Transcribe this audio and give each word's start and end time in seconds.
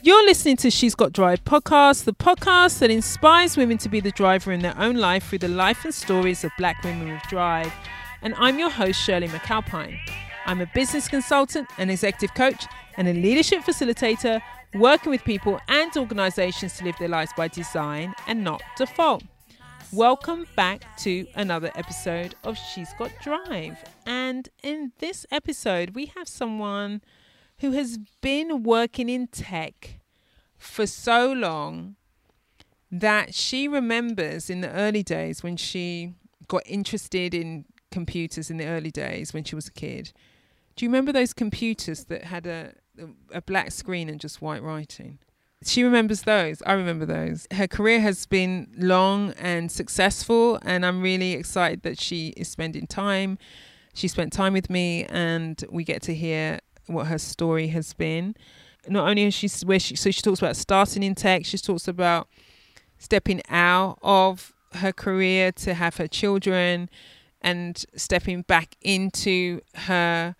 You're 0.00 0.24
listening 0.24 0.56
to 0.58 0.70
She's 0.70 0.94
Got 0.94 1.12
Drive 1.12 1.44
podcast, 1.44 2.04
the 2.04 2.14
podcast 2.14 2.78
that 2.78 2.90
inspires 2.90 3.56
women 3.56 3.78
to 3.78 3.88
be 3.88 3.98
the 3.98 4.12
driver 4.12 4.52
in 4.52 4.60
their 4.60 4.78
own 4.78 4.94
life 4.94 5.28
through 5.28 5.40
the 5.40 5.48
life 5.48 5.84
and 5.84 5.92
stories 5.92 6.44
of 6.44 6.52
black 6.56 6.84
women 6.84 7.12
with 7.12 7.22
drive. 7.24 7.72
And 8.22 8.32
I'm 8.36 8.60
your 8.60 8.70
host, 8.70 9.00
Shirley 9.02 9.26
McAlpine. 9.26 9.98
I'm 10.46 10.60
a 10.60 10.66
business 10.72 11.08
consultant, 11.08 11.68
an 11.78 11.90
executive 11.90 12.32
coach, 12.36 12.64
and 12.96 13.08
a 13.08 13.12
leadership 13.12 13.62
facilitator 13.62 14.40
working 14.74 15.10
with 15.10 15.24
people 15.24 15.58
and 15.66 15.94
organizations 15.96 16.78
to 16.78 16.84
live 16.84 16.96
their 17.00 17.08
lives 17.08 17.32
by 17.36 17.48
design 17.48 18.14
and 18.28 18.44
not 18.44 18.62
default. 18.76 19.24
Welcome 19.92 20.46
back 20.54 20.84
to 20.98 21.26
another 21.34 21.72
episode 21.74 22.36
of 22.44 22.56
She's 22.56 22.92
Got 22.94 23.10
Drive. 23.20 23.82
And 24.06 24.48
in 24.62 24.92
this 25.00 25.26
episode, 25.32 25.96
we 25.96 26.06
have 26.16 26.28
someone 26.28 27.00
who 27.60 27.72
has 27.72 27.98
been 28.20 28.62
working 28.62 29.08
in 29.08 29.26
tech 29.26 30.00
for 30.56 30.86
so 30.86 31.32
long 31.32 31.96
that 32.90 33.34
she 33.34 33.68
remembers 33.68 34.48
in 34.48 34.60
the 34.60 34.70
early 34.70 35.02
days 35.02 35.42
when 35.42 35.56
she 35.56 36.14
got 36.46 36.62
interested 36.66 37.34
in 37.34 37.64
computers 37.90 38.50
in 38.50 38.56
the 38.56 38.66
early 38.66 38.90
days 38.90 39.32
when 39.32 39.44
she 39.44 39.54
was 39.54 39.68
a 39.68 39.72
kid. 39.72 40.12
Do 40.76 40.84
you 40.84 40.88
remember 40.88 41.12
those 41.12 41.32
computers 41.32 42.04
that 42.04 42.24
had 42.24 42.46
a 42.46 42.72
a 43.32 43.40
black 43.42 43.70
screen 43.70 44.08
and 44.08 44.20
just 44.20 44.42
white 44.42 44.62
writing? 44.62 45.18
She 45.64 45.82
remembers 45.82 46.22
those. 46.22 46.62
I 46.62 46.72
remember 46.72 47.04
those. 47.04 47.46
Her 47.52 47.66
career 47.66 48.00
has 48.00 48.26
been 48.26 48.68
long 48.76 49.32
and 49.32 49.72
successful, 49.72 50.58
and 50.62 50.86
I'm 50.86 51.02
really 51.02 51.32
excited 51.32 51.82
that 51.82 52.00
she 52.00 52.28
is 52.36 52.48
spending 52.48 52.86
time. 52.86 53.38
She 53.92 54.06
spent 54.06 54.32
time 54.32 54.52
with 54.52 54.70
me, 54.70 55.04
and 55.06 55.62
we 55.68 55.82
get 55.82 56.00
to 56.02 56.14
hear 56.14 56.60
what 56.88 57.06
her 57.06 57.18
story 57.18 57.68
has 57.68 57.92
been. 57.92 58.34
Not 58.86 59.08
only 59.08 59.24
is 59.24 59.34
she 59.34 59.48
where 59.66 59.78
she 59.78 59.96
so 59.96 60.10
she 60.10 60.22
talks 60.22 60.40
about 60.40 60.56
starting 60.56 61.02
in 61.02 61.14
tech, 61.14 61.44
she 61.44 61.58
talks 61.58 61.88
about 61.88 62.28
stepping 62.98 63.42
out 63.48 63.98
of 64.02 64.52
her 64.74 64.92
career 64.92 65.52
to 65.52 65.74
have 65.74 65.96
her 65.96 66.06
children 66.06 66.88
and 67.40 67.84
stepping 67.94 68.42
back 68.42 68.76
into 68.82 69.60
her 69.74 70.34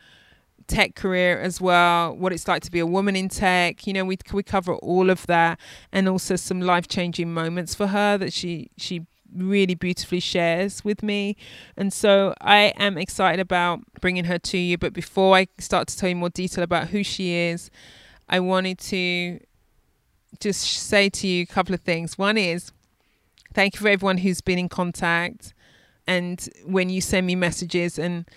tech 0.67 0.95
career 0.95 1.41
as 1.41 1.61
well, 1.61 2.15
what 2.15 2.33
it's 2.33 2.47
like 2.47 2.63
to 2.63 2.71
be 2.71 2.79
a 2.79 2.87
woman 2.87 3.17
in 3.17 3.29
tech. 3.29 3.87
You 3.87 3.93
know, 3.93 4.05
we 4.05 4.19
we 4.33 4.43
cover 4.43 4.75
all 4.77 5.11
of 5.11 5.27
that, 5.27 5.59
and 5.93 6.09
also 6.09 6.37
some 6.37 6.61
life 6.61 6.89
changing 6.89 7.33
moments 7.33 7.75
for 7.75 7.89
her 7.89 8.19
that 8.19 8.33
she 8.33 8.71
she 8.77 9.07
really 9.35 9.75
beautifully 9.75 10.21
shares 10.21 10.85
with 10.85 11.03
me. 11.03 11.37
And 11.77 11.93
so 11.93 12.35
I 12.41 12.73
am 12.77 12.99
excited 12.99 13.41
about 13.41 13.81
bringing 14.01 14.25
her 14.25 14.39
to 14.39 14.59
you. 14.59 14.79
But 14.79 14.93
before 14.93 15.37
I 15.37 15.49
start 15.59 15.89
to 15.89 15.97
tell 15.97 16.09
you 16.09 16.17
more 16.17 16.31
detail 16.31 16.65
about 16.65 16.89
who 16.89 17.03
she 17.03 17.33
is, 17.33 17.71
I 18.29 18.41
wanted 18.41 18.79
to 18.79 19.41
just 20.41 20.63
say 20.63 21.09
to 21.09 21.27
you 21.27 21.43
a 21.43 21.47
couple 21.47 21.75
of 21.75 21.81
things. 21.81 22.19
One 22.19 22.37
is 22.37 22.73
thank 23.55 23.75
you 23.75 23.81
for 23.81 23.89
everyone 23.89 24.19
who's 24.19 24.41
been 24.41 24.59
in 24.59 24.69
contact 24.69 25.55
and 26.07 26.49
when 26.65 26.89
you 26.89 27.01
send 27.01 27.27
me 27.27 27.35
messages 27.35 27.99
and 27.99 28.29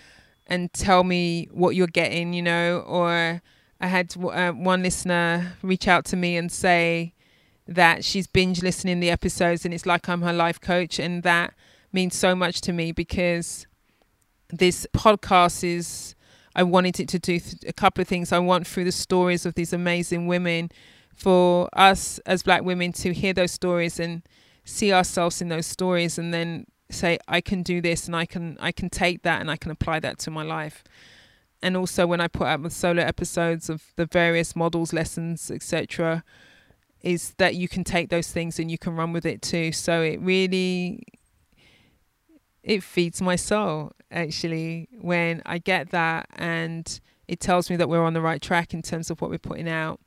and 0.47 0.72
tell 0.73 1.03
me 1.06 1.47
what 1.52 1.75
you're 1.75 1.88
getting, 1.88 2.34
you 2.34 2.42
know, 2.42 2.80
or 2.86 3.42
I 3.80 3.88
had 3.88 4.14
uh, 4.17 4.52
one 4.52 4.84
listener 4.84 5.53
reach 5.62 5.88
out 5.88 6.03
to 6.06 6.17
me 6.17 6.36
and 6.36 6.52
say, 6.52 7.14
that 7.67 8.04
she's 8.04 8.28
binge 8.28 8.62
listening 8.62 9.00
the 9.00 9.09
episodes 9.09 9.66
and 9.66 9.73
it's 9.73 9.86
like 9.86 10.09
I'm 10.09 10.22
her 10.22 10.34
life 10.34 10.59
coach 10.59 11.00
and 11.00 11.23
that 11.23 11.54
means 11.94 12.16
so 12.16 12.36
much 12.36 12.62
to 12.62 12.73
me 12.73 12.92
because 12.92 13.68
this 14.50 14.88
podcast 14.94 15.64
is 15.64 16.16
I 16.56 16.64
wanted 16.64 17.00
it 17.00 17.08
to 17.09 17.20
do 17.20 17.40
a 17.66 17.73
couple 17.73 18.02
of 18.02 18.08
things. 18.08 18.31
I 18.31 18.40
want 18.40 18.68
through 18.68 18.84
the 18.84 18.92
stories 18.92 19.45
of 19.45 19.56
these 19.56 19.72
amazing 19.72 20.28
women 20.28 20.70
for 21.16 21.70
us 21.73 22.20
as 22.26 22.44
black 22.44 22.64
women 22.64 22.92
to 22.94 23.14
hear 23.14 23.34
those 23.34 23.52
stories 23.52 24.00
and 24.00 24.23
see 24.66 24.92
ourselves 24.92 25.42
in 25.42 25.48
those 25.48 25.66
stories 25.66 26.18
and 26.18 26.34
then 26.34 26.66
say 26.90 27.18
I 27.28 27.42
can 27.42 27.64
do 27.64 27.81
this 27.81 28.06
and 28.06 28.16
I 28.16 28.25
can 28.25 28.58
I 28.59 28.72
can 28.72 28.90
take 28.90 29.24
that 29.24 29.40
and 29.40 29.50
I 29.50 29.56
can 29.56 29.72
apply 29.72 30.00
that 30.02 30.19
to 30.19 30.31
my 30.31 30.44
life. 30.44 30.84
And 31.62 31.78
also 31.78 32.08
when 32.08 32.19
I 32.19 32.28
put 32.28 32.47
out 32.47 32.64
the 32.64 32.69
solo 32.69 33.02
episodes 33.03 33.69
of 33.69 33.94
the 33.96 34.06
various 34.06 34.56
models, 34.56 34.94
lessons, 34.94 35.52
etc., 35.52 36.24
is 37.03 37.34
that 37.38 37.56
you 37.56 37.67
can 37.67 37.84
take 37.84 38.09
those 38.09 38.31
things 38.31 38.59
and 38.59 38.69
you 38.69 38.78
can 38.78 38.95
run 38.95 39.13
with 39.13 39.25
it 39.25 39.41
too. 39.41 39.72
So 39.72 40.01
it 40.01 40.19
really 40.22 41.03
it 42.63 42.84
feeds 42.84 43.22
my 43.22 43.35
soul 43.35 43.91
actually 44.12 44.88
when 45.00 45.41
I 45.45 45.57
get 45.57 45.90
that 45.91 46.28
and 46.35 47.00
it 47.28 47.40
tells 47.40 47.69
me 47.69 47.75
that 47.78 47.90
we're 47.90 48.03
on 48.03 48.13
the 48.13 48.22
right 48.22 48.41
track 48.41 48.73
in 48.73 48.81
terms 48.81 49.09
of 49.09 49.22
what 49.22 49.31
we're 49.31 49.40
putting 49.40 49.69
out 49.69 50.00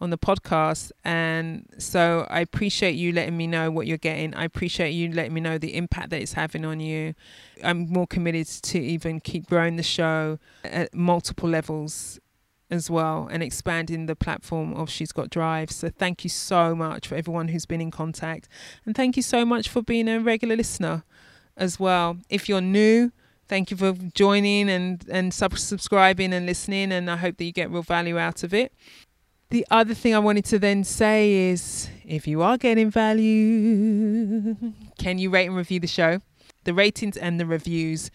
on 0.00 0.10
the 0.10 0.18
podcast. 0.18 0.92
And 1.04 1.66
so 1.78 2.26
I 2.28 2.40
appreciate 2.40 2.96
you 2.96 3.12
letting 3.12 3.36
me 3.36 3.46
know 3.46 3.70
what 3.70 3.86
you're 3.86 3.96
getting. 3.96 4.34
I 4.34 4.44
appreciate 4.44 4.90
you 4.90 5.12
letting 5.12 5.32
me 5.32 5.40
know 5.40 5.58
the 5.58 5.74
impact 5.76 6.10
that 6.10 6.20
it's 6.20 6.34
having 6.34 6.64
on 6.64 6.80
you. 6.80 7.14
I'm 7.64 7.88
more 7.88 8.06
committed 8.06 8.46
to 8.46 8.78
even 8.78 9.20
keep 9.20 9.46
growing 9.46 9.76
the 9.76 9.82
show 9.82 10.38
at 10.64 10.92
multiple 10.92 11.48
levels 11.48 12.18
as 12.70 12.90
well 12.90 13.28
and 13.30 13.42
expanding 13.42 14.06
the 14.06 14.16
platform 14.16 14.74
of 14.74 14.90
She's 14.90 15.12
Got 15.12 15.30
Drive. 15.30 15.70
So 15.70 15.88
thank 15.88 16.24
you 16.24 16.30
so 16.30 16.74
much 16.74 17.06
for 17.08 17.14
everyone 17.14 17.48
who's 17.48 17.66
been 17.66 17.80
in 17.80 17.90
contact. 17.90 18.48
And 18.84 18.94
thank 18.94 19.16
you 19.16 19.22
so 19.22 19.44
much 19.44 19.68
for 19.68 19.82
being 19.82 20.08
a 20.08 20.20
regular 20.20 20.56
listener 20.56 21.04
as 21.56 21.78
well. 21.78 22.18
If 22.28 22.48
you're 22.48 22.60
new, 22.60 23.12
thank 23.48 23.70
you 23.70 23.76
for 23.76 23.92
joining 24.14 24.68
and, 24.68 25.04
and 25.08 25.32
sub- 25.32 25.58
subscribing 25.58 26.32
and 26.32 26.46
listening. 26.46 26.92
And 26.92 27.10
I 27.10 27.16
hope 27.16 27.36
that 27.36 27.44
you 27.44 27.52
get 27.52 27.70
real 27.70 27.82
value 27.82 28.18
out 28.18 28.42
of 28.42 28.52
it. 28.52 28.72
The 29.50 29.64
other 29.70 29.94
thing 29.94 30.12
I 30.12 30.18
wanted 30.18 30.44
to 30.46 30.58
then 30.58 30.82
say 30.82 31.50
is 31.50 31.88
if 32.04 32.26
you 32.26 32.42
are 32.42 32.58
getting 32.58 32.90
value, 32.90 34.56
can 34.98 35.18
you 35.18 35.30
rate 35.30 35.46
and 35.46 35.56
review 35.56 35.78
the 35.78 35.86
show? 35.86 36.20
The 36.64 36.74
ratings 36.74 37.16
and 37.16 37.38
the 37.38 37.46
reviews 37.46 38.10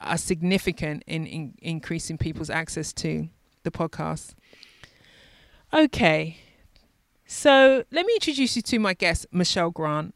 are 0.00 0.16
significant 0.16 1.02
in, 1.08 1.26
in 1.26 1.54
increasing 1.60 2.18
people's 2.18 2.50
access 2.50 2.92
to 2.94 3.28
the 3.62 3.70
podcast. 3.70 4.34
Okay, 5.72 6.38
so 7.26 7.84
let 7.92 8.06
me 8.06 8.14
introduce 8.14 8.56
you 8.56 8.62
to 8.62 8.78
my 8.78 8.94
guest, 8.94 9.26
Michelle 9.30 9.70
Grant. 9.70 10.14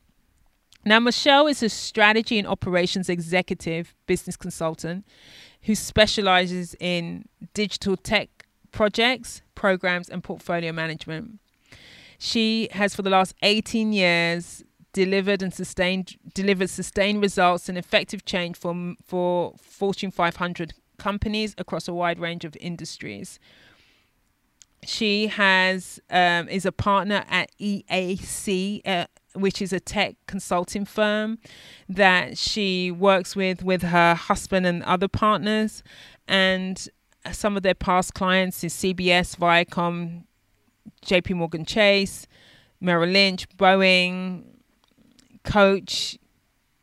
Now, 0.84 1.00
Michelle 1.00 1.47
is 1.47 1.62
a 1.62 1.69
strategy 1.69 2.38
and 2.38 2.47
operations 2.47 3.09
executive 3.09 3.94
business 4.06 4.37
consultant 4.37 5.06
who 5.62 5.75
specializes 5.75 6.75
in 6.78 7.27
digital 7.54 7.97
tech 7.97 8.28
projects, 8.71 9.41
programs, 9.54 10.09
and 10.09 10.22
portfolio 10.22 10.72
management. 10.72 11.38
She 12.19 12.69
has, 12.72 12.94
for 12.94 13.03
the 13.03 13.10
last 13.10 13.34
18 13.43 13.93
years, 13.93 14.62
delivered 14.93 15.43
and 15.43 15.53
sustained 15.53 16.16
delivered 16.34 16.71
sustained 16.71 17.21
results 17.21 17.69
and 17.69 17.77
effective 17.77 18.25
change 18.25 18.56
for 18.56 18.94
for 19.04 19.54
Fortune 19.60 20.10
500 20.10 20.72
companies 20.99 21.55
across 21.59 21.88
a 21.88 21.94
wide 21.94 22.19
range 22.19 22.44
of 22.44 22.56
industries. 22.60 23.38
She 24.84 25.28
has 25.28 26.00
um, 26.10 26.49
is 26.49 26.66
a 26.66 26.72
partner 26.72 27.25
at 27.28 27.50
EAC, 27.59 28.82
uh, 28.87 29.06
which 29.34 29.62
is 29.62 29.72
a 29.72 29.81
tech 29.81 30.16
consulting 30.27 30.84
firm 30.84 31.38
that 31.88 32.37
she 32.37 32.91
works 32.91 33.34
with 33.34 33.65
with 33.65 33.83
her 33.83 34.15
husband 34.15 34.66
and 34.66 34.83
other 34.83 35.09
partners, 35.09 35.83
and 36.28 36.88
some 37.33 37.56
of 37.56 37.62
their 37.62 37.75
past 37.75 38.15
clients 38.15 38.62
is 38.62 38.75
CBS, 38.75 39.37
Viacom, 39.37 40.25
J.P. 41.03 41.34
Morgan 41.34 41.65
Chase, 41.65 42.27
Merrill 42.81 43.10
Lynch, 43.10 43.49
Boeing, 43.56 44.44
Coach, 45.43 46.19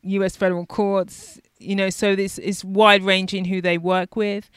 U.S. 0.04 0.36
federal 0.36 0.66
courts, 0.66 1.40
you 1.62 1.76
know, 1.76 1.90
so 1.90 2.16
this 2.16 2.38
is 2.40 2.66
wide 2.66 3.04
ranging 3.04 3.46
who 3.46 3.62
they 3.62 3.78
work 3.78 4.16
with, 4.16 4.50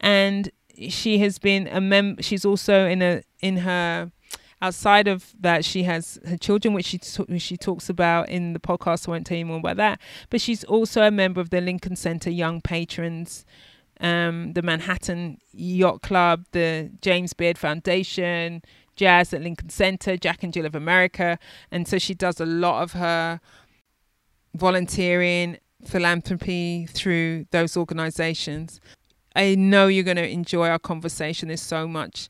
and 0.00 0.50
she 0.88 1.18
has 1.18 1.38
been 1.38 1.68
a 1.68 1.80
mem. 1.80 2.16
She's 2.20 2.44
also 2.44 2.86
in 2.86 3.02
a 3.02 3.22
in 3.40 3.58
her 3.58 4.10
outside 4.62 5.06
of 5.06 5.34
that 5.38 5.62
she 5.64 5.82
has 5.82 6.18
her 6.26 6.38
children 6.38 6.72
which 6.72 6.86
she 6.86 6.98
t- 6.98 7.38
she 7.38 7.56
talks 7.56 7.88
about 7.88 8.28
in 8.28 8.52
the 8.52 8.60
podcast. 8.60 9.08
I 9.08 9.12
won't 9.12 9.26
tell 9.26 9.36
you 9.36 9.46
more 9.46 9.58
about 9.58 9.76
that. 9.76 10.00
But 10.30 10.40
she's 10.40 10.64
also 10.64 11.02
a 11.02 11.10
member 11.10 11.40
of 11.40 11.50
the 11.50 11.60
Lincoln 11.60 11.96
Center 11.96 12.30
Young 12.30 12.60
Patrons 12.60 13.44
um, 14.00 14.52
the 14.54 14.62
Manhattan 14.62 15.38
Yacht 15.52 16.02
Club 16.02 16.44
the 16.52 16.90
James 17.00 17.32
Beard 17.32 17.58
Foundation 17.58 18.62
Jazz 18.96 19.32
at 19.32 19.42
Lincoln 19.42 19.70
Center 19.70 20.16
Jack 20.16 20.42
and 20.42 20.52
Jill 20.52 20.66
of 20.66 20.74
America. 20.74 21.38
And 21.70 21.86
so 21.86 21.98
she 21.98 22.14
does 22.14 22.40
a 22.40 22.46
lot 22.46 22.82
of 22.82 22.92
her 22.92 23.40
volunteering 24.54 25.58
philanthropy 25.86 26.86
through 26.86 27.46
those 27.50 27.76
organizations. 27.76 28.80
I 29.36 29.54
know 29.54 29.86
you're 29.88 30.04
going 30.04 30.16
to 30.16 30.28
enjoy 30.28 30.68
our 30.68 30.78
conversation. 30.78 31.48
There's 31.48 31.62
so 31.62 31.88
much 31.88 32.28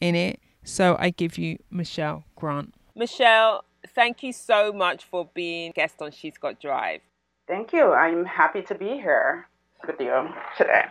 in 0.00 0.14
it. 0.14 0.40
So 0.64 0.96
I 0.98 1.10
give 1.10 1.38
you 1.38 1.58
Michelle 1.70 2.24
Grant. 2.34 2.74
Michelle, 2.94 3.64
thank 3.94 4.22
you 4.22 4.32
so 4.32 4.72
much 4.72 5.04
for 5.04 5.28
being 5.34 5.72
guest 5.72 5.96
on 6.00 6.10
She's 6.10 6.38
Got 6.38 6.60
Drive. 6.60 7.00
Thank 7.46 7.72
you. 7.72 7.92
I'm 7.92 8.24
happy 8.24 8.62
to 8.62 8.74
be 8.74 8.88
here 8.94 9.46
with 9.86 10.00
you 10.00 10.28
today. 10.56 10.86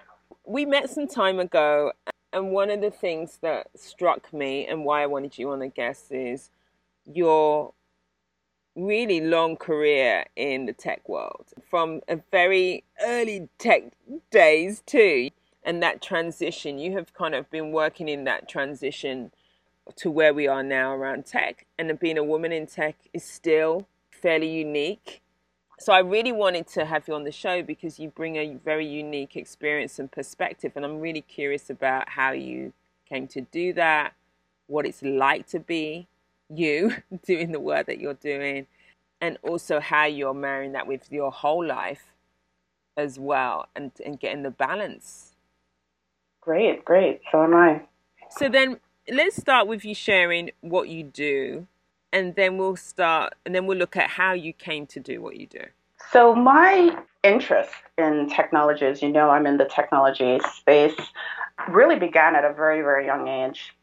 We 0.46 0.66
met 0.66 0.90
some 0.90 1.08
time 1.08 1.40
ago 1.40 1.92
And 2.36 2.52
one 2.52 2.70
of 2.70 2.82
the 2.82 2.92
things 2.92 3.40
that 3.44 3.68
struck 3.76 4.34
me 4.34 4.68
and 4.68 4.84
why 4.84 5.04
I 5.04 5.06
wanted 5.06 5.38
you 5.38 5.52
on 5.52 5.60
the 5.60 5.70
guest 5.70 6.12
is 6.12 6.50
your 7.06 7.74
really 8.76 9.22
long 9.22 9.56
career 9.56 10.26
in 10.36 10.66
the 10.66 10.74
tech 10.74 11.08
world 11.08 11.46
from 11.70 12.02
a 12.08 12.20
very 12.32 12.84
early 13.02 13.50
tech 13.58 13.84
days 14.32 14.84
too. 14.86 15.30
And 15.64 15.82
that 15.82 16.02
transition 16.02 16.78
you 16.78 16.94
have 16.94 17.14
kind 17.14 17.34
of 17.34 17.50
been 17.50 17.72
working 17.72 18.08
in 18.08 18.26
that 18.26 18.48
transition 18.48 19.32
to 19.96 20.12
where 20.12 20.34
we 20.34 20.48
are 20.48 20.64
now 20.64 20.94
around 20.94 21.26
tech. 21.26 21.66
And 21.80 21.98
being 22.00 22.18
a 22.18 22.24
woman 22.24 22.52
in 22.52 22.68
tech 22.68 22.96
is 23.14 23.24
still 23.24 23.88
fairly 24.12 24.50
unique. 24.50 25.22
So 25.80 25.92
i 25.92 26.00
really 26.00 26.32
wanted 26.32 26.68
to 26.68 26.86
have 26.86 27.08
you 27.08 27.16
on 27.16 27.26
the 27.26 27.32
show 27.32 27.62
because 27.62 28.00
you 28.00 28.10
bring 28.10 28.38
a 28.38 28.56
very 28.64 28.88
unique 28.88 29.36
experience 29.36 30.00
and 30.00 30.12
perspective. 30.12 30.74
And 30.76 30.86
i'm 30.86 31.00
really 31.00 31.22
curious 31.22 31.70
about 31.70 32.10
how 32.10 32.32
you 32.32 32.74
came 33.10 33.28
to 33.28 33.42
do 33.42 33.74
that 33.74 34.14
what 34.68 34.86
it's 34.86 35.02
like 35.04 35.48
to 35.48 35.60
be 35.60 36.08
you 36.50 36.96
doing 37.26 37.52
the 37.52 37.60
work 37.60 37.88
that 37.88 38.00
you're 38.00 38.14
doing 38.14 38.68
and 39.22 39.38
also 39.44 39.80
how 39.80 40.06
you're 40.06 40.34
marrying 40.34 40.74
that 40.74 40.88
with 40.88 41.12
your 41.12 41.32
whole 41.32 41.66
life 41.66 42.14
as 42.98 43.20
well 43.20 43.68
and, 43.76 43.92
and 44.06 44.20
getting 44.20 44.44
the 44.44 44.52
balance. 44.52 45.36
Great, 46.42 46.86
great. 46.86 47.22
So 47.32 47.44
am 47.44 47.56
I. 47.56 47.82
So 48.30 48.50
then 48.50 48.80
let's 49.10 49.36
start 49.36 49.68
with 49.68 49.84
you 49.86 49.96
sharing 49.96 50.52
what 50.62 50.90
you 50.90 51.04
do 51.04 51.68
and 52.12 52.36
then 52.36 52.58
we'll 52.58 52.76
start 52.76 53.34
and 53.46 53.54
then 53.54 53.66
we'll 53.66 53.78
look 53.78 53.98
at 53.98 54.10
how 54.10 54.34
you 54.34 54.54
came 54.54 54.86
to 54.88 55.00
do 55.00 55.22
what 55.22 55.38
you 55.38 55.48
do. 55.48 55.62
So 56.12 56.36
my 56.36 56.98
interest 57.24 57.74
in 57.98 58.30
technology, 58.30 58.86
as 58.86 59.02
you 59.02 59.10
know, 59.10 59.30
I'm 59.30 59.48
in 59.48 59.58
the 59.58 59.66
technology 59.66 60.40
space, 60.56 60.96
really 61.68 61.98
began 61.98 62.36
at 62.36 62.46
a 62.46 62.54
very, 62.54 62.82
very 62.82 63.06
young 63.06 63.28
age. 63.28 63.74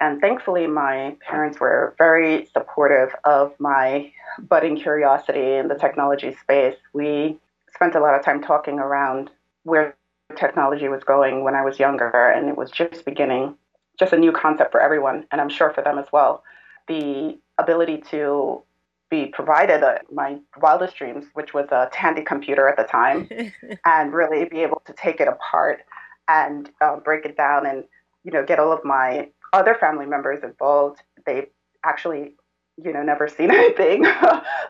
And 0.00 0.20
thankfully, 0.20 0.66
my 0.66 1.16
parents 1.20 1.58
were 1.58 1.94
very 1.98 2.46
supportive 2.52 3.14
of 3.24 3.54
my 3.58 4.12
budding 4.38 4.76
curiosity 4.76 5.54
in 5.54 5.68
the 5.68 5.74
technology 5.74 6.36
space. 6.40 6.76
We 6.92 7.38
spent 7.74 7.94
a 7.94 8.00
lot 8.00 8.14
of 8.14 8.24
time 8.24 8.42
talking 8.42 8.78
around 8.78 9.30
where 9.64 9.96
technology 10.36 10.88
was 10.88 11.02
going 11.04 11.44
when 11.44 11.54
I 11.54 11.64
was 11.64 11.78
younger, 11.78 12.30
and 12.30 12.48
it 12.48 12.56
was 12.56 12.70
just 12.70 13.04
beginning, 13.04 13.54
just 13.98 14.12
a 14.12 14.18
new 14.18 14.32
concept 14.32 14.72
for 14.72 14.80
everyone, 14.80 15.26
and 15.30 15.40
I'm 15.40 15.48
sure 15.48 15.72
for 15.72 15.82
them 15.82 15.98
as 15.98 16.06
well. 16.12 16.42
The 16.88 17.38
ability 17.58 18.02
to 18.10 18.62
be 19.08 19.26
provided 19.26 19.82
a, 19.82 20.00
my 20.12 20.38
wildest 20.60 20.96
dreams, 20.96 21.26
which 21.34 21.54
was 21.54 21.68
a 21.70 21.88
Tandy 21.92 22.22
computer 22.22 22.68
at 22.68 22.76
the 22.76 22.82
time, 22.84 23.28
and 23.84 24.12
really 24.12 24.44
be 24.44 24.62
able 24.62 24.82
to 24.84 24.92
take 24.92 25.20
it 25.20 25.28
apart 25.28 25.82
and 26.28 26.70
uh, 26.80 26.96
break 26.96 27.24
it 27.24 27.36
down 27.36 27.66
and 27.66 27.84
you 28.24 28.32
know 28.32 28.44
get 28.44 28.58
all 28.58 28.72
of 28.72 28.84
my 28.84 29.28
other 29.56 29.74
family 29.74 30.06
members 30.06 30.44
involved. 30.44 31.02
They 31.24 31.46
actually, 31.84 32.34
you 32.76 32.92
know, 32.92 33.02
never 33.02 33.26
seen 33.26 33.50
anything 33.60 34.04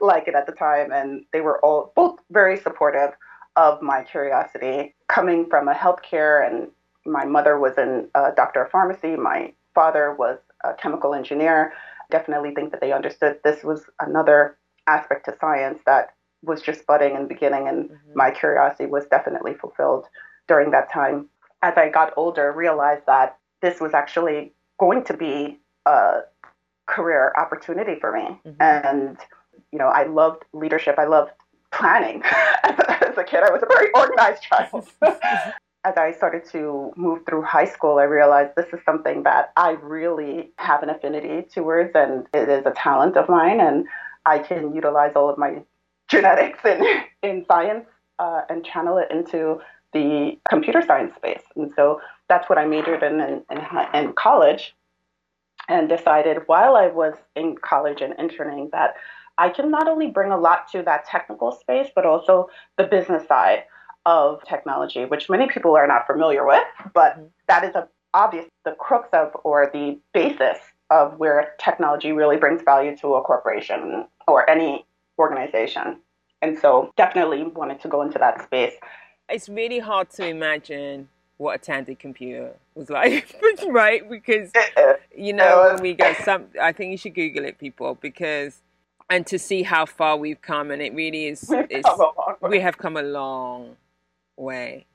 like 0.01 0.29
it 0.29 0.35
at 0.35 0.47
the 0.47 0.53
time, 0.53 0.93
and 0.93 1.25
they 1.33 1.41
were 1.41 1.63
all 1.65 1.93
both 1.95 2.21
very 2.31 2.57
supportive 2.57 3.11
of 3.57 3.83
my 3.83 4.05
curiosity. 4.05 4.95
Coming 5.09 5.47
from 5.51 5.69
a 5.69 5.75
healthcare, 5.75 6.47
and 6.47 6.69
my 7.05 7.25
mother 7.25 7.59
was 7.59 7.77
a 7.77 8.33
doctor 8.37 8.63
of 8.63 8.71
pharmacy. 8.71 9.17
My 9.17 9.53
father 9.75 10.15
was 10.15 10.39
a 10.65 10.73
chemical 10.75 11.15
engineer. 11.15 11.73
Definitely 12.11 12.55
think 12.55 12.71
that 12.71 12.81
they 12.81 12.93
understood 12.93 13.41
this 13.43 13.65
was 13.65 13.85
another 14.01 14.57
aspect 14.87 15.25
to 15.25 15.37
science 15.41 15.81
that 15.87 16.15
was 16.43 16.63
just 16.63 16.87
budding 16.87 17.17
and 17.17 17.29
beginning, 17.29 17.67
and 17.67 17.91
mm-hmm. 17.91 18.13
my 18.15 18.31
curiosity 18.31 18.87
was 18.87 19.07
definitely 19.07 19.55
fulfilled 19.55 20.07
during 20.47 20.71
that 20.71 20.93
time. 20.93 21.29
As 21.63 21.75
I 21.77 21.89
got 21.89 22.13
older, 22.17 22.53
realized 22.53 23.07
that 23.07 23.39
this 23.63 23.81
was 23.81 23.95
actually 23.95 24.53
going 24.79 25.05
to 25.05 25.17
be 25.17 25.59
a 25.87 26.21
career 26.87 27.33
opportunity 27.37 27.97
for 28.01 28.13
me. 28.13 28.41
Mm-hmm. 28.47 28.61
And, 28.61 29.19
you 29.73 29.79
know, 29.79 29.89
I 29.89 30.05
loved 30.05 30.45
leadership. 30.53 30.97
I 30.99 31.05
loved 31.05 31.33
planning. 31.73 32.23
As 32.65 33.17
a 33.17 33.25
kid, 33.25 33.43
I 33.43 33.51
was 33.51 33.63
a 33.63 33.67
very 33.67 33.91
organized 33.93 34.43
child. 34.43 34.89
As 35.85 35.97
I 35.97 36.13
started 36.13 36.45
to 36.51 36.93
move 36.97 37.21
through 37.27 37.43
high 37.43 37.65
school, 37.65 37.99
I 37.99 38.05
realized 38.05 38.53
this 38.57 38.67
is 38.73 38.81
something 38.85 39.23
that 39.23 39.53
I 39.57 39.73
really 39.83 40.51
have 40.59 40.83
an 40.83 40.91
affinity 40.91 41.47
towards, 41.49 41.93
and 41.95 42.27
it 42.35 42.49
is 42.49 42.67
a 42.67 42.73
talent 42.73 43.17
of 43.17 43.29
mine, 43.29 43.61
and 43.61 43.87
I 44.25 44.41
can 44.41 44.75
utilize 44.75 45.13
all 45.15 45.31
of 45.31 45.39
my 45.39 45.63
genetics 46.09 46.59
in, 46.65 46.85
in 47.23 47.45
science 47.49 47.87
uh, 48.19 48.43
and 48.49 48.65
channel 48.65 48.99
it 48.99 49.09
into 49.13 49.61
the 49.93 50.37
computer 50.49 50.83
science 50.83 51.15
space. 51.15 51.43
And 51.55 51.73
so 51.77 52.01
that's 52.29 52.49
what 52.49 52.59
I 52.59 52.67
majored 52.67 53.03
in 53.03 53.21
in, 53.21 53.43
in, 53.51 53.61
in 53.95 54.13
college 54.15 54.75
and 55.69 55.89
decided 55.89 56.39
while 56.47 56.77
I 56.77 56.89
was 56.89 57.15
in 57.35 57.57
college 57.57 58.01
and 58.01 58.15
interning 58.19 58.69
that 58.73 58.95
I 59.39 59.51
can 59.51 59.71
not 59.71 59.89
only 59.89 60.07
bring 60.07 60.33
a 60.33 60.39
lot 60.39 60.71
to 60.73 60.83
that 60.83 61.07
technical 61.07 61.53
space, 61.53 61.89
but 61.95 62.07
also 62.07 62.49
the 62.79 62.85
business 62.85 63.27
side 63.27 63.65
of 64.07 64.43
technology, 64.45 65.05
which 65.05 65.29
many 65.29 65.47
people 65.49 65.77
are 65.77 65.87
not 65.87 66.07
familiar 66.07 66.47
with, 66.47 66.63
but 66.95 67.13
mm-hmm. 67.13 67.27
that 67.49 67.65
is 67.65 67.75
a, 67.75 67.89
obvious 68.15 68.47
the 68.65 68.73
crux 68.73 69.09
of 69.13 69.33
or 69.45 69.69
the 69.73 69.99
basis 70.15 70.59
of 70.91 71.19
where 71.19 71.55
technology 71.59 72.13
really 72.13 72.37
brings 72.37 72.63
value 72.63 72.97
to 72.97 73.15
a 73.15 73.23
corporation 73.23 74.07
or 74.29 74.49
any 74.49 74.87
organization. 75.19 76.01
And 76.41 76.59
so 76.59 76.91
definitely 76.97 77.43
wanted 77.43 77.81
to 77.81 77.89
go 77.89 78.03
into 78.03 78.19
that 78.19 78.43
space. 78.45 78.75
It's 79.29 79.49
really 79.49 79.81
hard 79.81 80.11
to 80.11 80.27
imagine 80.27 81.09
what 81.39 81.57
a 81.57 81.59
Tandy 81.59 81.95
computer 81.95 82.53
was 82.75 82.91
like, 82.91 83.35
right? 83.69 84.09
Because 84.09 84.53
you 85.17 85.33
know 85.33 85.73
when 85.73 85.83
we 85.83 85.95
go, 85.95 86.15
some 86.25 86.47
I 86.61 86.73
think 86.73 86.93
you 86.93 86.97
should 86.97 87.15
Google 87.15 87.45
it, 87.45 87.59
people, 87.59 87.97
because 88.01 88.63
and 89.09 89.27
to 89.27 89.39
see 89.39 89.63
how 89.63 89.87
far 89.87 90.17
we've 90.17 90.41
come, 90.41 90.71
and 90.71 90.83
it 90.83 90.95
really 90.95 91.27
is. 91.27 91.53
we 92.43 92.61
have 92.61 92.79
come 92.79 92.97
a 92.97 93.03
long 93.03 93.77
way. 94.37 94.87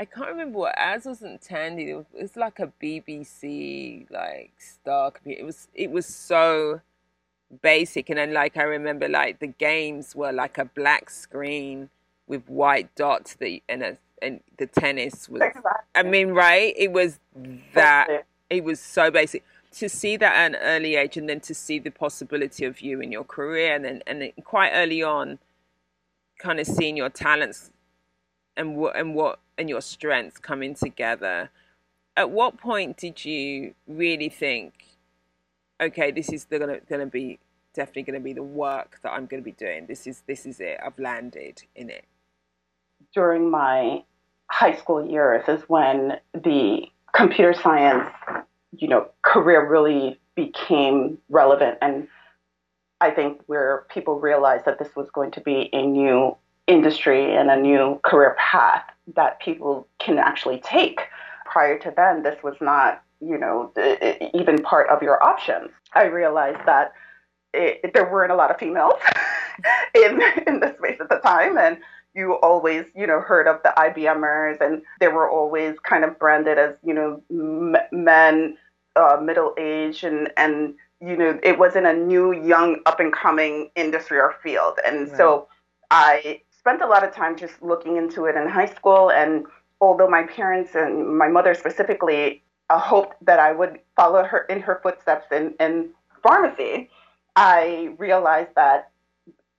I 0.00 0.04
can't 0.04 0.28
remember 0.28 0.58
what 0.58 0.74
as 0.76 1.04
wasn't 1.04 1.40
Tandy. 1.40 1.90
It 1.90 1.94
was, 1.94 2.06
it 2.14 2.22
was 2.22 2.36
like 2.36 2.58
a 2.58 2.72
BBC 2.82 4.10
like 4.10 4.52
star 4.58 5.10
computer. 5.10 5.42
It 5.42 5.44
was 5.44 5.68
it 5.74 5.90
was 5.90 6.06
so 6.06 6.80
basic, 7.62 8.10
and 8.10 8.18
then 8.18 8.32
like 8.32 8.56
I 8.56 8.62
remember 8.62 9.08
like 9.08 9.40
the 9.40 9.46
games 9.48 10.14
were 10.14 10.32
like 10.32 10.58
a 10.58 10.64
black 10.64 11.10
screen 11.10 11.90
with 12.26 12.48
white 12.48 12.94
dots 12.94 13.34
that 13.34 13.60
and 13.68 13.82
a 13.82 13.98
and 14.24 14.40
the 14.58 14.66
tennis 14.66 15.28
was. 15.28 15.42
I 15.94 16.02
mean, 16.02 16.30
right? 16.30 16.74
It 16.76 16.92
was 16.92 17.18
that 17.74 18.26
it 18.50 18.64
was 18.64 18.80
so 18.80 19.10
basic. 19.10 19.44
To 19.78 19.88
see 19.88 20.16
that 20.16 20.32
at 20.32 20.54
an 20.54 20.56
early 20.62 20.94
age 20.94 21.16
and 21.16 21.28
then 21.28 21.40
to 21.40 21.54
see 21.54 21.80
the 21.80 21.90
possibility 21.90 22.64
of 22.64 22.80
you 22.80 23.00
in 23.00 23.10
your 23.10 23.24
career 23.24 23.74
and 23.74 23.84
then 23.84 24.02
and 24.06 24.22
then 24.22 24.32
quite 24.44 24.70
early 24.72 25.02
on 25.02 25.38
kind 26.38 26.60
of 26.60 26.66
seeing 26.66 26.96
your 26.96 27.08
talents 27.08 27.70
and 28.56 28.76
what 28.76 28.96
and 28.96 29.14
what 29.14 29.40
and 29.58 29.68
your 29.68 29.80
strengths 29.80 30.38
coming 30.38 30.74
together. 30.74 31.50
At 32.16 32.30
what 32.30 32.56
point 32.56 32.96
did 32.96 33.24
you 33.24 33.74
really 33.88 34.28
think, 34.28 34.84
okay, 35.80 36.12
this 36.12 36.32
is 36.32 36.44
gonna 36.44 36.78
gonna 36.88 37.06
be 37.06 37.40
definitely 37.74 38.02
gonna 38.02 38.20
be 38.20 38.32
the 38.32 38.42
work 38.42 39.00
that 39.02 39.12
I'm 39.12 39.26
gonna 39.26 39.42
be 39.42 39.52
doing. 39.52 39.86
This 39.86 40.06
is 40.06 40.22
this 40.26 40.46
is 40.46 40.60
it. 40.60 40.78
I've 40.84 40.98
landed 40.98 41.62
in 41.74 41.90
it. 41.90 42.04
During 43.12 43.50
my 43.50 44.04
high 44.50 44.74
school 44.76 45.04
years 45.04 45.44
is 45.48 45.62
when 45.68 46.18
the 46.32 46.82
computer 47.14 47.54
science, 47.54 48.08
you 48.76 48.88
know, 48.88 49.08
career 49.22 49.68
really 49.68 50.18
became 50.34 51.18
relevant. 51.28 51.78
And 51.80 52.08
I 53.00 53.10
think 53.10 53.40
where 53.46 53.86
people 53.90 54.20
realized 54.20 54.64
that 54.64 54.78
this 54.78 54.94
was 54.96 55.08
going 55.10 55.30
to 55.32 55.40
be 55.40 55.70
a 55.72 55.82
new 55.82 56.36
industry 56.66 57.34
and 57.34 57.50
a 57.50 57.56
new 57.56 58.00
career 58.04 58.36
path 58.38 58.84
that 59.14 59.40
people 59.40 59.86
can 59.98 60.18
actually 60.18 60.60
take. 60.60 61.00
Prior 61.44 61.78
to 61.80 61.92
then, 61.94 62.22
this 62.22 62.42
was 62.42 62.56
not, 62.60 63.02
you 63.20 63.38
know, 63.38 63.72
even 64.32 64.62
part 64.62 64.88
of 64.88 65.02
your 65.02 65.22
options. 65.22 65.70
I 65.92 66.04
realized 66.04 66.60
that 66.66 66.92
it, 67.52 67.92
there 67.94 68.10
weren't 68.10 68.32
a 68.32 68.34
lot 68.34 68.50
of 68.50 68.58
females 68.58 68.94
in 69.94 70.20
in 70.46 70.60
the 70.60 70.74
space 70.78 70.98
at 71.00 71.08
the 71.08 71.18
time, 71.18 71.56
and 71.56 71.78
you 72.14 72.34
always, 72.34 72.86
you 72.94 73.06
know, 73.06 73.20
heard 73.20 73.48
of 73.48 73.62
the 73.62 73.72
IBMers, 73.76 74.60
and 74.60 74.82
they 75.00 75.08
were 75.08 75.28
always 75.28 75.78
kind 75.80 76.04
of 76.04 76.18
branded 76.18 76.58
as, 76.58 76.74
you 76.84 76.94
know, 76.94 77.22
m- 77.30 77.76
men, 77.92 78.56
uh, 78.96 79.18
middle 79.20 79.54
age, 79.58 80.04
and 80.04 80.30
and 80.36 80.74
you 81.00 81.16
know, 81.16 81.38
it 81.42 81.58
wasn't 81.58 81.86
a 81.86 81.92
new, 81.92 82.32
young, 82.32 82.78
up 82.86 83.00
and 83.00 83.12
coming 83.12 83.70
industry 83.74 84.18
or 84.18 84.34
field, 84.42 84.78
and 84.86 85.08
right. 85.08 85.16
so 85.16 85.48
I 85.90 86.40
spent 86.50 86.80
a 86.80 86.86
lot 86.86 87.04
of 87.04 87.14
time 87.14 87.36
just 87.36 87.60
looking 87.62 87.96
into 87.96 88.24
it 88.26 88.36
in 88.36 88.48
high 88.48 88.72
school, 88.72 89.10
and 89.10 89.46
although 89.80 90.08
my 90.08 90.22
parents 90.22 90.74
and 90.74 91.18
my 91.18 91.28
mother 91.28 91.54
specifically 91.54 92.42
uh, 92.70 92.78
hoped 92.78 93.16
that 93.24 93.38
I 93.38 93.52
would 93.52 93.80
follow 93.96 94.22
her 94.24 94.44
in 94.46 94.60
her 94.60 94.80
footsteps 94.82 95.26
in, 95.30 95.54
in 95.60 95.90
pharmacy, 96.22 96.88
I 97.36 97.94
realized 97.98 98.50
that 98.56 98.90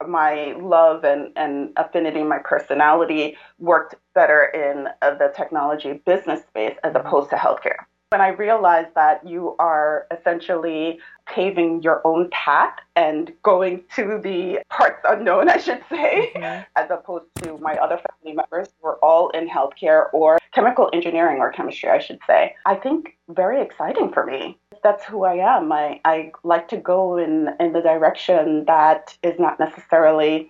my 0.07 0.55
love 0.59 1.03
and, 1.03 1.31
and 1.35 1.71
affinity, 1.77 2.23
my 2.23 2.39
personality 2.39 3.37
worked 3.59 3.95
better 4.13 4.43
in 4.43 4.87
uh, 5.01 5.15
the 5.15 5.31
technology 5.35 6.01
business 6.05 6.41
space 6.41 6.75
as 6.83 6.93
mm-hmm. 6.93 7.05
opposed 7.05 7.29
to 7.29 7.35
healthcare. 7.35 7.85
When 8.09 8.21
I 8.21 8.29
realized 8.29 8.95
that 8.95 9.27
you 9.27 9.55
are 9.59 10.07
essentially 10.11 10.99
paving 11.27 11.81
your 11.81 12.01
own 12.05 12.29
path 12.29 12.75
and 12.95 13.33
going 13.41 13.83
to 13.95 14.19
the 14.23 14.59
parts 14.69 15.01
unknown, 15.07 15.49
I 15.57 15.57
should 15.57 15.83
say, 15.89 16.31
mm-hmm. 16.35 16.63
as 16.75 16.89
opposed 16.91 17.25
to 17.43 17.57
my 17.57 17.73
other 17.75 17.99
family 18.09 18.35
members 18.35 18.69
who 18.79 18.87
are 18.87 18.97
all 18.97 19.29
in 19.29 19.49
healthcare 19.49 20.07
or 20.13 20.37
chemical 20.53 20.89
engineering 20.93 21.39
or 21.39 21.51
chemistry, 21.51 21.89
I 21.89 21.99
should 21.99 22.19
say. 22.27 22.55
I 22.65 22.75
think 22.75 23.17
very 23.29 23.61
exciting 23.61 24.11
for 24.11 24.25
me. 24.25 24.57
That's 24.83 25.03
who 25.03 25.23
I 25.23 25.35
am. 25.35 25.71
I, 25.71 25.99
I 26.05 26.31
like 26.43 26.67
to 26.69 26.77
go 26.77 27.17
in, 27.17 27.49
in 27.59 27.73
the 27.73 27.81
direction 27.81 28.65
that 28.65 29.17
is 29.23 29.39
not 29.39 29.59
necessarily 29.59 30.49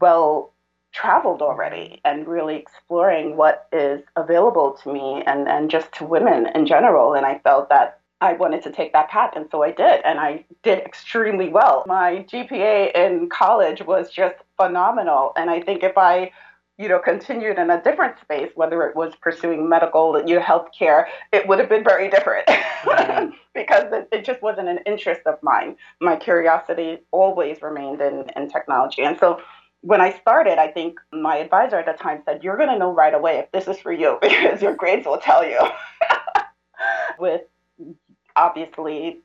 well 0.00 0.52
traveled 0.96 1.42
already 1.42 2.00
and 2.04 2.26
really 2.26 2.56
exploring 2.56 3.36
what 3.36 3.68
is 3.70 4.02
available 4.16 4.78
to 4.82 4.92
me 4.92 5.22
and, 5.26 5.46
and 5.46 5.70
just 5.70 5.92
to 5.92 6.04
women 6.04 6.48
in 6.54 6.66
general. 6.66 7.12
And 7.12 7.26
I 7.26 7.38
felt 7.40 7.68
that 7.68 8.00
I 8.22 8.32
wanted 8.32 8.62
to 8.62 8.72
take 8.72 8.94
that 8.94 9.10
path. 9.10 9.34
And 9.36 9.46
so 9.50 9.62
I 9.62 9.72
did. 9.72 10.00
And 10.06 10.18
I 10.18 10.46
did 10.62 10.78
extremely 10.78 11.50
well. 11.50 11.84
My 11.86 12.24
GPA 12.32 12.94
in 12.94 13.28
college 13.28 13.82
was 13.82 14.10
just 14.10 14.36
phenomenal. 14.56 15.32
And 15.36 15.50
I 15.50 15.60
think 15.60 15.82
if 15.82 15.98
I 15.98 16.32
you 16.78 16.88
know, 16.88 16.98
continued 16.98 17.58
in 17.58 17.70
a 17.70 17.82
different 17.82 18.20
space, 18.20 18.50
whether 18.54 18.82
it 18.82 18.94
was 18.94 19.14
pursuing 19.16 19.66
medical, 19.66 20.22
you 20.26 20.36
know, 20.36 20.42
healthcare, 20.42 21.06
it 21.32 21.48
would 21.48 21.58
have 21.58 21.70
been 21.70 21.82
very 21.82 22.10
different 22.10 22.46
mm-hmm. 22.46 23.30
because 23.54 23.84
it, 23.92 24.08
it, 24.12 24.24
just 24.26 24.42
wasn't 24.42 24.68
an 24.68 24.80
interest 24.84 25.22
of 25.24 25.42
mine. 25.42 25.76
My 26.02 26.16
curiosity 26.16 26.98
always 27.12 27.62
remained 27.62 28.02
in, 28.02 28.26
in 28.36 28.50
technology. 28.50 29.02
And 29.02 29.18
so 29.18 29.40
when 29.86 30.00
I 30.00 30.18
started, 30.18 30.58
I 30.58 30.66
think 30.66 30.98
my 31.12 31.36
advisor 31.36 31.76
at 31.76 31.86
the 31.86 31.92
time 31.92 32.20
said, 32.24 32.42
You're 32.42 32.56
going 32.56 32.70
to 32.70 32.78
know 32.78 32.92
right 32.92 33.14
away 33.14 33.38
if 33.38 33.52
this 33.52 33.68
is 33.68 33.80
for 33.80 33.92
you 33.92 34.18
because 34.22 34.60
your 34.60 34.74
grades 34.74 35.06
will 35.06 35.18
tell 35.18 35.46
you. 35.48 35.60
With 37.20 37.42
obviously 38.34 39.20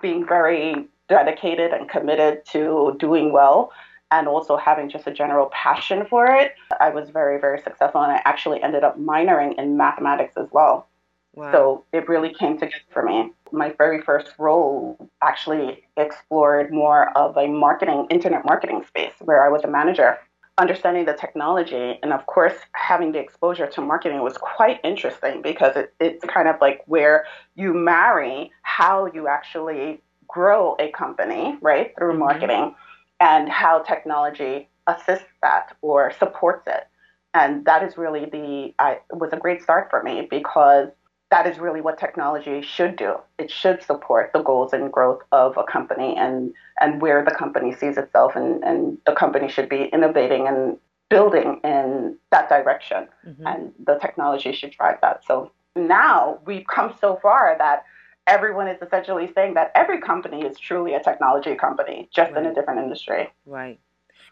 being 0.00 0.26
very 0.26 0.88
dedicated 1.08 1.72
and 1.72 1.88
committed 1.90 2.44
to 2.46 2.96
doing 2.98 3.32
well 3.32 3.70
and 4.10 4.26
also 4.26 4.56
having 4.56 4.88
just 4.88 5.06
a 5.06 5.12
general 5.12 5.50
passion 5.52 6.06
for 6.06 6.26
it, 6.26 6.54
I 6.80 6.88
was 6.88 7.10
very, 7.10 7.38
very 7.38 7.60
successful. 7.60 8.00
And 8.00 8.12
I 8.12 8.22
actually 8.24 8.62
ended 8.62 8.82
up 8.82 8.98
minoring 8.98 9.58
in 9.58 9.76
mathematics 9.76 10.32
as 10.38 10.48
well. 10.52 10.88
Wow. 11.36 11.52
So 11.52 11.84
it 11.92 12.08
really 12.08 12.32
came 12.32 12.58
together 12.58 12.82
for 12.90 13.02
me. 13.02 13.30
My 13.52 13.72
very 13.76 14.00
first 14.00 14.32
role 14.38 15.10
actually 15.22 15.84
explored 15.98 16.72
more 16.72 17.16
of 17.16 17.36
a 17.36 17.46
marketing, 17.46 18.06
internet 18.10 18.44
marketing 18.44 18.82
space 18.88 19.12
where 19.20 19.44
I 19.44 19.50
was 19.50 19.62
a 19.62 19.68
manager. 19.68 20.18
Understanding 20.58 21.04
the 21.04 21.12
technology 21.12 21.98
and, 22.02 22.14
of 22.14 22.24
course, 22.24 22.54
having 22.72 23.12
the 23.12 23.18
exposure 23.18 23.66
to 23.66 23.80
marketing 23.82 24.22
was 24.22 24.38
quite 24.38 24.80
interesting 24.82 25.42
because 25.42 25.76
it, 25.76 25.92
it's 26.00 26.24
kind 26.24 26.48
of 26.48 26.56
like 26.62 26.82
where 26.86 27.26
you 27.54 27.74
marry 27.74 28.50
how 28.62 29.04
you 29.04 29.28
actually 29.28 30.00
grow 30.26 30.74
a 30.78 30.90
company, 30.92 31.58
right, 31.60 31.94
through 31.98 32.12
mm-hmm. 32.12 32.20
marketing, 32.20 32.74
and 33.20 33.50
how 33.50 33.80
technology 33.80 34.68
assists 34.86 35.28
that 35.42 35.76
or 35.82 36.10
supports 36.18 36.66
it. 36.66 36.86
And 37.34 37.66
that 37.66 37.82
is 37.82 37.98
really 37.98 38.24
the, 38.24 38.74
I, 38.78 39.00
was 39.10 39.34
a 39.34 39.36
great 39.36 39.60
start 39.62 39.90
for 39.90 40.02
me 40.02 40.26
because 40.30 40.88
that 41.30 41.46
is 41.46 41.58
really 41.58 41.80
what 41.80 41.98
technology 41.98 42.62
should 42.62 42.96
do. 42.96 43.16
It 43.38 43.50
should 43.50 43.82
support 43.82 44.30
the 44.32 44.42
goals 44.42 44.72
and 44.72 44.92
growth 44.92 45.22
of 45.32 45.56
a 45.56 45.64
company 45.64 46.14
and, 46.16 46.52
and 46.80 47.00
where 47.00 47.24
the 47.24 47.32
company 47.32 47.74
sees 47.74 47.96
itself, 47.96 48.36
and, 48.36 48.62
and 48.62 48.98
the 49.06 49.12
company 49.12 49.48
should 49.48 49.68
be 49.68 49.86
innovating 49.92 50.46
and 50.46 50.78
building 51.08 51.60
in 51.64 52.16
that 52.30 52.48
direction. 52.48 53.08
Mm-hmm. 53.26 53.46
And 53.46 53.72
the 53.84 53.98
technology 53.98 54.52
should 54.52 54.70
drive 54.70 54.98
that. 55.02 55.24
So 55.26 55.50
now 55.74 56.38
we've 56.46 56.66
come 56.66 56.94
so 57.00 57.18
far 57.20 57.56
that 57.58 57.84
everyone 58.28 58.68
is 58.68 58.80
essentially 58.80 59.30
saying 59.34 59.54
that 59.54 59.72
every 59.74 60.00
company 60.00 60.42
is 60.42 60.58
truly 60.58 60.94
a 60.94 61.02
technology 61.02 61.56
company, 61.56 62.08
just 62.14 62.32
right. 62.32 62.44
in 62.44 62.50
a 62.50 62.54
different 62.54 62.80
industry. 62.80 63.32
Right. 63.46 63.80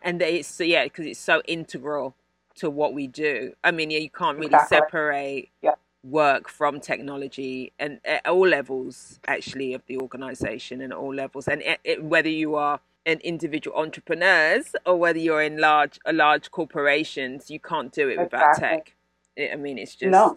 And 0.00 0.20
they, 0.20 0.42
so 0.42 0.62
yeah, 0.62 0.84
because 0.84 1.06
it's 1.06 1.20
so 1.20 1.42
integral 1.46 2.14
to 2.56 2.70
what 2.70 2.94
we 2.94 3.08
do. 3.08 3.52
I 3.64 3.72
mean, 3.72 3.90
yeah, 3.90 3.98
you 3.98 4.10
can't 4.10 4.36
really 4.36 4.46
exactly. 4.46 4.76
separate. 4.76 5.48
Yeah 5.60 5.74
work 6.04 6.49
from 6.49 6.80
technology 6.80 7.73
and 7.78 7.99
at 8.04 8.26
all 8.26 8.46
levels 8.46 9.18
actually 9.26 9.73
of 9.73 9.82
the 9.87 9.96
organization 9.96 10.82
and 10.82 10.92
all 10.92 11.14
levels 11.14 11.49
and 11.49 11.62
it, 11.62 11.80
it, 11.82 12.04
whether 12.04 12.28
you 12.28 12.54
are 12.54 12.78
an 13.06 13.18
individual 13.20 13.75
entrepreneurs 13.76 14.76
or 14.84 14.96
whether 14.96 15.18
you're 15.18 15.42
in 15.42 15.58
large 15.58 15.99
a 16.04 16.12
large 16.12 16.50
corporations 16.50 17.50
you 17.50 17.58
can't 17.58 17.90
do 17.92 18.08
it 18.08 18.18
without 18.18 18.50
exactly. 18.50 18.92
tech 19.38 19.52
i 19.52 19.56
mean 19.56 19.78
it's 19.78 19.94
just 19.94 20.11
no. 20.11 20.37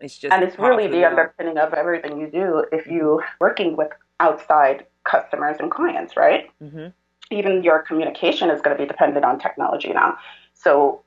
it's 0.00 0.18
just 0.18 0.32
and 0.32 0.44
it's 0.44 0.56
really 0.56 0.86
the, 0.86 0.98
the 0.98 1.04
underpinning 1.04 1.58
of 1.58 1.74
everything 1.74 2.20
you 2.20 2.28
do 2.28 2.64
if 2.70 2.86
you 2.86 3.20
working 3.40 3.76
with 3.76 3.90
outside 4.20 4.86
customers 5.02 5.56
and 5.58 5.72
clients 5.72 6.16
right 6.16 6.48
mm-hmm. 6.62 6.86
even 7.32 7.64
your 7.64 7.80
communication 7.80 8.50
is 8.50 8.60
going 8.60 8.76
to 8.76 8.80
be 8.80 8.86
dependent 8.86 9.24
on 9.24 9.36
technology 9.36 9.92
now 9.92 10.16
so 10.54 11.02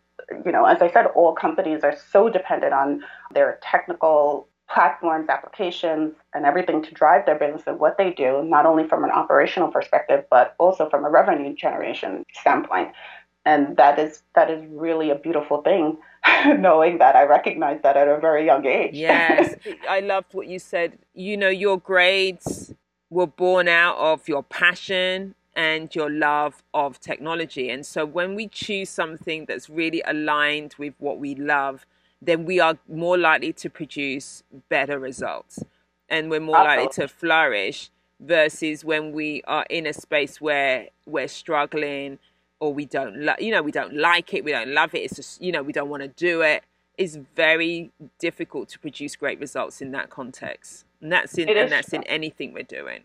you 0.45 0.51
know, 0.51 0.65
as 0.65 0.81
I 0.81 0.91
said, 0.91 1.07
all 1.07 1.33
companies 1.33 1.83
are 1.83 1.95
so 2.11 2.29
dependent 2.29 2.73
on 2.73 3.03
their 3.33 3.59
technical 3.61 4.47
platforms, 4.69 5.29
applications, 5.29 6.13
and 6.33 6.45
everything 6.45 6.81
to 6.83 6.91
drive 6.91 7.25
their 7.25 7.37
business 7.37 7.63
and 7.67 7.79
what 7.79 7.97
they 7.97 8.11
do, 8.11 8.43
not 8.43 8.65
only 8.65 8.87
from 8.87 9.03
an 9.03 9.11
operational 9.11 9.69
perspective, 9.69 10.25
but 10.29 10.55
also 10.57 10.89
from 10.89 11.05
a 11.05 11.09
revenue 11.09 11.55
generation 11.55 12.23
standpoint. 12.33 12.91
And 13.45 13.77
that 13.77 13.99
is 13.99 14.23
that 14.33 14.49
is 14.49 14.65
really 14.71 15.11
a 15.11 15.15
beautiful 15.15 15.61
thing, 15.61 15.97
knowing 16.57 16.97
that 16.97 17.15
I 17.15 17.25
recognize 17.25 17.79
that 17.83 17.95
at 17.95 18.07
a 18.07 18.19
very 18.19 18.43
young 18.45 18.65
age. 18.65 18.95
yes, 18.95 19.55
I 19.89 19.99
loved 19.99 20.33
what 20.33 20.47
you 20.47 20.57
said. 20.57 20.97
You 21.13 21.37
know, 21.37 21.49
your 21.49 21.79
grades 21.79 22.73
were 23.11 23.27
born 23.27 23.67
out 23.67 23.97
of 23.97 24.27
your 24.27 24.41
passion 24.41 25.35
and 25.55 25.93
your 25.95 26.09
love 26.09 26.63
of 26.73 26.99
technology. 26.99 27.69
And 27.69 27.85
so 27.85 28.05
when 28.05 28.35
we 28.35 28.47
choose 28.47 28.89
something 28.89 29.45
that's 29.45 29.69
really 29.69 30.01
aligned 30.05 30.75
with 30.77 30.93
what 30.99 31.19
we 31.19 31.35
love, 31.35 31.85
then 32.21 32.45
we 32.45 32.59
are 32.59 32.77
more 32.89 33.17
likely 33.17 33.53
to 33.53 33.69
produce 33.69 34.43
better 34.69 34.99
results. 34.99 35.59
And 36.09 36.29
we're 36.29 36.39
more 36.39 36.57
likely 36.57 36.89
to 36.93 37.07
flourish 37.07 37.89
versus 38.19 38.83
when 38.83 39.11
we 39.11 39.41
are 39.47 39.65
in 39.69 39.85
a 39.87 39.93
space 39.93 40.41
where 40.41 40.87
we're 41.05 41.27
struggling 41.27 42.19
or 42.59 42.73
we 42.73 42.85
don't 42.85 43.17
lo- 43.17 43.35
you 43.39 43.51
know 43.51 43.61
we 43.61 43.71
don't 43.71 43.93
like 43.93 44.33
it 44.33 44.43
we 44.43 44.51
don't 44.51 44.69
love 44.69 44.95
it 44.95 44.99
it's 44.99 45.17
just 45.17 45.41
you 45.41 45.51
know 45.51 45.61
we 45.61 45.73
don't 45.73 45.89
want 45.89 46.01
to 46.03 46.09
do 46.09 46.41
it. 46.41 46.63
It's 46.97 47.17
very 47.35 47.91
difficult 48.19 48.69
to 48.69 48.79
produce 48.79 49.17
great 49.17 49.37
results 49.39 49.81
in 49.81 49.91
that 49.91 50.09
context. 50.09 50.85
And 51.01 51.11
that's 51.11 51.37
in 51.37 51.49
and 51.49 51.71
that's 51.71 51.91
in 51.93 52.03
anything 52.03 52.53
we're 52.53 52.63
doing 52.63 53.01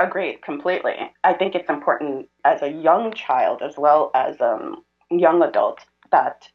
Agreed, 0.00 0.40
completely. 0.40 0.94
I 1.24 1.34
think 1.34 1.54
it's 1.54 1.68
important 1.68 2.30
as 2.46 2.62
a 2.62 2.70
young 2.70 3.12
child 3.12 3.60
as 3.60 3.76
well 3.76 4.10
as 4.14 4.40
um, 4.40 4.82
young 5.10 5.42
adult 5.42 5.80
that 6.10 6.48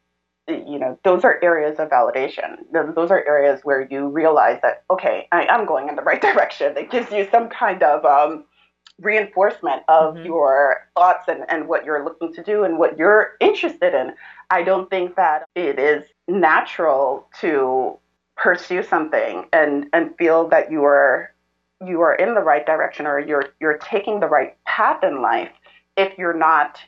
you 0.48 0.80
know 0.80 0.98
those 1.04 1.22
are 1.22 1.38
areas 1.44 1.78
of 1.78 1.88
validation. 1.88 2.56
Those 2.72 3.12
are 3.12 3.24
areas 3.24 3.60
where 3.62 3.86
you 3.88 4.08
realize 4.08 4.58
that 4.62 4.82
okay, 4.90 5.28
I 5.30 5.46
am 5.46 5.64
going 5.64 5.88
in 5.88 5.94
the 5.94 6.02
right 6.02 6.20
direction. 6.30 6.76
It 6.76 6.90
gives 6.90 7.12
you 7.12 7.28
some 7.30 7.48
kind 7.48 7.84
of 7.84 8.04
um, 8.04 8.44
reinforcement 9.00 9.82
of 9.86 10.14
mm-hmm. 10.14 10.26
your 10.26 10.88
thoughts 10.96 11.28
and, 11.28 11.44
and 11.48 11.68
what 11.68 11.84
you're 11.84 12.04
looking 12.04 12.32
to 12.34 12.42
do 12.42 12.64
and 12.64 12.78
what 12.78 12.98
you're 12.98 13.34
interested 13.40 13.94
in. 13.94 14.12
I 14.50 14.64
don't 14.64 14.90
think 14.90 15.14
that 15.14 15.46
it 15.54 15.78
is 15.78 16.02
natural 16.26 17.28
to 17.40 17.96
pursue 18.36 18.82
something 18.82 19.46
and 19.52 19.86
and 19.92 20.16
feel 20.18 20.48
that 20.48 20.72
you 20.72 20.82
are 20.84 21.32
you 21.84 22.00
are 22.00 22.14
in 22.14 22.34
the 22.34 22.40
right 22.40 22.64
direction 22.64 23.06
or 23.06 23.18
you're 23.18 23.50
you're 23.60 23.78
taking 23.78 24.20
the 24.20 24.26
right 24.26 24.56
path 24.64 25.02
in 25.02 25.20
life 25.20 25.50
if 25.96 26.16
you're 26.16 26.36
not 26.36 26.78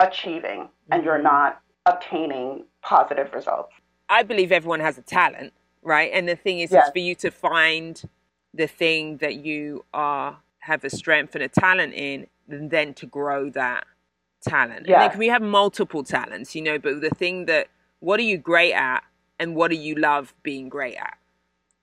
achieving 0.00 0.60
mm-hmm. 0.60 0.92
and 0.92 1.04
you're 1.04 1.14
mm-hmm. 1.14 1.24
not 1.24 1.60
obtaining 1.86 2.64
positive 2.82 3.32
results. 3.32 3.72
I 4.08 4.22
believe 4.22 4.52
everyone 4.52 4.80
has 4.80 4.98
a 4.98 5.02
talent, 5.02 5.52
right? 5.82 6.10
And 6.12 6.28
the 6.28 6.36
thing 6.36 6.60
is, 6.60 6.70
yes. 6.70 6.84
it's 6.84 6.92
for 6.92 6.98
you 6.98 7.14
to 7.16 7.30
find 7.30 8.02
the 8.52 8.66
thing 8.66 9.18
that 9.18 9.44
you 9.44 9.84
are 9.92 10.38
have 10.60 10.82
a 10.84 10.90
strength 10.90 11.34
and 11.34 11.44
a 11.44 11.48
talent 11.48 11.92
in, 11.92 12.26
and 12.48 12.70
then 12.70 12.94
to 12.94 13.06
grow 13.06 13.50
that 13.50 13.84
talent. 14.42 14.86
Yes. 14.86 15.02
And 15.02 15.12
then 15.12 15.18
we 15.18 15.28
have 15.28 15.42
multiple 15.42 16.02
talents, 16.02 16.54
you 16.54 16.62
know, 16.62 16.78
but 16.78 17.00
the 17.00 17.10
thing 17.10 17.46
that 17.46 17.68
what 18.00 18.18
are 18.20 18.24
you 18.24 18.38
great 18.38 18.72
at 18.72 19.02
and 19.38 19.54
what 19.54 19.70
do 19.70 19.76
you 19.76 19.94
love 19.94 20.34
being 20.42 20.68
great 20.68 20.96
at? 20.96 21.18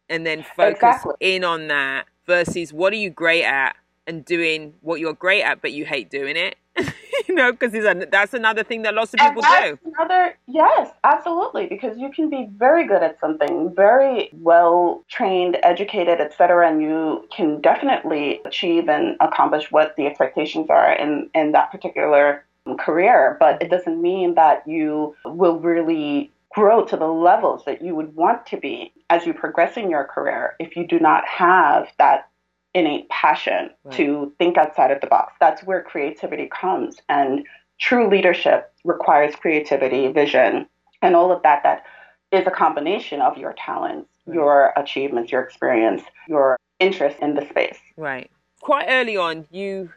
And 0.09 0.25
then 0.25 0.43
focus 0.55 0.75
exactly. 0.75 1.13
in 1.19 1.43
on 1.43 1.67
that 1.67 2.07
versus 2.25 2.73
what 2.73 2.93
are 2.93 2.97
you 2.97 3.09
great 3.09 3.43
at 3.43 3.75
and 4.07 4.25
doing 4.25 4.73
what 4.81 4.99
you're 4.99 5.13
great 5.13 5.43
at 5.43 5.61
but 5.61 5.71
you 5.71 5.85
hate 5.85 6.09
doing 6.09 6.35
it? 6.35 6.55
You 7.27 7.35
know 7.35 7.51
because 7.51 7.71
that's 8.09 8.33
another 8.33 8.63
thing 8.63 8.81
that 8.81 8.93
lots 8.95 9.13
of 9.13 9.19
people 9.19 9.43
do. 9.43 9.77
another 9.85 10.35
yes 10.47 10.89
absolutely 11.03 11.67
because 11.67 11.97
you 11.97 12.11
can 12.11 12.29
be 12.29 12.49
very 12.57 12.87
good 12.87 13.03
at 13.03 13.19
something 13.19 13.73
very 13.75 14.31
well 14.33 15.05
trained 15.07 15.57
educated 15.61 16.19
etc 16.19 16.67
and 16.67 16.81
you 16.81 17.27
can 17.33 17.61
definitely 17.61 18.41
achieve 18.43 18.89
and 18.89 19.17
accomplish 19.21 19.71
what 19.71 19.95
the 19.97 20.07
expectations 20.07 20.67
are 20.69 20.93
in 20.93 21.29
in 21.35 21.51
that 21.51 21.71
particular 21.71 22.43
career. 22.79 23.37
But 23.39 23.61
it 23.61 23.69
doesn't 23.69 24.01
mean 24.01 24.35
that 24.35 24.67
you 24.67 25.15
will 25.25 25.59
really 25.59 26.31
grow 26.53 26.83
to 26.85 26.97
the 26.97 27.07
levels 27.07 27.63
that 27.65 27.81
you 27.81 27.95
would 27.95 28.15
want 28.15 28.45
to 28.45 28.57
be 28.57 28.91
as 29.11 29.25
you 29.25 29.33
progress 29.33 29.75
in 29.75 29.89
your 29.89 30.05
career, 30.05 30.55
if 30.57 30.77
you 30.77 30.87
do 30.87 30.97
not 30.97 31.27
have 31.27 31.89
that 31.99 32.29
innate 32.73 33.09
passion 33.09 33.69
right. 33.83 33.97
to 33.97 34.33
think 34.39 34.57
outside 34.57 34.89
of 34.89 35.01
the 35.01 35.07
box, 35.07 35.33
that's 35.37 35.61
where 35.63 35.83
creativity 35.83 36.47
comes. 36.47 36.95
And 37.09 37.45
true 37.77 38.09
leadership 38.09 38.71
requires 38.85 39.35
creativity, 39.35 40.07
vision, 40.13 40.65
and 41.01 41.13
all 41.13 41.29
of 41.29 41.43
that 41.43 41.61
that 41.63 41.83
is 42.31 42.47
a 42.47 42.51
combination 42.51 43.19
of 43.19 43.37
your 43.37 43.53
talents, 43.57 44.09
right. 44.25 44.33
your 44.33 44.73
achievements, 44.77 45.29
your 45.29 45.41
experience, 45.41 46.03
your 46.29 46.57
interest 46.79 47.17
in 47.21 47.35
the 47.35 47.45
space. 47.49 47.79
Right. 47.97 48.31
Quite 48.61 48.85
early 48.87 49.17
on, 49.17 49.45
you 49.51 49.91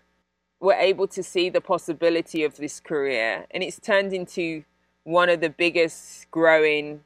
were 0.59 0.75
able 0.75 1.07
to 1.07 1.23
see 1.23 1.51
the 1.51 1.61
possibility 1.61 2.43
of 2.43 2.57
this 2.57 2.81
career, 2.81 3.47
and 3.53 3.63
it's 3.63 3.79
turned 3.79 4.13
into 4.13 4.65
one 5.05 5.29
of 5.29 5.41
the 5.41 5.51
biggest 5.51 6.29
growing 6.33 7.03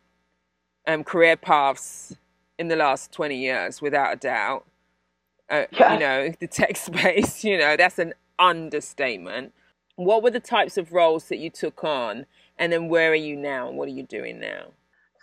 um, 0.89 1.05
career 1.05 1.37
paths 1.37 2.17
in 2.59 2.67
the 2.69 2.77
last 2.77 3.13
20 3.13 3.37
years, 3.37 3.81
without 3.81 4.13
a 4.13 4.17
doubt. 4.17 4.67
Uh, 5.49 5.65
yeah. 5.71 5.93
You 5.93 6.01
know, 6.01 6.35
the 6.41 6.49
tech 6.49 6.77
space, 6.89 7.45
you 7.45 7.57
know, 7.57 7.77
that's 7.77 7.99
an 7.99 8.15
understatement. 8.39 9.53
What 9.97 10.23
were 10.23 10.31
the 10.31 10.41
types 10.41 10.77
of 10.77 10.93
roles 10.93 11.29
that 11.29 11.39
you 11.39 11.51
took 11.51 11.85
on? 11.85 12.27
And 12.59 12.73
then 12.73 12.89
where 12.89 13.13
are 13.13 13.17
you 13.17 13.37
now? 13.37 13.69
And 13.69 13.77
what 13.77 13.89
are 13.89 13.93
you 13.93 14.03
doing 14.03 14.41
now? 14.41 14.69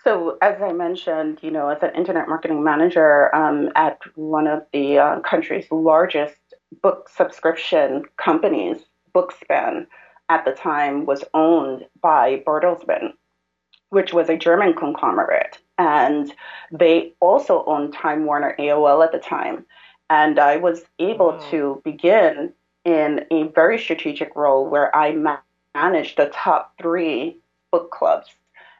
So, 0.04 0.38
as 0.42 0.62
I 0.62 0.72
mentioned, 0.72 1.40
you 1.42 1.50
know, 1.50 1.68
as 1.70 1.82
an 1.82 1.92
internet 1.96 2.30
marketing 2.30 2.64
manager 2.64 3.34
um, 3.36 3.72
at 3.76 4.00
one 4.16 4.46
of 4.46 4.64
the 4.72 5.00
uh, 5.00 5.20
country's 5.22 5.66
largest 5.72 6.36
book 6.84 7.10
subscription 7.10 8.04
companies, 8.18 8.86
Bookspan, 9.16 9.88
at 10.30 10.46
the 10.46 10.52
time 10.52 11.06
was 11.06 11.24
owned 11.34 11.86
by 12.02 12.44
Bertelsmann, 12.46 13.14
which 13.90 14.14
was 14.14 14.30
a 14.30 14.38
German 14.38 14.74
conglomerate. 14.74 15.58
And 15.78 16.34
they 16.72 17.14
also 17.20 17.64
owned 17.66 17.94
Time 17.94 18.26
Warner 18.26 18.56
AOL 18.60 19.04
at 19.04 19.12
the 19.12 19.20
time. 19.20 19.66
And 20.10 20.40
I 20.40 20.58
was 20.58 20.86
able 21.00 21.32
wow. 21.32 21.50
to 21.52 21.82
begin 21.84 22.54
in 22.84 23.26
a 23.32 23.44
very 23.50 23.80
strategic 23.80 24.36
role 24.36 24.70
where 24.70 24.96
I 24.96 25.12
ma- 25.12 25.40
managed 25.74 26.18
the 26.18 26.28
top 26.28 26.74
three 26.80 27.40
book 27.72 27.92
clubs 27.92 28.30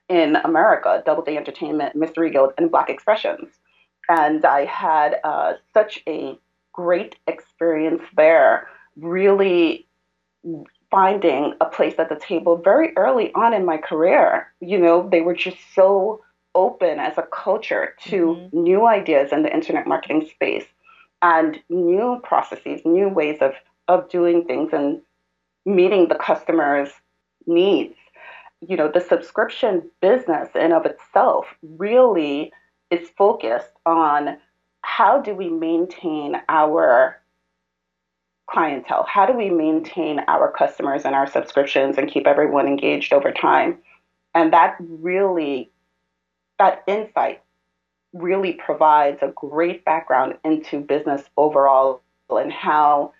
in 0.08 0.36
America 0.38 1.02
Doubleday 1.06 1.36
Entertainment, 1.36 1.96
Mystery 1.96 2.30
Guild, 2.30 2.54
and 2.58 2.70
Black 2.70 2.90
Expressions. 2.90 3.50
And 4.08 4.46
I 4.46 4.66
had 4.66 5.16
uh, 5.24 5.54
such 5.74 6.04
a 6.08 6.38
great 6.74 7.16
experience 7.28 8.04
there, 8.16 8.68
really 8.98 9.88
finding 10.96 11.54
a 11.60 11.66
place 11.66 11.96
at 12.00 12.08
the 12.08 12.16
table 12.16 12.56
very 12.56 12.96
early 12.96 13.34
on 13.34 13.54
in 13.54 13.66
my 13.66 13.76
career. 13.76 14.48
You 14.62 14.78
know, 14.78 15.10
they 15.10 15.20
were 15.20 15.36
just 15.36 15.58
so 15.74 16.24
open 16.56 17.00
as 17.00 17.18
a 17.18 17.28
culture 17.34 17.96
to 18.06 18.16
mm-hmm. 18.28 18.64
new 18.64 18.88
ideas 18.88 19.34
in 19.34 19.44
the 19.44 19.54
internet 19.54 19.86
marketing 19.86 20.26
space 20.30 20.64
and 21.22 21.60
new 21.68 22.22
processes, 22.24 22.80
new 22.86 23.10
ways 23.10 23.40
of, 23.42 23.52
of 23.90 24.10
doing 24.10 24.46
things 24.46 24.72
and 24.72 25.02
meeting 25.66 26.08
the 26.08 26.16
customer's 26.16 26.90
needs. 27.46 27.98
You 28.62 28.78
know, 28.78 28.90
the 28.90 29.02
subscription 29.02 29.92
business 30.02 30.48
in 30.56 30.72
of 30.72 30.86
itself 30.86 31.46
really 31.62 32.54
is 32.90 33.10
focused 33.18 33.74
on 33.86 34.38
how 34.82 35.20
do 35.20 35.36
we 35.36 35.50
maintain 35.50 36.38
our 36.48 37.20
clientele? 38.48 39.06
How 39.08 39.26
do 39.26 39.34
we 39.34 39.50
maintain 39.50 40.20
our 40.28 40.52
customers 40.52 41.04
and 41.06 41.16
our 41.16 41.28
subscriptions 41.28 41.98
and 41.98 42.10
keep 42.10 42.28
everyone 42.28 42.68
engaged 42.68 43.14
over 43.14 43.32
time? 43.32 43.78
And 44.34 44.54
that 44.54 44.76
really, 44.80 45.72
that 46.60 46.84
insight 46.88 47.42
really 48.14 48.54
provides 48.54 49.20
a 49.22 49.34
great 49.36 49.84
background 49.86 50.38
into 50.44 50.80
business 50.80 51.24
overall 51.38 52.02
and 52.30 52.52
how 52.52 53.14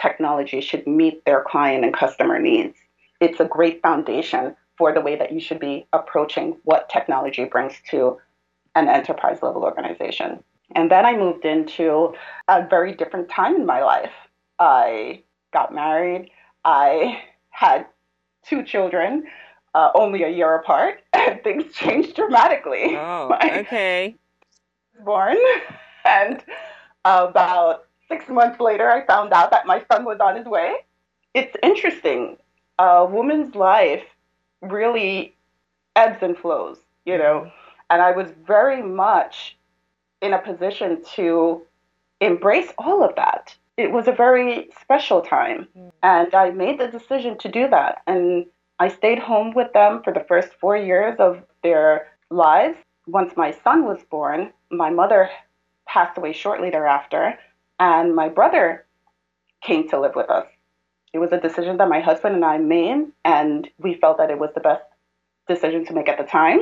technology 0.00 0.60
should 0.60 0.86
meet 0.86 1.24
their 1.24 1.44
client 1.48 1.84
and 1.84 1.94
customer 1.94 2.38
needs. 2.38 2.76
It's 3.20 3.40
a 3.40 3.44
great 3.44 3.80
foundation 3.80 4.56
for 4.76 4.92
the 4.92 5.00
way 5.00 5.16
that 5.16 5.32
you 5.32 5.40
should 5.40 5.60
be 5.60 5.86
approaching 5.92 6.56
what 6.64 6.88
technology 6.88 7.44
brings 7.44 7.74
to 7.90 8.18
an 8.74 8.88
enterprise 8.88 9.38
level 9.42 9.62
organization. 9.62 10.42
And 10.74 10.90
then 10.90 11.06
I 11.06 11.16
moved 11.16 11.44
into 11.44 12.14
a 12.48 12.66
very 12.66 12.94
different 12.94 13.28
time 13.28 13.54
in 13.54 13.66
my 13.66 13.82
life. 13.82 14.12
I 14.58 15.22
got 15.52 15.74
married. 15.74 16.30
I 16.64 17.22
had 17.50 17.86
two 18.42 18.62
children, 18.62 19.24
uh, 19.74 19.90
only 19.94 20.22
a 20.22 20.28
year 20.28 20.54
apart, 20.54 21.02
and 21.12 21.42
things 21.42 21.72
changed 21.74 22.16
dramatically. 22.16 22.96
Oh, 22.96 23.28
my 23.40 23.60
okay. 23.60 24.16
Born, 25.04 25.36
and 26.04 26.42
about 27.04 27.86
six 28.08 28.28
months 28.28 28.60
later, 28.60 28.90
I 28.90 29.04
found 29.06 29.32
out 29.32 29.50
that 29.50 29.66
my 29.66 29.84
son 29.90 30.04
was 30.04 30.18
on 30.20 30.36
his 30.36 30.46
way. 30.46 30.74
It's 31.34 31.56
interesting. 31.62 32.36
A 32.78 33.04
woman's 33.04 33.54
life 33.54 34.04
really 34.62 35.36
ebbs 35.96 36.22
and 36.22 36.36
flows, 36.36 36.78
you 37.04 37.18
know, 37.18 37.50
and 37.90 38.02
I 38.02 38.12
was 38.12 38.30
very 38.46 38.82
much 38.82 39.56
in 40.20 40.32
a 40.32 40.38
position 40.38 41.02
to 41.14 41.62
embrace 42.20 42.72
all 42.78 43.04
of 43.04 43.14
that. 43.16 43.54
It 43.76 43.90
was 43.92 44.06
a 44.06 44.12
very 44.12 44.68
special 44.80 45.20
time. 45.20 45.68
Mm. 45.76 45.92
And 46.02 46.34
I 46.34 46.50
made 46.50 46.78
the 46.78 46.88
decision 46.88 47.38
to 47.38 47.48
do 47.48 47.68
that. 47.68 48.02
And 48.06 48.46
I 48.78 48.88
stayed 48.88 49.18
home 49.18 49.52
with 49.54 49.72
them 49.72 50.02
for 50.02 50.12
the 50.12 50.24
first 50.28 50.50
four 50.60 50.76
years 50.76 51.16
of 51.18 51.42
their 51.62 52.08
lives. 52.30 52.76
Once 53.06 53.32
my 53.36 53.50
son 53.50 53.84
was 53.84 54.02
born, 54.10 54.52
my 54.70 54.90
mother 54.90 55.30
passed 55.86 56.18
away 56.18 56.32
shortly 56.32 56.70
thereafter, 56.70 57.38
and 57.78 58.14
my 58.14 58.28
brother 58.28 58.84
came 59.60 59.88
to 59.88 60.00
live 60.00 60.14
with 60.14 60.30
us. 60.30 60.46
It 61.12 61.18
was 61.18 61.32
a 61.32 61.40
decision 61.40 61.76
that 61.76 61.88
my 61.88 62.00
husband 62.00 62.34
and 62.34 62.44
I 62.44 62.58
made, 62.58 63.06
and 63.24 63.68
we 63.78 63.94
felt 63.94 64.18
that 64.18 64.30
it 64.30 64.38
was 64.38 64.50
the 64.54 64.60
best 64.60 64.82
decision 65.46 65.84
to 65.86 65.92
make 65.92 66.08
at 66.08 66.18
the 66.18 66.24
time. 66.24 66.60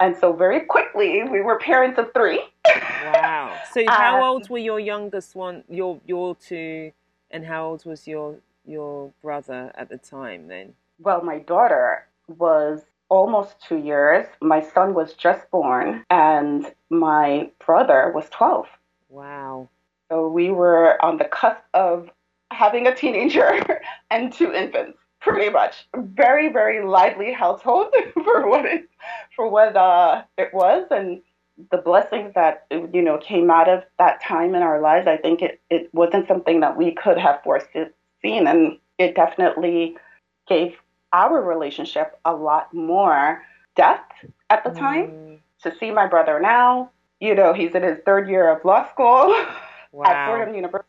And 0.00 0.16
so 0.16 0.32
very 0.32 0.60
quickly, 0.60 1.22
we 1.22 1.40
were 1.42 1.58
parents 1.58 1.98
of 1.98 2.12
three. 2.12 2.42
wow. 2.66 3.56
So 3.72 3.84
how 3.88 4.16
um, 4.16 4.22
old 4.22 4.50
were 4.50 4.58
your 4.58 4.80
youngest 4.80 5.34
one, 5.34 5.64
your 5.68 6.00
your 6.06 6.34
two, 6.34 6.92
and 7.30 7.44
how 7.44 7.66
old 7.66 7.84
was 7.84 8.06
your 8.08 8.36
your 8.64 9.12
brother 9.22 9.72
at 9.74 9.88
the 9.88 9.98
time 9.98 10.48
then? 10.48 10.74
Well, 10.98 11.22
my 11.22 11.38
daughter 11.38 12.06
was 12.28 12.82
almost 13.08 13.56
two 13.60 13.76
years. 13.76 14.26
My 14.40 14.62
son 14.62 14.94
was 14.94 15.12
just 15.14 15.50
born, 15.50 16.04
and 16.10 16.72
my 16.90 17.50
brother 17.64 18.10
was 18.14 18.28
12. 18.30 18.66
Wow. 19.08 19.68
So 20.08 20.28
we 20.28 20.50
were 20.50 21.02
on 21.04 21.18
the 21.18 21.24
cusp 21.24 21.60
of 21.74 22.10
having 22.50 22.86
a 22.86 22.94
teenager 22.94 23.80
and 24.10 24.32
two 24.32 24.52
infants 24.52 24.98
pretty 25.22 25.50
much. 25.50 25.86
Very 25.96 26.52
very 26.52 26.84
lively 26.84 27.32
household 27.32 27.94
for 28.14 28.48
what 28.48 28.64
it 28.64 28.88
for 29.34 29.48
what 29.48 29.76
uh, 29.76 30.22
it 30.36 30.52
was. 30.52 30.86
And 30.90 31.22
the 31.70 31.78
blessings 31.78 32.32
that 32.34 32.66
you 32.70 33.02
know 33.02 33.18
came 33.18 33.50
out 33.50 33.68
of 33.68 33.84
that 33.98 34.22
time 34.22 34.54
in 34.54 34.62
our 34.62 34.80
lives 34.80 35.06
i 35.06 35.16
think 35.16 35.42
it, 35.42 35.60
it 35.70 35.92
wasn't 35.92 36.26
something 36.26 36.60
that 36.60 36.76
we 36.76 36.92
could 36.92 37.18
have 37.18 37.42
foreseen 37.42 37.90
and 38.24 38.78
it 38.98 39.14
definitely 39.14 39.96
gave 40.48 40.74
our 41.12 41.42
relationship 41.42 42.18
a 42.24 42.34
lot 42.34 42.72
more 42.72 43.42
depth 43.76 44.12
at 44.50 44.64
the 44.64 44.70
time. 44.70 45.08
Mm. 45.08 45.38
to 45.62 45.76
see 45.78 45.90
my 45.90 46.06
brother 46.06 46.40
now 46.40 46.90
you 47.20 47.34
know 47.34 47.52
he's 47.52 47.74
in 47.74 47.82
his 47.82 47.98
third 48.04 48.28
year 48.28 48.50
of 48.50 48.64
law 48.64 48.88
school 48.90 49.34
wow. 49.92 50.04
at 50.06 50.26
fordham 50.26 50.54
university. 50.54 50.88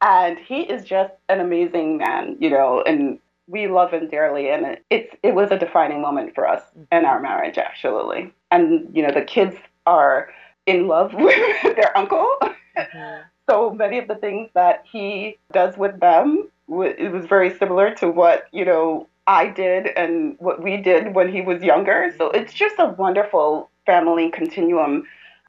And 0.00 0.38
he 0.38 0.60
is 0.60 0.84
just 0.84 1.14
an 1.30 1.40
amazing 1.40 1.96
man, 1.96 2.36
you 2.38 2.50
know, 2.50 2.82
and 2.82 3.18
we 3.46 3.66
love 3.66 3.92
him 3.92 4.08
dearly, 4.08 4.48
and 4.48 4.66
it, 4.66 4.84
it's 4.90 5.14
it 5.22 5.34
was 5.34 5.50
a 5.50 5.58
defining 5.58 6.00
moment 6.00 6.34
for 6.34 6.46
us 6.46 6.62
mm-hmm. 6.70 6.96
in 6.96 7.04
our 7.04 7.20
marriage, 7.20 7.58
absolutely. 7.58 8.32
And 8.50 8.88
you 8.94 9.02
know, 9.02 9.12
the 9.12 9.22
kids 9.22 9.56
are 9.86 10.28
in 10.66 10.86
love 10.88 11.14
with 11.18 11.62
their 11.62 11.96
uncle. 11.96 12.28
Mm-hmm. 12.42 13.20
so 13.50 13.70
many 13.70 13.98
of 13.98 14.08
the 14.08 14.14
things 14.14 14.48
that 14.54 14.84
he 14.90 15.38
does 15.52 15.76
with 15.76 16.00
them, 16.00 16.48
it 16.68 17.12
was 17.12 17.26
very 17.26 17.56
similar 17.58 17.94
to 17.96 18.08
what 18.08 18.46
you 18.52 18.64
know 18.64 19.08
I 19.26 19.48
did 19.48 19.88
and 19.96 20.36
what 20.38 20.62
we 20.62 20.76
did 20.76 21.14
when 21.14 21.30
he 21.30 21.40
was 21.40 21.62
younger. 21.62 22.14
So 22.18 22.30
it's 22.30 22.52
just 22.52 22.76
a 22.78 22.88
wonderful 22.88 23.70
family 23.86 24.30
continuum 24.30 25.04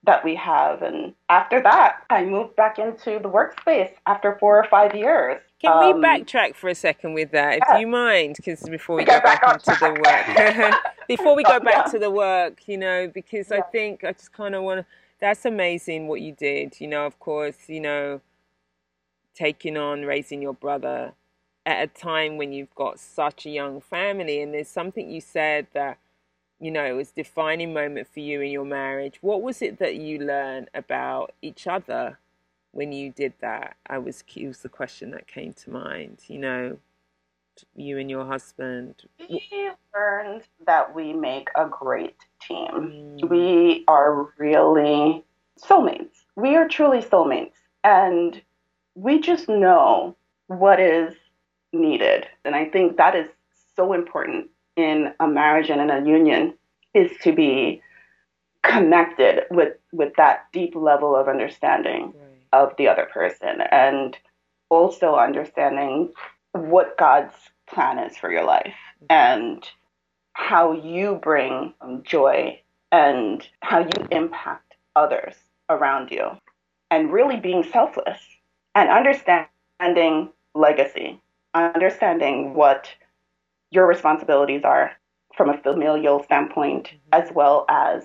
that 0.05 0.23
we 0.23 0.35
have. 0.35 0.81
And 0.81 1.13
after 1.29 1.61
that, 1.61 2.03
I 2.09 2.23
moved 2.23 2.55
back 2.55 2.79
into 2.79 3.19
the 3.19 3.29
workspace 3.29 3.91
after 4.05 4.37
four 4.39 4.57
or 4.57 4.67
five 4.69 4.95
years. 4.95 5.41
Can 5.65 5.95
um, 5.95 6.01
we 6.01 6.07
backtrack 6.07 6.55
for 6.55 6.69
a 6.69 6.75
second 6.75 7.13
with 7.13 7.31
that, 7.31 7.55
if 7.55 7.63
yeah. 7.67 7.77
you 7.79 7.87
mind? 7.87 8.35
Because 8.37 8.61
before 8.63 8.95
we, 8.95 9.01
we 9.01 9.05
go 9.05 9.19
back, 9.21 9.41
back 9.41 9.67
into 9.67 9.79
the 9.79 9.91
work, 10.01 10.95
before 11.07 11.35
we 11.35 11.43
go 11.43 11.59
back 11.59 11.85
to 11.91 11.99
the 11.99 12.09
work, 12.09 12.67
you 12.67 12.77
know, 12.77 13.09
because 13.13 13.51
yeah. 13.51 13.57
I 13.57 13.61
think 13.61 14.03
I 14.03 14.11
just 14.11 14.33
kind 14.33 14.55
of 14.55 14.63
want 14.63 14.81
to. 14.81 14.85
That's 15.19 15.45
amazing 15.45 16.07
what 16.07 16.21
you 16.21 16.33
did. 16.33 16.79
You 16.79 16.87
know, 16.87 17.05
of 17.05 17.19
course, 17.19 17.57
you 17.67 17.79
know, 17.79 18.21
taking 19.33 19.77
on 19.77 20.03
raising 20.03 20.41
your 20.41 20.53
brother 20.53 21.13
at 21.65 21.83
a 21.83 21.87
time 21.87 22.37
when 22.37 22.53
you've 22.53 22.75
got 22.75 22.99
such 22.99 23.45
a 23.45 23.49
young 23.49 23.81
family, 23.81 24.41
and 24.41 24.53
there's 24.53 24.69
something 24.69 25.09
you 25.09 25.21
said 25.21 25.67
that 25.73 25.97
you 26.59 26.71
know, 26.71 26.85
it 26.85 26.93
was 26.93 27.11
defining 27.11 27.73
moment 27.73 28.07
for 28.07 28.21
you 28.21 28.39
in 28.39 28.49
your 28.49 28.63
marriage. 28.63 29.17
What 29.21 29.41
was 29.41 29.61
it 29.61 29.77
that 29.79 29.95
you 29.95 30.19
learned 30.19 30.69
about 30.73 31.33
each 31.41 31.67
other 31.67 32.17
when 32.75 32.91
you 32.91 33.09
did 33.09 33.33
that? 33.39 33.77
I 33.87 33.97
was 33.97 34.23
it 34.35 34.47
was 34.47 34.59
the 34.59 34.69
question 34.69 35.11
that 35.11 35.27
came 35.27 35.53
to 35.53 35.69
mind. 35.69 36.19
You 36.27 36.39
know, 36.39 36.77
you 37.73 37.97
and 37.97 38.09
your 38.09 38.25
husband. 38.25 39.03
We 39.29 39.71
learned 39.95 40.43
that 40.67 40.93
we 40.93 41.13
make 41.13 41.47
a 41.55 41.67
great 41.67 42.17
team. 42.41 43.17
Mm. 43.21 43.29
We 43.29 43.85
are 43.87 44.27
really 44.37 45.23
soulmates. 45.57 46.25
We 46.35 46.57
are 46.57 46.67
truly 46.67 47.01
soulmates, 47.01 47.55
and 47.85 48.41
we 48.93 49.21
just 49.21 49.47
know 49.47 50.17
what 50.47 50.81
is 50.81 51.15
needed. 51.71 52.27
And 52.43 52.55
I 52.55 52.65
think 52.65 52.97
that 52.97 53.15
is 53.15 53.29
so 53.77 53.93
important 53.93 54.49
in 54.75 55.13
a 55.21 55.27
marriage 55.27 55.69
and 55.69 55.79
in 55.79 55.89
a 55.89 56.05
union 56.05 56.53
is 56.93 57.11
to 57.23 57.31
be 57.31 57.81
connected 58.63 59.43
with 59.49 59.77
with 59.93 60.13
that 60.17 60.47
deep 60.51 60.75
level 60.75 61.15
of 61.15 61.29
understanding 61.29 62.13
right. 62.17 62.34
Of 62.63 62.75
the 62.77 62.87
other 62.87 63.07
person 63.11 63.61
and 63.71 64.17
also 64.69 65.15
understanding 65.15 66.11
what 66.53 66.97
God's 66.97 67.33
plan 67.67 67.99
is 67.99 68.17
for 68.17 68.31
your 68.31 68.45
life 68.45 68.75
mm-hmm. 69.03 69.05
and 69.09 69.69
how 70.33 70.71
you 70.73 71.19
bring 71.21 71.73
joy 72.03 72.59
and 72.91 73.47
how 73.61 73.79
you 73.79 74.07
impact 74.11 74.73
others 74.95 75.35
around 75.69 76.11
you 76.11 76.29
and 76.91 77.11
really 77.11 77.37
being 77.37 77.63
selfless 77.63 78.19
and 78.73 78.89
understanding 78.89 80.29
legacy 80.53 81.19
understanding 81.55 82.53
what 82.53 82.89
your 83.71 83.87
responsibilities 83.87 84.61
are 84.63 84.91
from 85.35 85.49
a 85.49 85.57
familial 85.57 86.23
standpoint, 86.23 86.85
mm-hmm. 86.87 86.97
as 87.23 87.31
well 87.33 87.65
as 87.69 88.03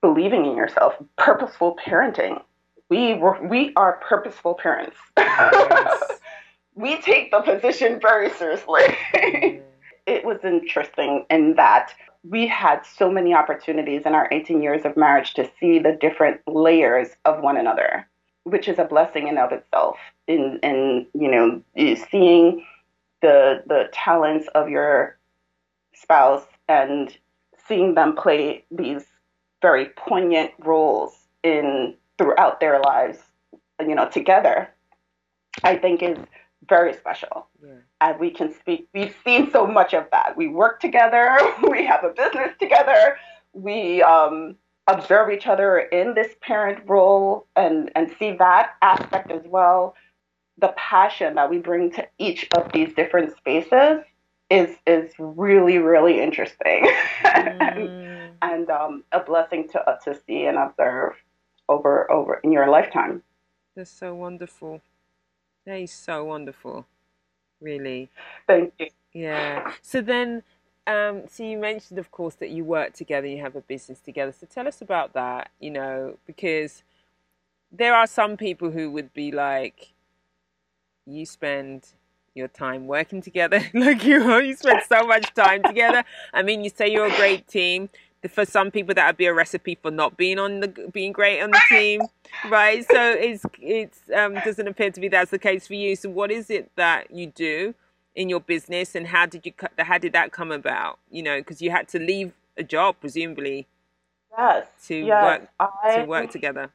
believing 0.00 0.46
in 0.46 0.56
yourself, 0.56 0.94
purposeful 1.16 1.76
parenting. 1.84 2.42
We 2.90 3.14
we 3.42 3.72
are 3.76 4.00
purposeful 4.02 4.54
parents. 4.54 4.96
Yes. 5.16 6.02
we 6.74 7.00
take 7.02 7.30
the 7.30 7.40
position 7.40 8.00
very 8.00 8.30
seriously. 8.30 8.82
It 10.06 10.24
was 10.24 10.38
interesting 10.42 11.26
in 11.28 11.56
that 11.56 11.92
we 12.24 12.46
had 12.46 12.80
so 12.86 13.10
many 13.10 13.34
opportunities 13.34 14.06
in 14.06 14.14
our 14.14 14.26
18 14.32 14.62
years 14.62 14.86
of 14.86 14.96
marriage 14.96 15.34
to 15.34 15.50
see 15.60 15.78
the 15.78 15.92
different 15.92 16.40
layers 16.46 17.08
of 17.26 17.42
one 17.42 17.58
another, 17.58 18.08
which 18.44 18.68
is 18.68 18.78
a 18.78 18.84
blessing 18.84 19.28
in 19.28 19.36
of 19.36 19.52
itself. 19.52 19.98
In, 20.26 20.60
in 20.62 21.06
you 21.12 21.30
know, 21.30 21.62
seeing 22.10 22.64
the 23.20 23.62
the 23.66 23.90
talents 23.92 24.48
of 24.54 24.70
your 24.70 25.18
spouse 25.94 26.46
and 26.68 27.14
seeing 27.66 27.94
them 27.94 28.16
play 28.16 28.64
these 28.70 29.04
very 29.60 29.90
poignant 29.96 30.52
roles 30.60 31.12
in 31.42 31.94
throughout 32.18 32.60
their 32.60 32.80
lives, 32.80 33.18
you 33.80 33.94
know, 33.94 34.08
together, 34.08 34.68
I 35.62 35.76
think 35.76 36.02
is 36.02 36.18
very 36.68 36.92
special. 36.94 37.46
Yeah. 37.64 37.74
And 38.00 38.20
we 38.20 38.30
can 38.30 38.52
speak, 38.52 38.88
we've 38.92 39.14
seen 39.24 39.50
so 39.50 39.66
much 39.66 39.94
of 39.94 40.06
that. 40.12 40.36
We 40.36 40.48
work 40.48 40.80
together, 40.80 41.38
we 41.70 41.86
have 41.86 42.04
a 42.04 42.10
business 42.10 42.52
together, 42.58 43.16
we 43.52 44.02
um, 44.02 44.56
observe 44.86 45.30
each 45.30 45.46
other 45.46 45.78
in 45.78 46.14
this 46.14 46.34
parent 46.42 46.80
role 46.86 47.46
and, 47.56 47.90
and 47.94 48.10
see 48.18 48.32
that 48.32 48.72
aspect 48.82 49.30
as 49.30 49.42
well 49.46 49.94
the 50.60 50.74
passion 50.76 51.34
that 51.36 51.48
we 51.48 51.58
bring 51.58 51.90
to 51.92 52.06
each 52.18 52.48
of 52.56 52.70
these 52.72 52.92
different 52.94 53.36
spaces 53.36 54.02
is 54.50 54.76
is 54.86 55.12
really 55.18 55.78
really 55.78 56.20
interesting 56.20 56.84
mm. 57.22 57.60
and, 57.60 58.32
and 58.42 58.70
um, 58.70 59.04
a 59.12 59.20
blessing 59.20 59.68
to 59.68 59.80
uh, 59.88 59.96
to 59.98 60.18
see 60.26 60.44
and 60.44 60.56
observe 60.56 61.14
over 61.68 62.10
over 62.10 62.40
in 62.44 62.52
your 62.52 62.68
lifetime. 62.68 63.22
That's 63.76 63.90
so 63.90 64.14
wonderful. 64.14 64.80
That 65.66 65.80
is 65.80 65.92
so 65.92 66.24
wonderful, 66.24 66.86
really. 67.60 68.10
Thank 68.46 68.72
you. 68.78 68.88
Yeah. 69.12 69.72
So 69.82 70.00
then, 70.00 70.42
um, 70.86 71.22
so 71.28 71.42
you 71.42 71.58
mentioned, 71.58 71.98
of 71.98 72.10
course, 72.10 72.34
that 72.36 72.50
you 72.50 72.64
work 72.64 72.94
together, 72.94 73.26
you 73.26 73.40
have 73.42 73.56
a 73.56 73.60
business 73.60 74.00
together. 74.00 74.32
So 74.32 74.46
tell 74.46 74.66
us 74.66 74.80
about 74.80 75.12
that. 75.14 75.50
You 75.60 75.70
know, 75.70 76.18
because 76.26 76.82
there 77.70 77.94
are 77.94 78.06
some 78.06 78.36
people 78.36 78.70
who 78.70 78.90
would 78.90 79.12
be 79.12 79.30
like, 79.30 79.92
you 81.06 81.26
spend 81.26 81.86
your 82.34 82.48
time 82.48 82.86
working 82.86 83.20
together. 83.20 83.60
like 83.74 84.04
you, 84.04 84.38
you 84.40 84.56
spend 84.56 84.80
so 84.88 85.02
much 85.06 85.34
time 85.34 85.62
together. 85.62 86.04
I 86.32 86.42
mean, 86.42 86.62
you 86.64 86.70
say 86.70 86.88
you're 86.90 87.06
a 87.06 87.16
great 87.16 87.46
team. 87.46 87.90
For 88.30 88.44
some 88.44 88.70
people, 88.70 88.94
that 88.94 89.06
would 89.06 89.16
be 89.16 89.26
a 89.26 89.34
recipe 89.34 89.78
for 89.80 89.90
not 89.90 90.16
being 90.16 90.38
on 90.38 90.60
the 90.60 90.90
being 90.92 91.12
great 91.12 91.40
on 91.40 91.50
the 91.50 91.60
team, 91.68 92.02
right? 92.48 92.84
So 92.90 93.12
it's 93.12 93.44
it's 93.60 94.00
um, 94.16 94.34
doesn't 94.34 94.66
appear 94.66 94.90
to 94.90 95.00
be 95.00 95.08
that's 95.08 95.30
the 95.30 95.38
case 95.38 95.66
for 95.66 95.74
you. 95.74 95.94
So 95.96 96.08
what 96.10 96.30
is 96.30 96.50
it 96.50 96.70
that 96.76 97.10
you 97.10 97.26
do 97.28 97.74
in 98.16 98.28
your 98.28 98.40
business, 98.40 98.94
and 98.94 99.06
how 99.06 99.26
did 99.26 99.46
you 99.46 99.52
how 99.78 99.98
did 99.98 100.12
that 100.14 100.32
come 100.32 100.50
about? 100.50 100.98
You 101.10 101.22
know, 101.22 101.38
because 101.38 101.62
you 101.62 101.70
had 101.70 101.88
to 101.88 101.98
leave 102.00 102.32
a 102.56 102.64
job, 102.64 102.96
presumably. 103.00 103.68
Yes. 104.36 104.66
To 104.88 104.94
yes, 104.96 105.24
work 105.24 105.48
I, 105.60 105.96
to 105.96 106.04
work 106.04 106.30
together 106.30 106.70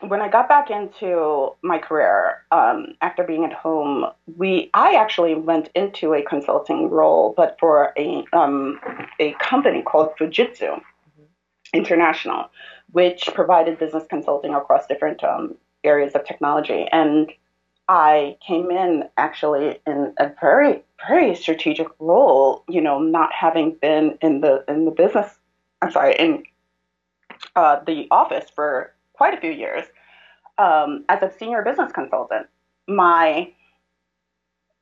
when 0.00 0.20
I 0.20 0.28
got 0.28 0.48
back 0.48 0.70
into 0.70 1.54
my 1.62 1.78
career 1.78 2.42
um, 2.50 2.94
after 3.00 3.22
being 3.22 3.44
at 3.44 3.52
home, 3.52 4.06
we 4.36 4.70
I 4.74 4.94
actually 4.94 5.34
went 5.34 5.70
into 5.74 6.14
a 6.14 6.22
consulting 6.22 6.90
role, 6.90 7.34
but 7.36 7.56
for 7.60 7.92
a 7.96 8.24
um, 8.32 8.80
a 9.20 9.32
company 9.34 9.82
called 9.82 10.10
Fujitsu 10.18 10.58
mm-hmm. 10.60 11.22
International, 11.72 12.50
which 12.92 13.28
provided 13.34 13.78
business 13.78 14.04
consulting 14.08 14.54
across 14.54 14.86
different 14.86 15.22
um, 15.22 15.54
areas 15.84 16.14
of 16.14 16.24
technology. 16.24 16.86
And 16.90 17.32
I 17.88 18.36
came 18.44 18.70
in 18.70 19.08
actually 19.16 19.78
in 19.86 20.14
a 20.18 20.32
very 20.40 20.82
very 21.06 21.34
strategic 21.34 21.88
role. 22.00 22.64
You 22.68 22.80
know, 22.80 22.98
not 22.98 23.32
having 23.32 23.76
been 23.80 24.18
in 24.20 24.40
the 24.40 24.64
in 24.68 24.86
the 24.86 24.90
business. 24.90 25.38
I'm 25.82 25.92
sorry, 25.92 26.16
in 26.18 26.44
uh, 27.54 27.80
the 27.86 28.08
office 28.10 28.50
for 28.54 28.93
quite 29.24 29.38
a 29.38 29.40
few 29.40 29.52
years 29.52 29.86
um, 30.58 31.04
as 31.08 31.22
a 31.22 31.32
senior 31.38 31.62
business 31.62 31.90
consultant. 31.92 32.46
My 32.86 33.50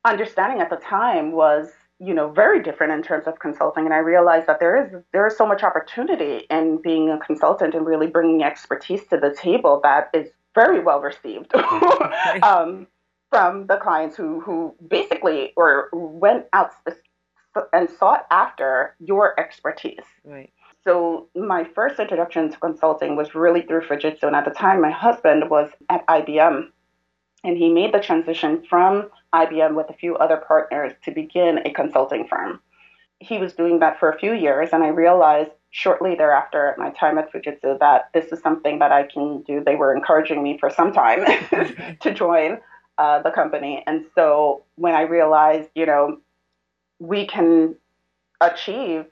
understanding 0.03 0.59
at 0.59 0.69
the 0.69 0.75
time 0.75 1.31
was 1.31 1.69
you 1.99 2.13
know 2.13 2.29
very 2.29 2.61
different 2.61 2.91
in 2.91 3.01
terms 3.01 3.25
of 3.25 3.39
consulting. 3.39 3.85
And 3.85 3.93
i 3.93 3.99
realized 3.99 4.47
that 4.47 4.59
there 4.59 4.75
is 4.83 5.01
there 5.13 5.25
is 5.25 5.37
so 5.37 5.47
much 5.47 5.63
opportunity 5.63 6.45
in 6.49 6.81
being 6.81 7.09
a 7.09 7.17
consultant 7.19 7.73
and 7.73 7.85
really 7.85 8.07
bringing 8.07 8.43
expertise 8.43 9.07
to 9.11 9.17
the 9.17 9.33
table 9.33 9.79
that 9.83 10.09
is 10.13 10.27
very 10.53 10.81
well 10.81 10.99
received 10.99 11.55
um, 12.43 12.85
from 13.29 13.67
the 13.67 13.77
clients 13.77 14.17
who 14.17 14.41
who 14.41 14.75
basically 14.89 15.53
or 15.55 15.89
went 15.93 16.47
out 16.51 16.71
and 17.71 17.89
sought 17.89 18.25
after 18.29 18.95
your 18.99 19.39
expertise. 19.39 20.07
Right 20.25 20.51
so 20.85 21.29
my 21.35 21.63
first 21.75 21.99
introduction 21.99 22.51
to 22.51 22.59
consulting 22.59 23.15
was 23.15 23.35
really 23.35 23.61
through 23.61 23.81
Fujitsu. 23.81 24.23
And 24.23 24.35
at 24.35 24.45
the 24.45 24.51
time, 24.51 24.81
my 24.81 24.91
husband 24.91 25.49
was 25.49 25.69
at 25.89 26.05
IBM. 26.07 26.67
And 27.45 27.57
he 27.57 27.69
made 27.69 27.93
the 27.93 27.99
transition 27.99 28.63
from 28.69 29.09
IBM 29.33 29.75
with 29.75 29.89
a 29.89 29.93
few 29.93 30.15
other 30.15 30.37
partners 30.37 30.93
to 31.03 31.11
begin 31.11 31.59
a 31.65 31.71
consulting 31.71 32.27
firm. 32.27 32.61
He 33.19 33.37
was 33.37 33.53
doing 33.53 33.79
that 33.79 33.99
for 33.99 34.09
a 34.09 34.17
few 34.17 34.33
years, 34.33 34.69
and 34.73 34.83
I 34.83 34.89
realized 34.89 35.51
shortly 35.71 36.15
thereafter 36.15 36.67
at 36.67 36.77
my 36.77 36.91
time 36.91 37.17
at 37.17 37.31
Fujitsu 37.31 37.79
that 37.79 38.09
this 38.13 38.31
is 38.31 38.41
something 38.41 38.79
that 38.79 38.91
I 38.91 39.03
can 39.03 39.41
do. 39.41 39.63
They 39.63 39.75
were 39.75 39.93
encouraging 39.95 40.43
me 40.43 40.57
for 40.57 40.69
some 40.69 40.93
time 40.93 41.25
to 42.01 42.13
join 42.13 42.59
uh, 42.97 43.21
the 43.21 43.31
company. 43.31 43.83
And 43.87 44.05
so 44.15 44.63
when 44.75 44.93
I 44.93 45.01
realized, 45.01 45.69
you 45.73 45.85
know, 45.85 46.19
we 46.99 47.25
can 47.25 47.75
achieve 48.39 49.05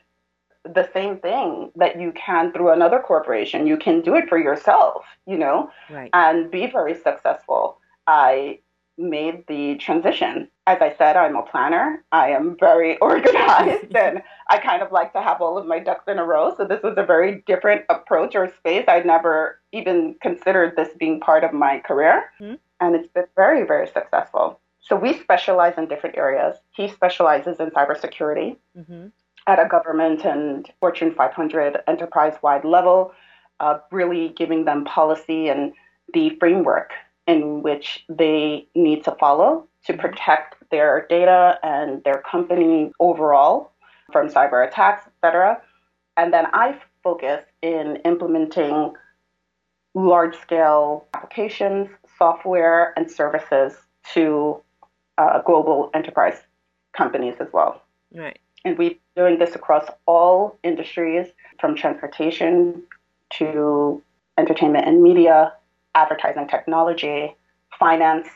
the 0.64 0.90
same 0.94 1.18
thing 1.18 1.72
that 1.76 2.00
you 2.00 2.12
can 2.14 2.52
through 2.52 2.72
another 2.72 3.00
corporation. 3.00 3.68
You 3.68 3.78
can 3.78 4.02
do 4.02 4.16
it 4.16 4.30
for 4.30 4.38
yourself, 4.38 5.06
you 5.26 5.38
know, 5.38 5.72
right. 5.90 6.10
and 6.14 6.52
be 6.52 6.68
very 6.68 6.96
successful. 6.96 7.80
I 8.08 8.60
made 8.98 9.46
the 9.48 9.76
transition. 9.78 10.50
As 10.68 10.80
I 10.82 10.94
said, 10.98 11.18
I'm 11.18 11.36
a 11.36 11.42
planner. 11.42 12.04
I 12.12 12.30
am 12.30 12.56
very 12.60 12.98
organized 13.02 13.96
and 13.96 14.22
I 14.50 14.60
kind 14.60 14.84
of 14.84 14.92
like 14.92 15.14
to 15.14 15.22
have 15.22 15.42
all 15.42 15.58
of 15.58 15.66
my 15.66 15.80
ducks 15.80 16.06
in 16.08 16.20
a 16.20 16.26
row. 16.26 16.54
So 16.56 16.66
this 16.66 16.84
was 16.84 16.96
a 16.98 17.06
very 17.06 17.44
different 17.48 17.84
approach 17.90 18.36
or 18.36 18.52
space. 18.58 18.86
I'd 18.88 19.06
never 19.06 19.60
even 19.72 20.16
considered 20.22 20.76
this 20.76 20.90
being 21.00 21.20
part 21.20 21.44
of 21.44 21.54
my 21.54 21.80
career. 21.80 22.26
Mm-hmm. 22.40 22.56
And 22.80 22.96
it's 22.96 23.12
been 23.12 23.26
very, 23.36 23.66
very 23.66 23.88
successful. 23.88 24.60
So 24.80 24.96
we 24.96 25.18
specialize 25.20 25.76
in 25.78 25.88
different 25.88 26.18
areas. 26.18 26.58
He 26.76 26.88
specializes 26.88 27.60
in 27.60 27.70
cybersecurity. 27.70 28.58
Mm-hmm 28.78 29.08
at 29.48 29.60
a 29.60 29.68
government 29.68 30.26
and 30.26 30.70
Fortune 30.80 31.14
500 31.14 31.78
enterprise 31.88 32.36
wide 32.42 32.66
level, 32.66 33.14
uh, 33.60 33.80
really 33.92 34.30
giving 34.30 34.66
them 34.66 34.86
policy 34.86 35.50
and 35.50 35.74
the 36.14 36.36
framework 36.40 36.92
in 37.28 37.62
which 37.62 38.04
they 38.10 38.68
need 38.76 39.04
to 39.04 39.12
follow 39.20 39.68
to 39.86 39.94
protect 39.94 40.56
their 40.70 41.06
data 41.10 41.58
and 41.64 42.04
their 42.04 42.22
company 42.30 42.92
overall 43.00 43.72
from 44.12 44.28
cyber 44.28 44.68
attacks, 44.68 45.08
etc. 45.08 45.62
And 46.18 46.34
then 46.34 46.48
I 46.54 46.78
focus 47.04 47.44
in 47.62 47.98
implementing 48.06 48.94
large 49.94 50.38
scale 50.38 51.08
applications, 51.14 51.90
software, 52.18 52.94
and 52.98 53.10
services 53.10 53.74
to 54.14 54.62
uh, 55.18 55.42
global 55.42 55.90
enterprise 55.94 56.42
companies 56.96 57.36
as 57.40 57.48
well. 57.54 57.82
Right. 58.14 58.40
And 58.64 58.78
we're 58.78 58.96
doing 59.16 59.40
this 59.40 59.56
across 59.56 59.86
all 60.06 60.58
industries 60.64 61.28
from 61.60 61.76
transportation 61.76 62.84
to 63.32 64.02
entertainment 64.38 64.88
and 64.88 65.02
media, 65.02 65.54
advertising 65.96 66.48
technology, 66.48 67.36
finance 67.78 68.28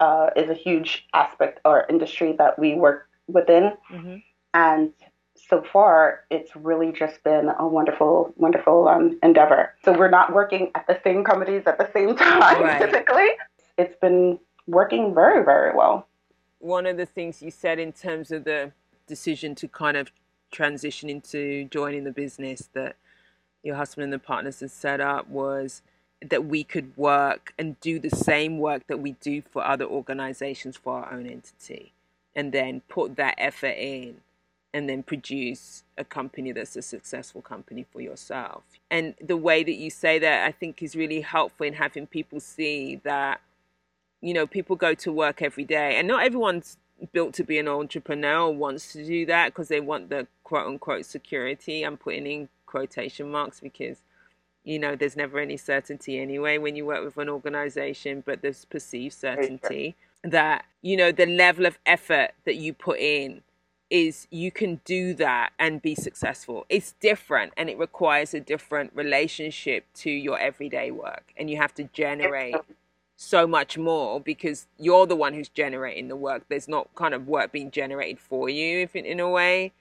uh, 0.00 0.30
is 0.36 0.50
a 0.50 0.54
huge 0.54 1.06
aspect 1.14 1.60
or 1.64 1.86
industry 1.88 2.34
that 2.38 2.58
we 2.58 2.74
work 2.74 3.08
within. 3.26 3.72
Mm-hmm. 3.90 4.16
And 4.54 4.92
so 5.34 5.62
far, 5.72 6.24
it's 6.30 6.54
really 6.56 6.92
just 6.92 7.22
been 7.24 7.50
a 7.58 7.66
wonderful, 7.66 8.32
wonderful 8.36 8.88
um, 8.88 9.18
endeavor. 9.22 9.74
So 9.84 9.96
we're 9.96 10.10
not 10.10 10.32
working 10.32 10.70
at 10.74 10.86
the 10.86 10.98
same 11.04 11.24
companies 11.24 11.64
at 11.66 11.78
the 11.78 11.90
same 11.92 12.16
time, 12.16 12.62
right. 12.62 12.80
typically. 12.80 13.28
It's 13.76 13.96
been 13.96 14.38
working 14.66 15.14
very, 15.14 15.44
very 15.44 15.74
well. 15.74 16.06
One 16.60 16.86
of 16.86 16.96
the 16.96 17.06
things 17.06 17.42
you 17.42 17.50
said 17.50 17.78
in 17.78 17.92
terms 17.92 18.30
of 18.30 18.44
the 18.44 18.72
decision 19.06 19.54
to 19.56 19.68
kind 19.68 19.96
of 19.96 20.10
transition 20.50 21.10
into 21.10 21.64
joining 21.66 22.04
the 22.04 22.12
business 22.12 22.68
that 22.74 22.96
your 23.62 23.76
husband 23.76 24.04
and 24.04 24.12
the 24.12 24.18
partners 24.18 24.60
had 24.60 24.70
set 24.70 25.00
up 25.00 25.28
was 25.28 25.82
that 26.22 26.44
we 26.44 26.64
could 26.64 26.96
work 26.96 27.52
and 27.58 27.78
do 27.80 27.98
the 27.98 28.10
same 28.10 28.58
work 28.58 28.86
that 28.86 29.00
we 29.00 29.12
do 29.12 29.42
for 29.42 29.64
other 29.64 29.84
organizations 29.84 30.76
for 30.76 30.98
our 30.98 31.12
own 31.12 31.26
entity 31.26 31.92
and 32.34 32.52
then 32.52 32.80
put 32.88 33.16
that 33.16 33.34
effort 33.38 33.76
in 33.76 34.16
and 34.72 34.88
then 34.88 35.02
produce 35.04 35.84
a 35.96 36.04
company 36.04 36.50
that's 36.50 36.74
a 36.74 36.82
successful 36.82 37.40
company 37.40 37.86
for 37.92 38.00
yourself. 38.00 38.64
And 38.90 39.14
the 39.24 39.36
way 39.36 39.62
that 39.62 39.74
you 39.74 39.88
say 39.88 40.18
that, 40.18 40.46
I 40.46 40.50
think, 40.50 40.82
is 40.82 40.96
really 40.96 41.20
helpful 41.20 41.64
in 41.64 41.74
having 41.74 42.08
people 42.08 42.40
see 42.40 42.96
that, 43.04 43.40
you 44.20 44.34
know, 44.34 44.48
people 44.48 44.74
go 44.74 44.94
to 44.94 45.12
work 45.12 45.42
every 45.42 45.64
day, 45.64 45.96
and 45.96 46.08
not 46.08 46.24
everyone's 46.24 46.76
built 47.12 47.34
to 47.34 47.44
be 47.44 47.58
an 47.58 47.68
entrepreneur 47.68 48.50
wants 48.50 48.92
to 48.92 49.04
do 49.04 49.26
that 49.26 49.48
because 49.48 49.68
they 49.68 49.80
want 49.80 50.10
the 50.10 50.26
quote 50.42 50.66
unquote 50.66 51.06
security. 51.06 51.82
I'm 51.82 51.96
putting 51.96 52.26
in 52.26 52.48
quotation 52.66 53.30
marks 53.30 53.60
because, 53.60 53.98
you 54.64 54.78
know, 54.78 54.96
there's 54.96 55.16
never 55.16 55.38
any 55.38 55.56
certainty 55.56 56.18
anyway 56.18 56.58
when 56.58 56.76
you 56.76 56.86
work 56.86 57.04
with 57.04 57.18
an 57.18 57.28
organization, 57.28 58.22
but 58.24 58.42
there's 58.42 58.64
perceived 58.64 59.14
certainty 59.14 59.96
that, 60.22 60.64
you 60.82 60.96
know, 60.96 61.12
the 61.12 61.26
level 61.26 61.66
of 61.66 61.78
effort 61.86 62.30
that 62.44 62.56
you 62.56 62.72
put 62.72 62.98
in 62.98 63.42
is 63.90 64.26
you 64.30 64.50
can 64.50 64.80
do 64.84 65.14
that 65.14 65.52
and 65.58 65.82
be 65.82 65.94
successful. 65.94 66.64
It's 66.68 66.94
different 67.00 67.52
and 67.56 67.68
it 67.68 67.78
requires 67.78 68.34
a 68.34 68.40
different 68.40 68.90
relationship 68.94 69.84
to 69.96 70.10
your 70.10 70.38
everyday 70.38 70.90
work. 70.90 71.32
And 71.36 71.50
you 71.50 71.58
have 71.58 71.74
to 71.74 71.84
generate 71.84 72.56
so 73.24 73.46
much 73.46 73.78
more 73.78 74.20
because 74.20 74.66
you're 74.78 75.06
the 75.06 75.16
one 75.16 75.34
who's 75.34 75.48
generating 75.48 76.08
the 76.08 76.16
work. 76.16 76.44
There's 76.48 76.68
not 76.68 76.88
kind 76.94 77.14
of 77.14 77.26
work 77.26 77.52
being 77.52 77.70
generated 77.70 78.20
for 78.20 78.48
you, 78.48 78.80
if 78.80 78.94
in, 78.94 79.04
in 79.04 79.20
a 79.20 79.28
way. 79.28 79.72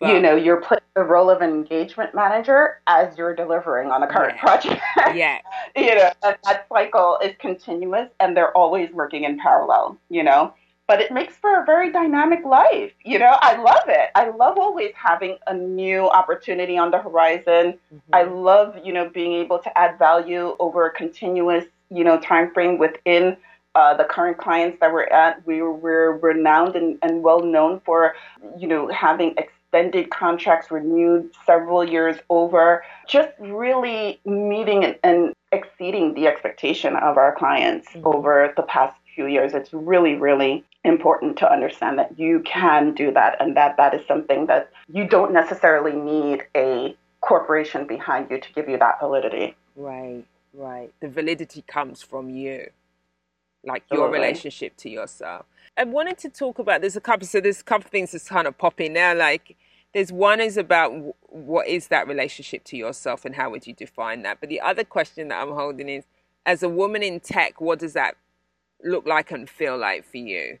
But, 0.00 0.14
you 0.14 0.20
know, 0.20 0.34
you're 0.34 0.60
playing 0.60 0.80
the 0.96 1.02
role 1.02 1.30
of 1.30 1.42
engagement 1.42 2.14
manager 2.14 2.80
as 2.86 3.16
you're 3.16 3.34
delivering 3.34 3.90
on 3.90 4.02
a 4.02 4.06
current 4.06 4.34
yeah. 4.36 4.40
project. 4.40 4.82
Yeah. 5.14 5.38
you 5.76 5.94
know, 5.94 6.10
that, 6.22 6.38
that 6.44 6.66
cycle 6.68 7.18
is 7.22 7.34
continuous 7.38 8.08
and 8.18 8.36
they're 8.36 8.56
always 8.56 8.90
working 8.92 9.24
in 9.24 9.38
parallel, 9.38 9.98
you 10.08 10.22
know 10.22 10.54
but 10.92 11.00
it 11.00 11.10
makes 11.10 11.34
for 11.36 11.62
a 11.62 11.64
very 11.64 11.90
dynamic 11.90 12.44
life. 12.44 12.92
You 13.04 13.18
know, 13.18 13.36
I 13.40 13.56
love 13.56 13.84
it. 13.88 14.10
I 14.14 14.28
love 14.28 14.58
always 14.58 14.92
having 14.94 15.38
a 15.46 15.54
new 15.54 16.08
opportunity 16.10 16.76
on 16.76 16.90
the 16.90 16.98
horizon. 16.98 17.78
Mm-hmm. 17.94 18.14
I 18.14 18.24
love, 18.24 18.76
you 18.84 18.92
know, 18.92 19.08
being 19.08 19.32
able 19.32 19.58
to 19.60 19.78
add 19.78 19.98
value 19.98 20.56
over 20.58 20.86
a 20.86 20.92
continuous, 20.92 21.64
you 21.92 22.04
know, 22.04 22.18
time 22.20 22.52
frame 22.52 22.78
within 22.78 23.36
uh, 23.74 23.94
the 23.94 24.04
current 24.04 24.38
clients 24.38 24.78
that 24.80 24.92
we're 24.92 25.04
at. 25.04 25.46
We, 25.46 25.62
we're 25.62 26.12
renowned 26.18 26.76
and, 26.76 26.98
and 27.02 27.22
well 27.22 27.40
known 27.40 27.80
for, 27.84 28.14
you 28.58 28.68
know, 28.68 28.88
having 28.88 29.34
extended 29.38 30.10
contracts 30.10 30.70
renewed 30.70 31.30
several 31.46 31.88
years 31.88 32.16
over, 32.28 32.84
just 33.08 33.30
really 33.38 34.20
meeting 34.24 34.84
and, 34.84 34.98
and 35.02 35.34
exceeding 35.52 36.14
the 36.14 36.26
expectation 36.26 36.96
of 36.96 37.16
our 37.16 37.34
clients 37.34 37.88
mm-hmm. 37.88 38.06
over 38.06 38.52
the 38.56 38.62
past 38.62 38.94
few 39.14 39.26
years. 39.26 39.54
It's 39.54 39.72
really, 39.72 40.14
really 40.14 40.64
important 40.84 41.38
to 41.38 41.50
understand 41.50 41.98
that 41.98 42.18
you 42.18 42.40
can 42.40 42.92
do 42.92 43.12
that 43.12 43.36
and 43.40 43.56
that 43.56 43.76
that 43.76 43.94
is 43.94 44.06
something 44.06 44.46
that 44.46 44.70
you 44.92 45.06
don't 45.06 45.32
necessarily 45.32 45.92
need 45.92 46.42
a 46.56 46.96
corporation 47.20 47.86
behind 47.86 48.30
you 48.30 48.40
to 48.40 48.52
give 48.52 48.68
you 48.68 48.78
that 48.78 48.98
validity. 49.00 49.54
Right, 49.76 50.24
right. 50.54 50.92
The 51.00 51.08
validity 51.08 51.62
comes 51.66 52.02
from 52.02 52.30
you, 52.30 52.70
like 53.64 53.84
your 53.92 54.10
relationship 54.10 54.76
to 54.78 54.90
yourself. 54.90 55.46
I 55.76 55.84
wanted 55.84 56.18
to 56.18 56.28
talk 56.28 56.58
about. 56.58 56.80
There's 56.80 56.96
a 56.96 57.00
couple. 57.00 57.26
So 57.26 57.40
there's 57.40 57.60
a 57.60 57.64
couple 57.64 57.86
of 57.86 57.90
things 57.90 58.12
that's 58.12 58.28
kind 58.28 58.46
of 58.46 58.58
popping 58.58 58.92
now. 58.94 59.14
Like 59.14 59.56
there's 59.94 60.12
one 60.12 60.40
is 60.40 60.56
about 60.56 60.92
what 61.30 61.66
is 61.68 61.88
that 61.88 62.08
relationship 62.08 62.64
to 62.64 62.76
yourself 62.76 63.24
and 63.24 63.34
how 63.34 63.50
would 63.50 63.66
you 63.66 63.74
define 63.74 64.22
that. 64.22 64.40
But 64.40 64.48
the 64.48 64.60
other 64.60 64.84
question 64.84 65.28
that 65.28 65.42
I'm 65.42 65.52
holding 65.52 65.88
is, 65.88 66.04
as 66.46 66.62
a 66.62 66.68
woman 66.68 67.02
in 67.02 67.20
tech, 67.20 67.60
what 67.60 67.78
does 67.78 67.94
that 67.94 68.16
look 68.84 69.06
like 69.06 69.30
and 69.30 69.48
feel 69.48 69.78
like 69.78 70.04
for 70.04 70.18
you? 70.18 70.58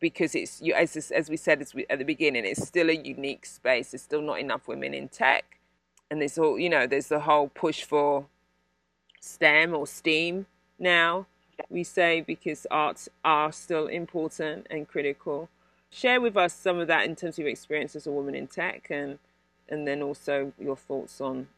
because 0.00 0.34
it's 0.34 0.60
you 0.60 0.74
as 0.74 0.96
as 1.12 1.28
we 1.30 1.36
said 1.36 1.66
at 1.90 1.98
the 1.98 2.04
beginning, 2.04 2.44
it's 2.44 2.66
still 2.66 2.90
a 2.90 2.94
unique 2.94 3.46
space. 3.46 3.90
There's 3.90 4.02
still 4.02 4.22
not 4.22 4.40
enough 4.40 4.68
women 4.68 4.94
in 4.94 5.08
tech, 5.08 5.58
and 6.10 6.20
there's 6.20 6.38
all 6.38 6.58
you 6.58 6.68
know. 6.68 6.86
There's 6.86 7.08
the 7.08 7.20
whole 7.20 7.48
push 7.48 7.84
for 7.84 8.26
STEM 9.20 9.74
or 9.74 9.86
STEAM 9.86 10.46
now. 10.78 11.26
We 11.68 11.84
say 11.84 12.20
because 12.20 12.66
arts 12.70 13.08
are 13.24 13.50
still 13.52 13.86
important 13.88 14.66
and 14.70 14.86
critical. 14.86 15.48
Share 15.90 16.20
with 16.20 16.36
us 16.36 16.54
some 16.54 16.78
of 16.78 16.86
that 16.88 17.04
in 17.04 17.16
terms 17.16 17.34
of 17.34 17.40
your 17.40 17.48
experience 17.48 17.96
as 17.96 18.06
a 18.06 18.12
woman 18.12 18.34
in 18.34 18.46
tech, 18.46 18.88
and 18.90 19.18
and 19.68 19.86
then 19.86 20.02
also 20.02 20.52
your 20.58 20.76
thoughts 20.76 21.20
on 21.20 21.48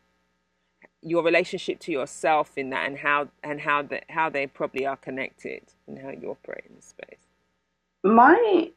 your 1.02 1.22
relationship 1.22 1.80
to 1.80 1.92
yourself 1.92 2.56
in 2.56 2.70
that, 2.70 2.86
and 2.86 2.98
how 2.98 3.28
and 3.42 3.60
how 3.60 3.82
that 3.82 4.04
how 4.08 4.30
they 4.30 4.46
probably 4.46 4.86
are 4.86 4.96
connected, 4.96 5.62
and 5.86 5.98
how 5.98 6.10
you 6.10 6.30
operate 6.30 6.64
in 6.68 6.76
the 6.76 6.82
space 6.82 7.30
my 8.02 8.70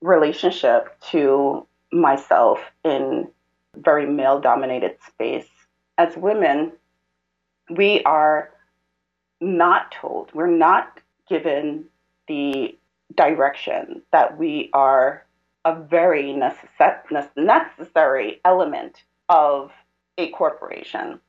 relationship 0.00 0.98
to 1.10 1.66
myself 1.92 2.60
in 2.84 3.28
very 3.76 4.06
male 4.06 4.40
dominated 4.40 4.96
space 5.06 5.48
as 5.98 6.16
women 6.16 6.72
we 7.70 8.02
are 8.04 8.50
not 9.40 9.92
told 9.92 10.30
we're 10.34 10.46
not 10.46 11.00
given 11.28 11.84
the 12.28 12.76
direction 13.16 14.02
that 14.12 14.38
we 14.38 14.70
are 14.72 15.24
a 15.64 15.80
very 15.80 16.32
necessary 17.36 18.40
element 18.44 19.02
of 19.28 19.70
a 20.18 20.28
corporation 20.30 21.20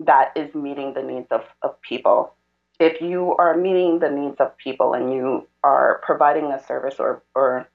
that 0.00 0.32
is 0.36 0.54
meeting 0.54 0.94
the 0.94 1.02
needs 1.02 1.28
of, 1.30 1.44
of 1.62 1.80
people 1.82 2.34
if 2.82 3.00
you 3.00 3.36
are 3.36 3.56
meeting 3.56 4.00
the 4.00 4.10
needs 4.10 4.36
of 4.40 4.56
people 4.56 4.94
and 4.94 5.12
you 5.12 5.46
are 5.62 6.00
providing 6.02 6.46
a 6.46 6.62
service 6.64 6.96
or, 6.98 7.22
or 7.34 7.68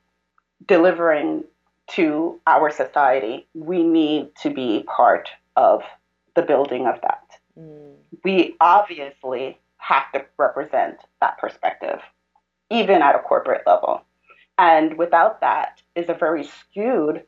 delivering 0.68 1.46
to 1.92 2.40
our 2.46 2.70
society, 2.70 3.48
we 3.54 3.84
need 3.84 4.36
to 4.42 4.50
be 4.50 4.84
part 4.84 5.30
of 5.56 5.82
the 6.36 6.42
building 6.42 6.88
of 6.88 7.00
that. 7.02 7.24
Mm. 7.58 7.96
We 8.24 8.56
obviously 8.60 9.60
have 9.78 10.12
to 10.14 10.26
represent 10.38 10.98
that 11.22 11.38
perspective, 11.38 12.00
even 12.70 13.02
at 13.02 13.16
a 13.16 13.20
corporate 13.20 13.64
level. 13.66 14.04
And 14.58 14.98
without 14.98 15.42
that 15.42 15.82
is 15.96 16.10
a 16.10 16.14
very 16.14 16.44
skewed 16.44 17.24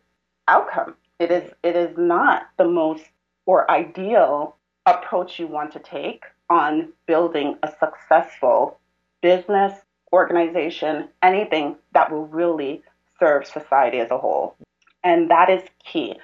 outcome. 0.48 0.96
It 1.20 1.32
is 1.32 1.52
it 1.64 1.76
is 1.76 1.98
not 1.98 2.50
the 2.58 2.66
most 2.66 3.04
or 3.46 3.70
ideal 3.70 4.56
approach 4.86 5.40
you 5.40 5.48
want 5.48 5.72
to 5.74 5.80
take 5.80 6.24
on 6.50 6.92
building 7.06 7.58
a 7.62 7.72
successful 7.80 8.80
business, 9.22 9.74
organization, 10.12 11.10
anything 11.22 11.76
that 11.94 12.12
will 12.12 12.26
really 12.28 12.82
serve 13.20 13.46
society 13.46 14.00
as 14.00 14.10
a 14.10 14.18
whole. 14.18 14.56
And 15.04 15.30
that 15.30 15.50
is 15.50 15.62
key. 15.86 16.20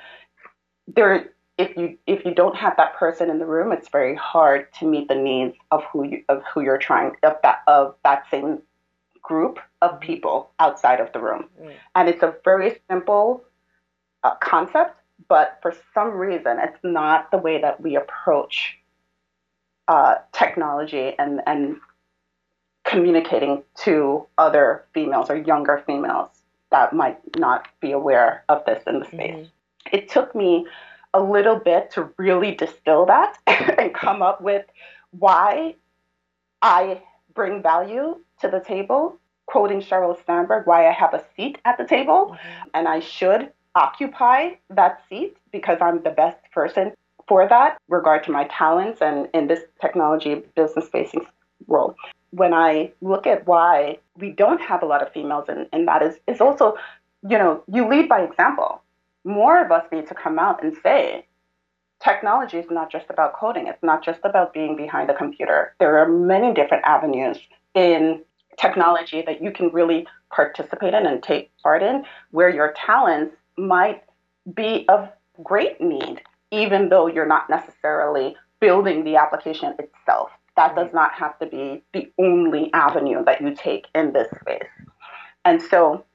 There 0.87 1.31
if 1.57 1.77
you 1.77 1.97
if 2.05 2.25
you 2.25 2.33
don't 2.33 2.55
have 2.55 2.75
that 2.77 2.95
person 2.95 3.29
in 3.29 3.39
the 3.39 3.45
room, 3.45 3.71
it's 3.71 3.89
very 3.89 4.15
hard 4.15 4.71
to 4.73 4.85
meet 4.85 5.07
the 5.07 5.15
needs 5.15 5.55
of 5.71 5.83
who 5.91 6.03
you 6.03 6.23
of 6.29 6.43
who 6.43 6.61
you're 6.61 6.77
trying 6.77 7.15
of 7.23 7.37
that 7.43 7.61
of 7.67 7.95
that 8.03 8.25
same 8.29 8.61
group 9.21 9.59
of 9.81 9.99
people 9.99 10.51
outside 10.59 10.99
of 10.99 11.11
the 11.13 11.19
room. 11.19 11.45
Mm. 11.61 11.73
And 11.95 12.09
it's 12.09 12.21
a 12.21 12.35
very 12.43 12.79
simple 12.89 13.43
uh, 14.23 14.35
concept, 14.35 14.99
but 15.27 15.57
for 15.61 15.73
some 15.93 16.11
reason, 16.11 16.57
it's 16.59 16.77
not 16.83 17.31
the 17.31 17.37
way 17.37 17.59
that 17.59 17.81
we 17.81 17.95
approach 17.95 18.77
uh, 19.87 20.15
technology 20.31 21.13
and, 21.17 21.41
and 21.47 21.77
communicating 22.83 23.63
to 23.77 24.27
other 24.37 24.85
females 24.93 25.29
or 25.29 25.37
younger 25.37 25.83
females 25.87 26.29
that 26.71 26.93
might 26.93 27.17
not 27.37 27.67
be 27.79 27.91
aware 27.91 28.43
of 28.49 28.63
this 28.65 28.83
in 28.85 28.99
the 28.99 29.05
space. 29.05 29.35
Mm-hmm. 29.35 29.95
It 29.95 30.09
took 30.09 30.35
me 30.35 30.67
a 31.15 31.21
little 31.23 31.58
bit 31.58 31.91
to 31.91 32.10
really 32.17 32.54
distill 32.54 33.06
that 33.06 33.38
and 33.47 33.93
come 33.93 34.21
up 34.21 34.41
with 34.41 34.65
why 35.12 35.75
I 36.62 37.01
bring 37.34 37.62
value 37.62 38.19
to 38.41 38.49
the 38.49 38.60
table, 38.60 39.17
quoting 39.45 39.82
Sheryl 39.82 40.17
Sandberg, 40.25 40.67
why 40.67 40.88
I 40.88 40.91
have 40.91 41.13
a 41.13 41.23
seat 41.36 41.58
at 41.63 41.78
the 41.78 41.86
table 41.86 42.36
mm-hmm. 42.36 42.69
and 42.73 42.88
I 42.88 42.99
should 42.99 43.51
occupy 43.75 44.51
that 44.69 45.01
seat 45.08 45.38
because 45.51 45.78
I'm 45.82 46.04
the 46.04 46.10
best 46.10 46.38
person 46.51 46.91
for 47.28 47.47
that, 47.47 47.78
regard 47.88 48.23
to 48.25 48.32
my 48.32 48.43
talents 48.45 49.01
and 49.01 49.28
in 49.34 49.47
this 49.47 49.62
technology 49.82 50.43
business 50.56 50.88
facing 50.89 51.25
role. 51.67 51.95
When 52.32 52.54
I 52.54 52.91
look 53.01 53.25
at 53.25 53.47
why 53.47 53.99
we 54.17 54.32
don't 54.32 54.62
have 54.62 54.84
a 54.84 54.86
lot 54.86 55.01
of 55.01 55.12
females 55.12 55.45
and, 55.47 55.67
in 55.73 55.86
that 55.86 56.04
is, 56.04 56.17
is 56.28 56.41
also, 56.41 56.75
you 57.28 57.38
know, 57.38 57.63
you 57.71 57.88
lead 57.88 58.10
by 58.10 58.21
example. 58.21 58.82
More 59.25 59.63
of 59.63 59.71
us 59.71 59.85
need 59.91 60.07
to 60.07 60.15
come 60.15 60.39
out 60.39 60.63
and 60.63 60.77
say, 60.81 61.25
technology 62.01 62.57
is 62.57 62.69
not 62.69 62.91
just 62.91 63.07
about 63.09 63.33
coding. 63.33 63.67
It's 63.67 63.83
not 63.83 64.03
just 64.03 64.19
about 64.23 64.53
being 64.53 64.77
behind 64.77 65.09
a 65.09 65.15
computer. 65.15 65.75
There 65.79 65.97
are 65.97 66.07
many 66.07 66.53
different 66.53 66.85
avenues 66.85 67.39
in 67.73 68.21
technology 68.57 69.23
that 69.25 69.41
you 69.41 69.51
can 69.51 69.69
really 69.69 70.07
participate 70.31 70.93
in 70.93 71.05
and 71.05 71.21
take 71.21 71.51
part 71.61 71.83
in 71.83 72.05
where 72.31 72.49
your 72.49 72.73
talents 72.77 73.35
might 73.57 74.03
be 74.53 74.85
of 74.88 75.09
great 75.43 75.81
need, 75.81 76.21
even 76.51 76.89
though 76.89 77.07
you're 77.07 77.25
not 77.25 77.49
necessarily 77.49 78.35
building 78.59 79.03
the 79.03 79.15
application 79.15 79.73
itself. 79.79 80.29
That 80.55 80.75
does 80.75 80.93
not 80.93 81.13
have 81.13 81.38
to 81.39 81.47
be 81.47 81.83
the 81.93 82.11
only 82.17 82.71
avenue 82.73 83.25
that 83.25 83.41
you 83.41 83.53
take 83.55 83.88
in 83.93 84.13
this 84.13 84.29
space. 84.39 84.69
And 85.43 85.61
so 85.61 86.05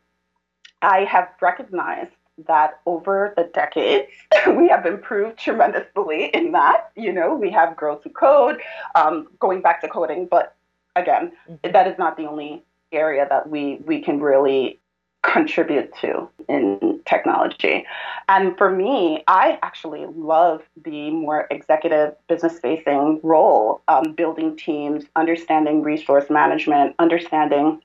I 0.80 1.04
have 1.04 1.28
recognized 1.42 2.12
that 2.46 2.80
over 2.86 3.34
the 3.36 3.44
decades, 3.44 4.10
we 4.46 4.68
have 4.68 4.86
improved 4.86 5.38
tremendously 5.38 6.26
in 6.26 6.52
that. 6.52 6.90
You 6.96 7.12
know, 7.12 7.34
we 7.34 7.50
have 7.50 7.76
Girls 7.76 8.02
Who 8.04 8.10
Code, 8.10 8.60
um, 8.94 9.28
going 9.38 9.60
back 9.60 9.80
to 9.82 9.88
coding, 9.88 10.26
but 10.26 10.56
again, 10.96 11.32
mm-hmm. 11.48 11.72
that 11.72 11.86
is 11.86 11.98
not 11.98 12.16
the 12.16 12.26
only 12.26 12.62
area 12.92 13.26
that 13.28 13.48
we, 13.48 13.76
we 13.86 14.00
can 14.00 14.20
really 14.20 14.80
contribute 15.22 15.94
to 16.00 16.28
in 16.48 17.00
technology. 17.04 17.84
And 18.28 18.56
for 18.56 18.70
me, 18.70 19.22
I 19.26 19.58
actually 19.62 20.06
love 20.06 20.62
the 20.82 21.10
more 21.10 21.46
executive 21.50 22.14
business 22.26 22.58
facing 22.58 23.20
role, 23.22 23.82
um, 23.88 24.12
building 24.12 24.56
teams, 24.56 25.04
understanding 25.16 25.82
resource 25.82 26.30
management, 26.30 26.94
understanding 26.98 27.82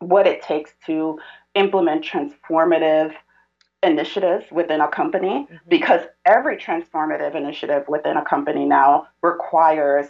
what 0.00 0.26
it 0.26 0.42
takes 0.42 0.72
to 0.86 1.18
implement 1.54 2.04
transformative 2.04 3.14
initiatives 3.82 4.44
within 4.50 4.80
a 4.80 4.88
company 4.88 5.46
mm-hmm. 5.50 5.56
because 5.68 6.02
every 6.24 6.56
transformative 6.56 7.34
initiative 7.34 7.84
within 7.88 8.16
a 8.16 8.24
company 8.24 8.64
now 8.64 9.06
requires 9.22 10.06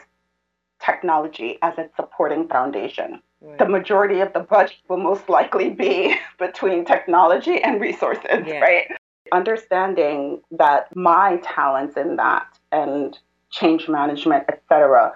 technology 0.84 1.58
as 1.62 1.76
its 1.76 1.94
supporting 1.96 2.48
foundation. 2.48 3.20
Right. 3.40 3.58
The 3.58 3.68
majority 3.68 4.20
of 4.20 4.32
the 4.32 4.40
budget 4.40 4.78
will 4.88 4.98
most 4.98 5.28
likely 5.28 5.70
be 5.70 6.16
between 6.38 6.84
technology 6.84 7.62
and 7.62 7.80
resources, 7.80 8.44
yeah. 8.46 8.60
right? 8.60 8.86
Understanding 9.32 10.40
that 10.52 10.94
my 10.96 11.40
talents 11.42 11.96
in 11.96 12.16
that 12.16 12.46
and 12.72 13.18
change 13.50 13.88
management, 13.88 14.44
etc., 14.48 15.12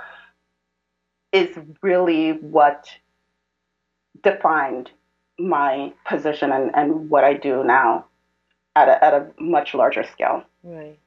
is 1.33 1.57
really 1.81 2.33
what 2.33 2.87
defined 4.23 4.91
my 5.38 5.93
position 6.07 6.53
and, 6.53 6.71
and 6.75 7.09
what 7.09 7.25
I 7.25 7.33
do 7.33 7.65
now 7.65 8.05
at 8.77 8.89
a, 8.89 9.05
at 9.05 9.15
a 9.15 9.27
much 9.39 9.75
larger 9.75 10.05
scale. 10.05 10.45
Right. 10.63 10.99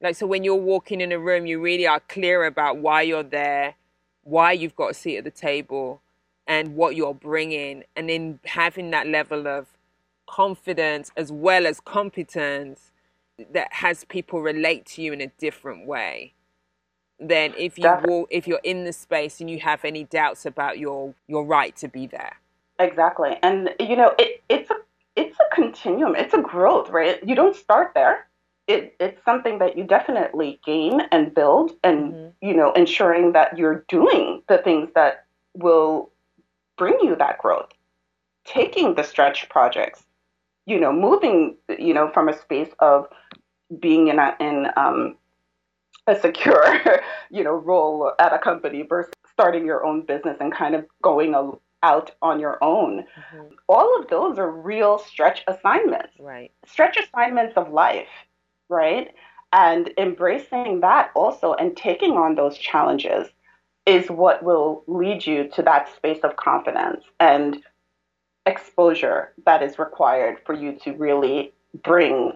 Like, 0.00 0.16
so 0.16 0.26
when 0.26 0.44
you're 0.44 0.54
walking 0.54 1.00
in 1.00 1.12
a 1.12 1.18
room, 1.18 1.46
you 1.46 1.60
really 1.60 1.86
are 1.86 2.00
clear 2.00 2.44
about 2.44 2.78
why 2.78 3.02
you're 3.02 3.22
there, 3.22 3.74
why 4.22 4.52
you've 4.52 4.76
got 4.76 4.90
a 4.90 4.94
seat 4.94 5.18
at 5.18 5.24
the 5.24 5.30
table, 5.30 6.00
and 6.46 6.76
what 6.76 6.94
you're 6.94 7.14
bringing. 7.14 7.84
And 7.96 8.08
then 8.08 8.38
having 8.44 8.90
that 8.90 9.06
level 9.06 9.46
of 9.46 9.66
confidence 10.26 11.10
as 11.16 11.30
well 11.30 11.66
as 11.66 11.80
competence 11.80 12.92
that 13.52 13.72
has 13.72 14.04
people 14.04 14.42
relate 14.42 14.86
to 14.86 15.02
you 15.02 15.12
in 15.12 15.20
a 15.20 15.26
different 15.38 15.86
way 15.86 16.32
than 17.18 17.54
if 17.56 17.78
you 17.78 17.90
walk, 18.04 18.28
if 18.30 18.46
you're 18.46 18.60
in 18.64 18.84
the 18.84 18.92
space 18.92 19.40
and 19.40 19.48
you 19.48 19.58
have 19.60 19.84
any 19.84 20.04
doubts 20.04 20.44
about 20.46 20.78
your 20.78 21.14
your 21.26 21.44
right 21.44 21.74
to 21.76 21.88
be 21.88 22.06
there. 22.06 22.36
Exactly. 22.78 23.38
And 23.42 23.70
you 23.80 23.96
know, 23.96 24.14
it, 24.18 24.42
it's 24.48 24.70
a 24.70 24.76
it's 25.16 25.38
a 25.38 25.54
continuum. 25.54 26.16
It's 26.16 26.34
a 26.34 26.40
growth, 26.40 26.90
right? 26.90 27.26
You 27.26 27.34
don't 27.34 27.56
start 27.56 27.92
there. 27.94 28.26
It, 28.66 28.96
it's 28.98 29.22
something 29.24 29.58
that 29.58 29.76
you 29.76 29.84
definitely 29.84 30.58
gain 30.64 31.02
and 31.12 31.34
build, 31.34 31.72
and 31.84 32.12
mm-hmm. 32.12 32.46
you 32.46 32.54
know, 32.54 32.72
ensuring 32.72 33.32
that 33.32 33.58
you're 33.58 33.84
doing 33.88 34.42
the 34.48 34.58
things 34.58 34.90
that 34.94 35.26
will 35.54 36.10
bring 36.76 36.98
you 37.02 37.14
that 37.16 37.38
growth. 37.38 37.70
Taking 38.46 38.94
the 38.94 39.02
stretch 39.02 39.48
projects, 39.48 40.02
you 40.66 40.80
know, 40.80 40.92
moving, 40.92 41.56
you 41.78 41.94
know, 41.94 42.10
from 42.12 42.28
a 42.28 42.38
space 42.38 42.70
of 42.78 43.06
being 43.80 44.08
in 44.08 44.18
a 44.18 44.34
in 44.40 44.66
um, 44.76 45.16
a 46.06 46.18
secure, 46.18 46.80
you 47.30 47.44
know, 47.44 47.52
role 47.52 48.12
at 48.18 48.32
a 48.32 48.38
company 48.38 48.82
versus 48.82 49.12
starting 49.30 49.66
your 49.66 49.84
own 49.84 50.02
business 50.02 50.36
and 50.40 50.52
kind 50.52 50.74
of 50.74 50.86
going 51.02 51.34
a, 51.34 51.50
out 51.84 52.10
on 52.22 52.40
your 52.40 52.56
own. 52.64 53.00
Mm-hmm. 53.00 53.54
All 53.68 54.00
of 54.00 54.08
those 54.08 54.38
are 54.38 54.50
real 54.50 54.98
stretch 54.98 55.44
assignments. 55.46 56.14
Right. 56.18 56.50
Stretch 56.66 56.96
assignments 56.96 57.56
of 57.56 57.70
life, 57.70 58.08
right? 58.70 59.08
And 59.52 59.90
embracing 59.98 60.80
that 60.80 61.10
also 61.14 61.52
and 61.52 61.76
taking 61.76 62.12
on 62.12 62.34
those 62.34 62.56
challenges 62.56 63.28
is 63.86 64.08
what 64.08 64.42
will 64.42 64.82
lead 64.86 65.26
you 65.26 65.48
to 65.54 65.62
that 65.62 65.94
space 65.94 66.20
of 66.24 66.36
confidence 66.36 67.04
and 67.20 67.62
exposure 68.46 69.34
that 69.44 69.62
is 69.62 69.78
required 69.78 70.38
for 70.46 70.54
you 70.54 70.72
to 70.84 70.92
really 70.92 71.52
bring, 71.82 72.32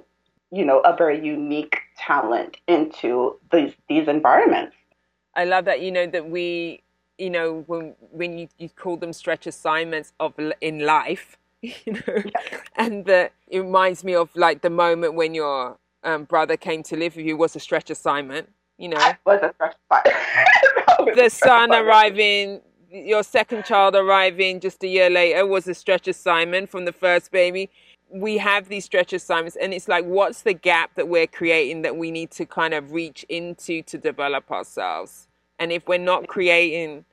you 0.52 0.64
know, 0.64 0.80
a 0.80 0.94
very 0.94 1.24
unique 1.24 1.78
talent 1.96 2.58
into 2.68 3.38
these 3.50 3.72
these 3.88 4.08
environments. 4.08 4.76
I 5.34 5.44
love 5.44 5.64
that 5.64 5.80
you 5.80 5.90
know 5.90 6.06
that 6.06 6.28
we 6.28 6.82
you 7.18 7.30
know, 7.30 7.64
when 7.66 7.94
when 8.12 8.38
you, 8.38 8.48
you 8.58 8.68
call 8.68 8.96
them 8.96 9.12
stretch 9.12 9.46
assignments 9.46 10.12
of 10.20 10.34
in 10.60 10.80
life, 10.80 11.36
you 11.62 11.72
know, 11.86 12.00
yeah. 12.06 12.60
and 12.76 13.04
that 13.06 13.32
it 13.48 13.58
reminds 13.60 14.04
me 14.04 14.14
of 14.14 14.30
like 14.34 14.62
the 14.62 14.70
moment 14.70 15.14
when 15.14 15.34
your 15.34 15.76
um, 16.04 16.24
brother 16.24 16.56
came 16.56 16.82
to 16.84 16.96
live 16.96 17.16
with 17.16 17.26
you 17.26 17.36
was 17.36 17.56
a 17.56 17.60
stretch 17.60 17.90
assignment. 17.90 18.48
You 18.78 18.90
know, 18.90 19.12
was 19.26 19.40
a 19.42 19.52
stretch 19.54 19.76
assignment. 19.90 21.16
the 21.16 21.28
son 21.28 21.72
arriving, 21.72 22.60
your 22.90 23.24
second 23.24 23.64
child 23.64 23.96
arriving 23.96 24.60
just 24.60 24.82
a 24.84 24.88
year 24.88 25.10
later 25.10 25.44
was 25.44 25.66
a 25.66 25.74
stretch 25.74 26.06
assignment 26.08 26.70
from 26.70 26.84
the 26.84 26.92
first 26.92 27.32
baby. 27.32 27.70
We 28.10 28.38
have 28.38 28.68
these 28.68 28.86
stretch 28.86 29.12
assignments, 29.12 29.56
and 29.60 29.74
it's 29.74 29.86
like, 29.86 30.04
what's 30.06 30.40
the 30.40 30.54
gap 30.54 30.94
that 30.94 31.08
we're 31.08 31.26
creating 31.26 31.82
that 31.82 31.96
we 31.96 32.10
need 32.10 32.30
to 32.32 32.46
kind 32.46 32.72
of 32.72 32.92
reach 32.92 33.26
into 33.28 33.82
to 33.82 33.98
develop 33.98 34.50
ourselves? 34.50 35.27
And 35.58 35.72
if 35.72 35.86
we're 35.86 35.98
not 35.98 36.26
creating 36.26 37.04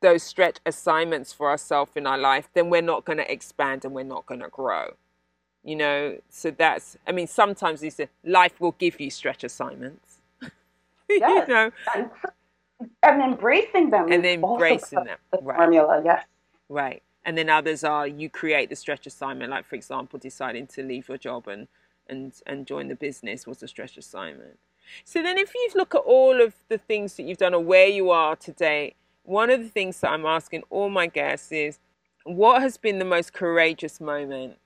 those 0.00 0.22
stretch 0.22 0.58
assignments 0.64 1.32
for 1.32 1.48
ourselves 1.48 1.92
in 1.96 2.06
our 2.06 2.18
life, 2.18 2.48
then 2.54 2.70
we're 2.70 2.82
not 2.82 3.04
going 3.04 3.18
to 3.18 3.30
expand 3.30 3.84
and 3.84 3.94
we're 3.94 4.04
not 4.04 4.26
going 4.26 4.40
to 4.40 4.48
grow. 4.48 4.94
You 5.64 5.76
know, 5.76 6.18
so 6.30 6.50
that's, 6.50 6.96
I 7.06 7.12
mean, 7.12 7.26
sometimes 7.26 7.84
life 8.24 8.60
will 8.60 8.72
give 8.78 9.00
you 9.00 9.10
stretch 9.10 9.44
assignments. 9.44 10.18
Yes. 11.10 11.48
you 11.48 11.54
know, 11.54 11.70
and, 11.96 12.10
and 13.02 13.22
embracing 13.22 13.88
them. 13.88 14.12
And 14.12 14.26
embracing 14.26 15.04
them. 15.04 15.16
The 15.32 15.38
right. 15.40 15.56
formula, 15.56 16.02
yes. 16.04 16.22
Right. 16.68 17.02
And 17.24 17.36
then 17.36 17.48
others 17.48 17.82
are 17.82 18.06
you 18.06 18.28
create 18.28 18.68
the 18.68 18.76
stretch 18.76 19.06
assignment, 19.06 19.50
like 19.50 19.66
for 19.66 19.74
example, 19.74 20.18
deciding 20.18 20.66
to 20.68 20.82
leave 20.82 21.08
your 21.08 21.16
job 21.16 21.48
and 21.48 21.66
and 22.08 22.32
and 22.46 22.66
join 22.66 22.88
the 22.88 22.94
business 22.94 23.46
was 23.46 23.62
a 23.62 23.68
stretch 23.68 23.96
assignment. 23.96 24.58
So 25.04 25.22
then, 25.22 25.38
if 25.38 25.54
you 25.54 25.70
look 25.74 25.94
at 25.94 25.98
all 25.98 26.40
of 26.40 26.54
the 26.68 26.78
things 26.78 27.14
that 27.14 27.24
you've 27.24 27.38
done 27.38 27.54
or 27.54 27.62
where 27.62 27.88
you 27.88 28.10
are 28.10 28.36
today, 28.36 28.94
one 29.22 29.50
of 29.50 29.62
the 29.62 29.68
things 29.68 30.00
that 30.00 30.10
I'm 30.10 30.26
asking 30.26 30.62
all 30.70 30.88
my 30.88 31.06
guests 31.06 31.52
is 31.52 31.78
what 32.24 32.62
has 32.62 32.76
been 32.76 32.98
the 32.98 33.04
most 33.04 33.32
courageous 33.32 34.00
moment 34.00 34.56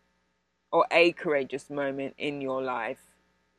or 0.70 0.86
a 0.90 1.12
courageous 1.12 1.68
moment 1.70 2.14
in 2.18 2.40
your 2.40 2.62
life? 2.62 2.98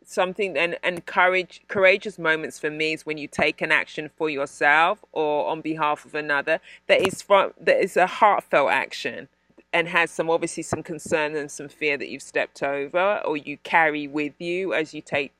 Something 0.05 0.57
and, 0.57 0.77
and 0.83 1.05
courage 1.05 1.61
courageous 1.67 2.19
moments 2.19 2.59
for 2.59 2.69
me 2.69 2.93
is 2.93 3.05
when 3.05 3.17
you 3.17 3.27
take 3.27 3.61
an 3.61 3.71
action 3.71 4.09
for 4.17 4.29
yourself 4.29 5.03
or 5.13 5.47
on 5.47 5.61
behalf 5.61 6.03
of 6.03 6.13
another 6.13 6.59
that 6.87 7.05
is 7.05 7.21
from 7.21 7.53
that 7.59 7.81
is 7.81 7.95
a 7.95 8.05
heartfelt 8.05 8.69
action 8.69 9.29
and 9.71 9.87
has 9.87 10.11
some 10.11 10.29
obviously 10.29 10.61
some 10.61 10.83
concern 10.83 11.35
and 11.35 11.49
some 11.49 11.69
fear 11.69 11.97
that 11.97 12.09
you've 12.09 12.21
stepped 12.21 12.61
over 12.61 13.21
or 13.25 13.37
you 13.37 13.57
carry 13.63 14.07
with 14.07 14.33
you 14.39 14.73
as 14.73 14.93
you 14.93 15.01
take 15.01 15.31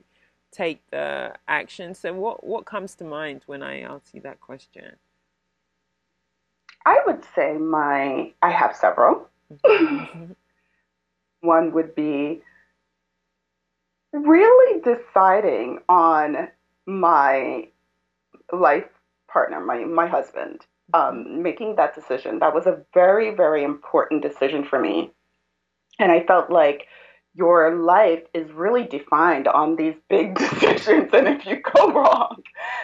take 0.54 0.82
the 0.92 1.34
action. 1.48 1.94
So 1.94 2.14
what 2.14 2.44
what 2.46 2.66
comes 2.66 2.96
to 2.96 3.04
mind 3.04 3.42
when 3.46 3.64
I 3.64 3.82
ask 3.82 4.14
you 4.14 4.22
that 4.22 4.40
question? 4.40 4.96
I 6.86 7.00
would 7.06 7.24
say 7.36 7.54
my, 7.54 8.34
I 8.42 8.52
have 8.52 8.76
several. 8.76 9.30
Mm-hmm. 9.66 10.34
One 11.42 11.74
would 11.74 11.96
be 11.96 12.42
really 14.12 14.82
deciding 14.82 15.80
on 15.90 16.50
my 16.86 17.68
life 18.52 18.86
partner, 19.28 19.60
my, 19.60 19.84
my 19.86 20.08
husband, 20.08 20.66
um, 20.94 21.42
making 21.42 21.76
that 21.76 21.96
decision, 21.96 22.40
that 22.40 22.54
was 22.54 22.68
a 22.68 22.82
very, 22.94 23.34
very 23.34 23.64
important 23.64 24.22
decision 24.22 24.64
for 24.64 24.80
me. 24.80 25.12
And 26.00 26.12
I 26.12 26.24
felt 26.26 26.52
like 26.52 26.88
your 27.36 27.76
life 27.76 28.24
is 28.34 28.52
really 28.52 28.84
defined 28.84 29.48
on 29.48 29.76
these 29.76 29.96
big 30.10 30.36
decisions. 30.38 31.10
And 31.14 31.28
if 31.28 31.46
you 31.46 31.62
go 31.62 31.92
wrong, 31.92 32.44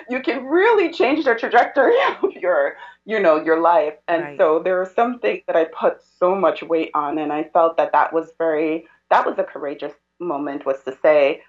you 0.09 0.21
can 0.21 0.45
really 0.45 0.91
change 0.91 1.25
the 1.25 1.35
trajectory 1.35 1.95
of 2.23 2.31
your, 2.33 2.77
you 3.05 3.19
know, 3.19 3.43
your 3.43 3.59
life. 3.59 3.93
And 4.07 4.23
right. 4.23 4.37
so 4.37 4.59
there 4.63 4.81
are 4.81 4.91
some 4.95 5.19
things 5.19 5.43
that 5.47 5.55
I 5.55 5.65
put 5.65 6.01
so 6.17 6.35
much 6.35 6.63
weight 6.63 6.91
on. 6.93 7.19
And 7.19 7.31
I 7.31 7.43
felt 7.43 7.77
that 7.77 7.91
that 7.91 8.11
was 8.11 8.31
very, 8.37 8.87
that 9.09 9.25
was 9.25 9.37
a 9.37 9.43
courageous 9.43 9.93
moment 10.19 10.65
was 10.65 10.81
to 10.83 10.97
say, 11.01 11.43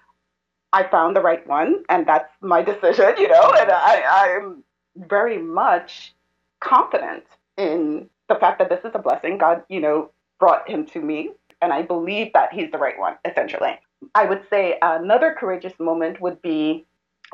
I 0.73 0.83
found 0.87 1.15
the 1.15 1.21
right 1.21 1.45
one 1.47 1.83
and 1.89 2.07
that's 2.07 2.31
my 2.41 2.61
decision, 2.71 3.15
you 3.17 3.27
know, 3.27 3.53
and 3.57 3.71
I, 3.71 4.37
I'm 4.37 4.63
very 4.95 5.37
much 5.37 6.13
confident 6.59 7.23
in 7.57 8.09
the 8.29 8.35
fact 8.35 8.59
that 8.59 8.69
this 8.69 8.79
is 8.85 8.91
a 8.93 8.99
blessing. 8.99 9.37
God, 9.37 9.63
you 9.67 9.81
know, 9.81 10.11
brought 10.39 10.69
him 10.69 10.85
to 10.87 10.99
me 10.99 11.31
and 11.61 11.71
I 11.71 11.81
believe 11.81 12.33
that 12.33 12.53
he's 12.53 12.71
the 12.71 12.77
right 12.77 12.97
one, 12.97 13.15
essentially. 13.25 13.79
I 14.15 14.25
would 14.25 14.43
say 14.49 14.77
another 14.81 15.35
courageous 15.37 15.73
moment 15.79 16.21
would 16.21 16.41
be 16.41 16.85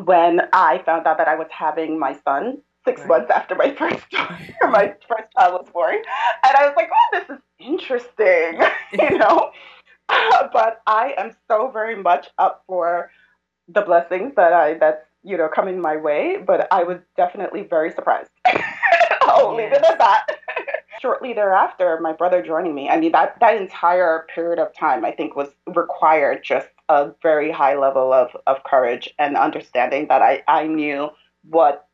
when 0.04 0.42
I 0.54 0.82
found 0.86 1.08
out 1.08 1.18
that 1.18 1.28
I 1.28 1.36
was 1.36 1.48
having 1.50 1.98
my 1.98 2.18
son 2.24 2.62
six 2.86 3.02
right. 3.02 3.10
months 3.10 3.32
after 3.32 3.56
my 3.56 3.74
first 3.74 4.06
my 4.62 4.94
first 5.08 5.32
child 5.38 5.62
was 5.62 5.70
born, 5.72 5.96
and 5.96 6.58
I 6.58 6.68
was 6.68 6.74
like, 6.76 6.90
"Oh, 6.92 7.20
this 7.20 7.38
is 7.38 7.42
interesting," 7.60 8.62
you 9.12 9.18
know. 9.18 9.52
but 10.08 10.82
I 10.88 11.14
am 11.18 11.36
so 11.48 11.70
very 11.70 11.96
much 11.96 12.28
up 12.38 12.64
for 12.68 13.12
the 13.68 13.82
blessings 13.82 14.34
that 14.36 14.54
I 14.54 14.76
that's 14.76 15.06
you 15.24 15.38
know 15.38 15.50
coming 15.50 15.80
my 15.82 15.98
way. 15.98 16.38
But 16.46 16.68
I 16.72 16.84
was 16.84 17.00
definitely 17.16 17.64
very 17.64 17.92
surprised. 17.92 18.32
I'll 19.22 19.56
leave 19.56 19.72
it 19.72 19.84
at 19.84 20.00
that. 20.00 20.28
Shortly 21.02 21.34
thereafter, 21.34 22.00
my 22.02 22.14
brother 22.14 22.42
joining 22.42 22.74
me. 22.74 22.90
I 22.90 23.00
mean 23.00 23.12
that 23.12 23.40
that 23.40 23.60
entire 23.60 24.26
period 24.34 24.60
of 24.60 24.74
time 24.74 25.06
I 25.06 25.12
think 25.12 25.36
was 25.36 25.50
required 25.68 26.44
just 26.44 26.68
a 26.90 27.12
very 27.22 27.52
high 27.52 27.76
level 27.76 28.14
of, 28.14 28.36
of 28.48 28.64
courage 28.64 29.14
and 29.20 29.36
understanding 29.36 30.08
that 30.08 30.22
I, 30.22 30.44
I 30.48 30.68
knew 30.68 31.10
what 31.44 31.88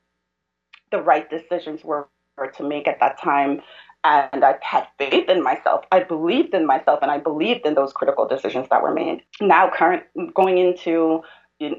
the 0.92 1.02
right 1.02 1.30
decisions 1.30 1.84
were 1.84 2.08
to 2.56 2.64
make 2.64 2.88
at 2.88 3.00
that 3.00 3.20
time 3.20 3.62
and 4.04 4.44
I 4.44 4.56
had 4.62 4.88
faith 4.98 5.30
in 5.30 5.42
myself. 5.42 5.86
I 5.92 6.04
believed 6.04 6.54
in 6.54 6.66
myself 6.66 7.00
and 7.02 7.10
I 7.10 7.18
believed 7.18 7.66
in 7.66 7.76
those 7.76 7.94
critical 7.94 8.28
decisions 8.28 8.68
that 8.70 8.84
were 8.84 8.94
made. 8.94 9.24
Now, 9.40 9.70
current 9.70 10.04
going 10.34 10.58
into 10.58 11.24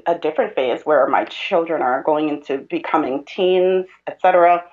a 0.07 0.17
different 0.17 0.55
phase 0.55 0.81
where 0.83 1.05
my 1.07 1.25
children 1.25 1.81
are 1.81 2.01
going 2.01 2.29
into 2.29 2.57
becoming 2.57 3.23
teens, 3.25 3.85
etc. 4.07 4.63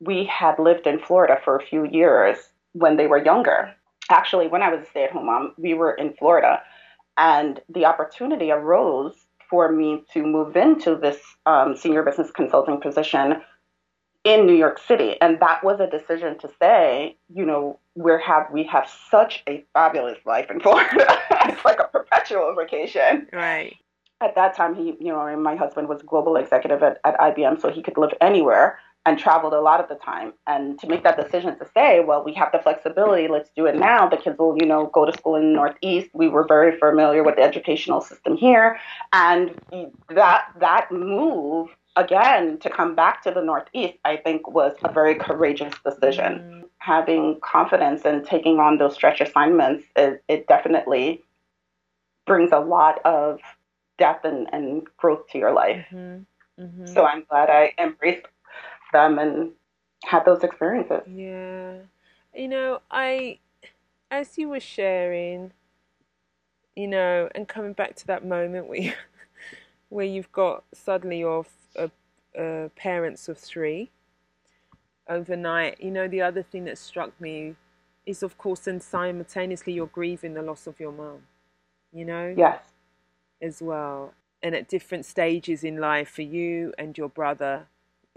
We 0.00 0.24
had 0.24 0.58
lived 0.58 0.86
in 0.86 0.98
Florida 0.98 1.38
for 1.44 1.56
a 1.56 1.62
few 1.62 1.84
years 1.84 2.38
when 2.72 2.96
they 2.96 3.06
were 3.06 3.22
younger. 3.22 3.74
Actually, 4.10 4.48
when 4.48 4.62
I 4.62 4.72
was 4.72 4.86
a 4.86 4.90
stay-at-home 4.90 5.26
mom, 5.26 5.54
we 5.58 5.74
were 5.74 5.92
in 5.92 6.14
Florida, 6.14 6.62
and 7.16 7.60
the 7.68 7.84
opportunity 7.84 8.50
arose 8.50 9.14
for 9.50 9.72
me 9.72 10.04
to 10.12 10.22
move 10.22 10.56
into 10.56 10.94
this 10.94 11.18
um, 11.46 11.76
senior 11.76 12.02
business 12.02 12.30
consulting 12.30 12.80
position 12.80 13.42
in 14.24 14.46
New 14.46 14.54
York 14.54 14.78
City. 14.78 15.16
And 15.20 15.40
that 15.40 15.64
was 15.64 15.80
a 15.80 15.88
decision 15.88 16.38
to 16.38 16.50
say, 16.60 17.16
you 17.32 17.44
know, 17.44 17.78
we 17.94 18.12
have 18.24 18.46
we 18.52 18.64
have 18.64 18.88
such 19.10 19.42
a 19.48 19.64
fabulous 19.72 20.18
life 20.26 20.50
in 20.50 20.60
Florida. 20.60 21.06
it's 21.30 21.64
like 21.64 21.80
a 21.80 21.88
perpetual 21.88 22.54
vacation. 22.54 23.26
Right. 23.32 23.76
At 24.20 24.34
that 24.34 24.56
time, 24.56 24.74
he, 24.74 24.96
you 24.98 25.12
know, 25.12 25.36
my 25.36 25.54
husband 25.54 25.88
was 25.88 26.02
global 26.02 26.36
executive 26.36 26.82
at, 26.82 26.98
at 27.04 27.16
IBM, 27.18 27.60
so 27.60 27.70
he 27.70 27.82
could 27.82 27.96
live 27.96 28.12
anywhere 28.20 28.78
and 29.08 29.18
traveled 29.18 29.54
a 29.54 29.60
lot 29.60 29.80
of 29.80 29.88
the 29.88 29.94
time. 29.94 30.34
And 30.46 30.78
to 30.80 30.86
make 30.86 31.02
that 31.04 31.16
decision 31.16 31.58
to 31.58 31.66
say, 31.72 32.00
well, 32.00 32.22
we 32.22 32.34
have 32.34 32.52
the 32.52 32.58
flexibility, 32.58 33.26
let's 33.26 33.50
do 33.56 33.64
it 33.64 33.74
now. 33.74 34.06
The 34.06 34.18
kids 34.18 34.38
will, 34.38 34.54
you 34.60 34.66
know, 34.66 34.90
go 34.92 35.06
to 35.06 35.12
school 35.12 35.36
in 35.36 35.44
the 35.48 35.56
Northeast. 35.56 36.10
We 36.12 36.28
were 36.28 36.46
very 36.46 36.78
familiar 36.78 37.24
with 37.24 37.36
the 37.36 37.42
educational 37.42 38.02
system 38.02 38.36
here, 38.36 38.78
and 39.12 39.58
that 40.10 40.44
that 40.60 40.92
move 40.92 41.70
again, 41.96 42.58
to 42.58 42.70
come 42.70 42.94
back 42.94 43.22
to 43.24 43.30
the 43.32 43.42
Northeast, 43.42 43.98
I 44.04 44.16
think 44.16 44.48
was 44.48 44.72
a 44.84 44.92
very 44.92 45.16
courageous 45.16 45.74
decision. 45.84 46.32
Mm. 46.38 46.64
Having 46.78 47.40
confidence 47.42 48.02
and 48.04 48.24
taking 48.24 48.60
on 48.60 48.78
those 48.78 48.94
stretch 48.94 49.20
assignments, 49.20 49.84
it, 49.96 50.22
it 50.28 50.46
definitely 50.46 51.24
brings 52.24 52.52
a 52.52 52.60
lot 52.60 53.04
of 53.04 53.40
depth 53.98 54.24
and, 54.24 54.48
and 54.52 54.86
growth 54.96 55.26
to 55.32 55.38
your 55.38 55.52
life. 55.52 55.84
Mm-hmm. 55.90 56.62
Mm-hmm. 56.62 56.86
So 56.86 57.04
I'm 57.04 57.24
glad 57.28 57.50
I 57.50 57.72
embraced 57.78 58.26
them 58.92 59.18
and 59.18 59.52
had 60.04 60.24
those 60.24 60.42
experiences. 60.42 61.02
Yeah. 61.06 61.74
You 62.34 62.48
know, 62.48 62.80
I, 62.90 63.38
as 64.10 64.38
you 64.38 64.48
were 64.48 64.60
sharing, 64.60 65.52
you 66.76 66.86
know, 66.86 67.28
and 67.34 67.48
coming 67.48 67.72
back 67.72 67.96
to 67.96 68.06
that 68.06 68.24
moment 68.24 68.68
where, 68.68 68.80
you, 68.80 68.92
where 69.88 70.06
you've 70.06 70.32
got 70.32 70.64
suddenly 70.72 71.20
your 71.20 71.44
uh, 72.38 72.68
parents 72.76 73.28
of 73.28 73.38
three 73.38 73.90
overnight. 75.08 75.80
You 75.80 75.90
know, 75.90 76.08
the 76.08 76.22
other 76.22 76.42
thing 76.42 76.64
that 76.64 76.78
struck 76.78 77.18
me 77.20 77.56
is, 78.06 78.22
of 78.22 78.38
course, 78.38 78.66
and 78.66 78.82
simultaneously 78.82 79.72
you're 79.72 79.86
grieving 79.86 80.34
the 80.34 80.42
loss 80.42 80.66
of 80.66 80.78
your 80.78 80.92
mom. 80.92 81.22
You 81.92 82.04
know. 82.04 82.34
Yes. 82.36 82.60
As 83.40 83.62
well, 83.62 84.14
and 84.42 84.52
at 84.54 84.68
different 84.68 85.04
stages 85.04 85.62
in 85.62 85.76
life 85.76 86.08
for 86.08 86.22
you 86.22 86.74
and 86.76 86.98
your 86.98 87.08
brother, 87.08 87.68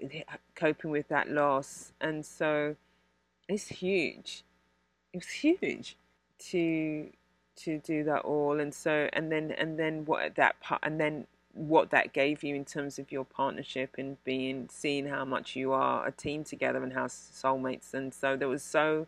Uh, 0.03 0.37
coping 0.55 0.91
with 0.91 1.07
that 1.09 1.29
loss, 1.29 1.93
and 2.01 2.25
so 2.25 2.75
it's 3.47 3.67
huge. 3.67 4.43
It's 5.13 5.29
huge 5.29 5.97
to 6.49 7.09
to 7.57 7.79
do 7.79 8.03
that 8.05 8.21
all, 8.21 8.59
and 8.59 8.73
so 8.73 9.09
and 9.13 9.31
then 9.31 9.51
and 9.51 9.77
then 9.79 10.05
what 10.05 10.35
that 10.35 10.59
part, 10.61 10.81
and 10.83 10.99
then 10.99 11.27
what 11.53 11.89
that 11.91 12.13
gave 12.13 12.43
you 12.43 12.55
in 12.55 12.65
terms 12.65 12.97
of 12.99 13.11
your 13.11 13.25
partnership 13.25 13.95
and 13.97 14.23
being 14.23 14.67
seeing 14.71 15.07
how 15.07 15.25
much 15.25 15.55
you 15.55 15.73
are 15.73 16.07
a 16.07 16.11
team 16.11 16.43
together 16.43 16.83
and 16.83 16.93
how 16.93 17.07
soulmates. 17.07 17.93
And 17.93 18.13
so 18.13 18.37
there 18.37 18.47
was 18.47 18.63
so 18.63 19.07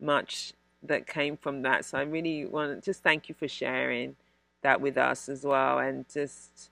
much 0.00 0.52
that 0.82 1.06
came 1.06 1.36
from 1.36 1.62
that. 1.62 1.84
So 1.84 1.98
i 1.98 2.02
really 2.02 2.44
want 2.44 2.82
to 2.82 2.84
just 2.84 3.02
thank 3.02 3.28
you 3.28 3.34
for 3.34 3.48
sharing 3.48 4.16
that 4.62 4.80
with 4.80 4.98
us 4.98 5.28
as 5.28 5.44
well 5.44 5.78
and 5.78 6.08
just 6.08 6.70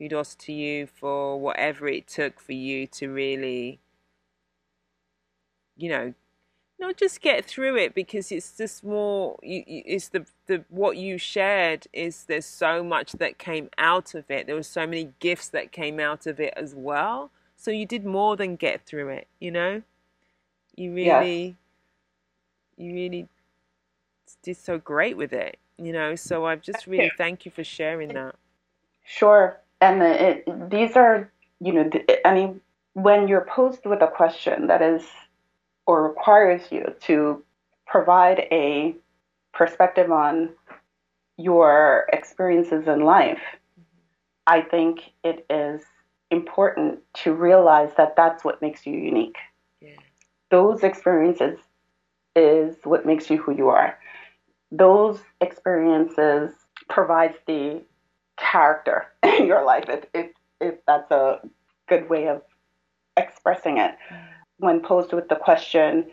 kudos 0.00 0.34
to 0.34 0.52
you 0.52 0.86
for 0.86 1.38
whatever 1.38 1.86
it 1.86 2.06
took 2.06 2.40
for 2.40 2.52
you 2.52 2.86
to 2.86 3.08
really 3.08 3.78
you 5.76 5.90
know 5.90 6.14
not 6.78 6.96
just 6.96 7.20
get 7.20 7.44
through 7.44 7.76
it 7.76 7.94
because 7.94 8.32
it's 8.32 8.56
just 8.56 8.82
more 8.82 9.38
it's 9.42 10.08
the 10.08 10.24
the 10.46 10.64
what 10.70 10.96
you 10.96 11.18
shared 11.18 11.86
is 11.92 12.24
there's 12.24 12.46
so 12.46 12.82
much 12.82 13.12
that 13.12 13.36
came 13.36 13.68
out 13.76 14.14
of 14.14 14.30
it. 14.30 14.46
There 14.46 14.56
were 14.56 14.62
so 14.62 14.86
many 14.86 15.12
gifts 15.20 15.48
that 15.48 15.72
came 15.72 16.00
out 16.00 16.26
of 16.26 16.40
it 16.40 16.54
as 16.56 16.74
well. 16.74 17.30
So 17.54 17.70
you 17.70 17.84
did 17.84 18.06
more 18.06 18.34
than 18.34 18.56
get 18.56 18.86
through 18.86 19.10
it 19.10 19.28
you 19.38 19.50
know? 19.50 19.82
You 20.74 20.94
really 20.94 21.56
you 22.78 22.94
really 22.94 23.28
did 24.42 24.56
so 24.56 24.78
great 24.78 25.18
with 25.18 25.34
it 25.34 25.58
you 25.76 25.92
know? 25.92 26.14
So 26.14 26.46
i've 26.46 26.62
just 26.62 26.86
really 26.86 27.12
thank 27.18 27.44
you 27.44 27.50
for 27.50 27.64
sharing 27.64 28.14
that. 28.14 28.36
Sure 29.04 29.60
and 29.80 30.02
it, 30.02 30.70
these 30.70 30.96
are 30.96 31.30
you 31.60 31.72
know 31.72 31.90
i 32.24 32.34
mean 32.34 32.60
when 32.94 33.28
you're 33.28 33.46
posed 33.48 33.84
with 33.84 34.02
a 34.02 34.08
question 34.08 34.66
that 34.66 34.82
is 34.82 35.04
or 35.86 36.08
requires 36.08 36.62
you 36.70 36.94
to 37.00 37.42
provide 37.86 38.46
a 38.52 38.94
perspective 39.52 40.10
on 40.10 40.50
your 41.36 42.06
experiences 42.12 42.86
in 42.86 43.00
life, 43.00 43.40
I 44.46 44.62
think 44.62 45.12
it 45.24 45.46
is 45.50 45.82
important 46.30 47.00
to 47.14 47.32
realize 47.32 47.90
that 47.96 48.14
that's 48.16 48.44
what 48.44 48.62
makes 48.62 48.86
you 48.86 48.96
unique. 48.96 49.38
Yeah. 49.80 49.96
Those 50.50 50.82
experiences 50.82 51.58
is 52.36 52.76
what 52.84 53.06
makes 53.06 53.30
you 53.30 53.38
who 53.38 53.52
you 53.52 53.68
are. 53.68 53.98
Those 54.70 55.20
experiences 55.40 56.52
provides 56.88 57.36
the 57.46 57.82
character 58.40 59.06
in 59.22 59.46
your 59.46 59.64
life 59.64 59.84
if, 59.88 60.04
if, 60.14 60.30
if 60.60 60.74
that's 60.86 61.10
a 61.10 61.40
good 61.88 62.08
way 62.08 62.28
of 62.28 62.42
expressing 63.16 63.78
it. 63.78 63.94
When 64.58 64.80
posed 64.80 65.12
with 65.12 65.28
the 65.28 65.36
question, 65.36 66.06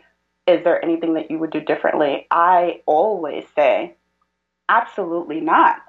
is 0.46 0.64
there 0.64 0.82
anything 0.82 1.14
that 1.14 1.30
you 1.30 1.38
would 1.38 1.50
do 1.50 1.60
differently? 1.60 2.26
I 2.30 2.80
always 2.86 3.44
say, 3.54 3.96
absolutely 4.68 5.40
not. 5.40 5.82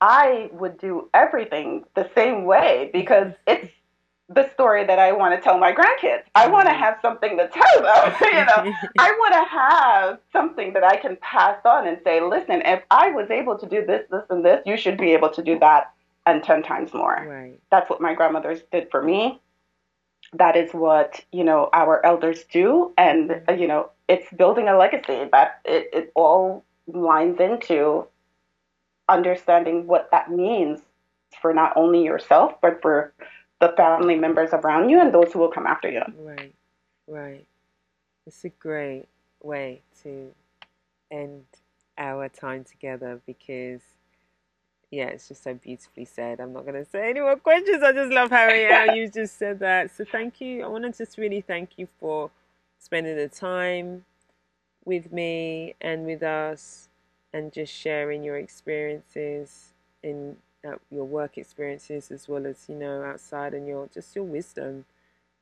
I 0.00 0.50
would 0.52 0.78
do 0.78 1.08
everything 1.14 1.84
the 1.94 2.10
same 2.14 2.44
way 2.44 2.90
because 2.92 3.32
it's 3.46 3.70
the 4.28 4.50
story 4.54 4.84
that 4.84 4.98
I 4.98 5.12
want 5.12 5.34
to 5.34 5.40
tell 5.40 5.58
my 5.58 5.72
grandkids. 5.72 6.22
I 6.34 6.48
want 6.48 6.66
to 6.66 6.74
mm. 6.74 6.78
have 6.78 6.98
something 7.00 7.36
to 7.36 7.48
tell 7.48 7.82
them. 7.82 8.14
you 8.22 8.44
know, 8.44 8.72
I 8.98 9.12
want 9.12 9.34
to 9.34 9.50
have 9.50 10.18
something 10.32 10.72
that 10.72 10.82
I 10.82 10.96
can 10.96 11.16
pass 11.20 11.58
on 11.64 11.86
and 11.86 11.98
say, 12.02 12.20
listen, 12.20 12.62
if 12.64 12.82
I 12.90 13.10
was 13.10 13.30
able 13.30 13.56
to 13.58 13.66
do 13.66 13.86
this, 13.86 14.04
this, 14.10 14.24
and 14.30 14.44
this, 14.44 14.62
you 14.66 14.76
should 14.76 14.98
be 14.98 15.12
able 15.12 15.30
to 15.30 15.42
do 15.42 15.58
that 15.60 15.92
and 16.26 16.42
10 16.42 16.64
times 16.64 16.92
more. 16.92 17.24
Right. 17.28 17.60
That's 17.70 17.88
what 17.88 18.00
my 18.00 18.14
grandmothers 18.14 18.62
did 18.72 18.90
for 18.90 19.00
me. 19.00 19.40
That 20.32 20.56
is 20.56 20.72
what, 20.72 21.24
you 21.30 21.44
know, 21.44 21.70
our 21.72 22.04
elders 22.04 22.44
do. 22.50 22.92
And, 22.98 23.42
uh, 23.48 23.52
you 23.52 23.68
know, 23.68 23.90
it's 24.08 24.26
building 24.32 24.66
a 24.66 24.76
legacy 24.76 25.28
that 25.30 25.60
it, 25.64 25.88
it 25.92 26.12
all 26.16 26.64
lines 26.88 27.38
into 27.38 28.06
understanding 29.08 29.86
what 29.86 30.10
that 30.10 30.32
means 30.32 30.80
for 31.40 31.54
not 31.54 31.72
only 31.76 32.02
yourself, 32.02 32.54
but 32.60 32.82
for 32.82 33.12
the 33.60 33.72
family 33.76 34.16
members 34.16 34.50
around 34.52 34.90
you 34.90 35.00
and 35.00 35.14
those 35.14 35.32
who 35.32 35.38
will 35.38 35.50
come 35.50 35.66
after 35.66 35.90
you. 35.90 36.02
Right, 36.18 36.54
right. 37.06 37.46
It's 38.26 38.44
a 38.44 38.50
great 38.50 39.06
way 39.42 39.82
to 40.02 40.32
end 41.10 41.44
our 41.96 42.28
time 42.28 42.64
together 42.64 43.20
because, 43.26 43.80
yeah, 44.90 45.06
it's 45.06 45.28
just 45.28 45.44
so 45.44 45.54
beautifully 45.54 46.04
said. 46.04 46.40
I'm 46.40 46.52
not 46.52 46.66
going 46.66 46.84
to 46.84 46.90
say 46.90 47.10
any 47.10 47.20
more 47.20 47.36
questions. 47.36 47.82
I 47.82 47.92
just 47.92 48.12
love 48.12 48.30
how, 48.30 48.48
how 48.48 48.84
you 48.94 49.08
just 49.08 49.38
said 49.38 49.60
that. 49.60 49.94
So 49.96 50.04
thank 50.04 50.40
you. 50.40 50.64
I 50.64 50.68
want 50.68 50.84
to 50.84 50.92
just 50.92 51.16
really 51.16 51.40
thank 51.40 51.78
you 51.78 51.88
for 51.98 52.30
spending 52.78 53.16
the 53.16 53.28
time 53.28 54.04
with 54.84 55.12
me 55.12 55.74
and 55.80 56.06
with 56.06 56.22
us 56.22 56.88
and 57.32 57.52
just 57.52 57.72
sharing 57.72 58.22
your 58.22 58.36
experiences 58.36 59.72
in 60.02 60.36
uh, 60.66 60.76
your 60.90 61.04
work 61.04 61.38
experiences 61.38 62.10
as 62.10 62.28
well 62.28 62.46
as 62.46 62.66
you 62.68 62.74
know 62.74 63.02
outside 63.02 63.54
and 63.54 63.66
your 63.66 63.88
just 63.92 64.14
your 64.14 64.24
wisdom 64.24 64.84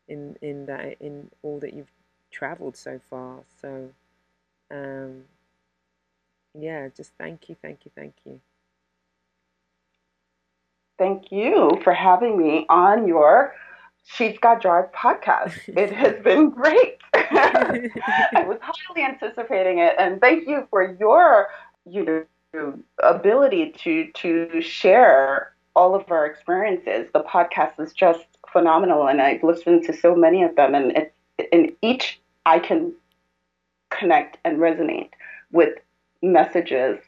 in 0.09 0.37
in 0.43 0.66
that 0.66 0.97
in 1.01 1.31
all 1.43 1.59
that 1.59 1.72
you've 1.72 1.93
traveled 2.31 2.77
so 2.77 3.01
far 3.11 3.41
so 3.61 3.91
um 4.70 5.25
yeah 6.59 6.89
just 6.97 7.12
thank 7.18 7.49
you 7.49 7.57
thank 7.62 7.85
you 7.85 7.91
thank 7.95 8.14
you 8.25 8.41
thank 10.99 11.33
you 11.33 11.81
for 11.83 11.93
having 11.93 12.37
me 12.39 12.66
on 12.68 13.07
your 13.07 13.55
She's 14.07 14.39
Got 14.39 14.61
Drive 14.61 14.93
podcast. 14.93 15.55
It 15.77 15.93
has 15.93 16.22
been 16.22 16.51
great. 16.51 16.99
I 17.14 17.89
was 18.47 18.59
highly 18.61 19.03
anticipating 19.03 19.79
it, 19.79 19.95
and 19.99 20.20
thank 20.20 20.47
you 20.47 20.66
for 20.70 20.97
your, 21.01 21.49
you 21.87 22.05
know, 22.05 22.25
ability 23.02 23.74
to 23.82 24.11
to 24.12 24.61
share 24.61 25.52
all 25.76 25.94
of 25.94 26.11
our 26.11 26.26
experiences. 26.26 27.09
The 27.12 27.22
podcast 27.22 27.80
is 27.80 27.92
just 27.92 28.24
phenomenal, 28.52 29.09
and 29.09 29.20
I've 29.20 29.42
listened 29.42 29.84
to 29.84 29.92
so 29.92 30.14
many 30.14 30.42
of 30.42 30.55
them, 30.57 30.74
and 30.74 30.92
it, 30.92 31.14
in 31.52 31.74
each 31.82 32.20
I 32.46 32.59
can 32.59 32.92
connect 33.90 34.38
and 34.44 34.59
resonate 34.59 35.11
with 35.52 35.78
messages 36.22 36.98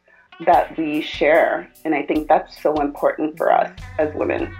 that 0.44 0.76
we 0.76 1.00
share, 1.00 1.70
and 1.84 1.94
I 1.94 2.02
think 2.02 2.28
that's 2.28 2.60
so 2.62 2.74
important 2.74 3.38
for 3.38 3.52
us 3.52 3.70
as 3.98 4.14
women. 4.14 4.54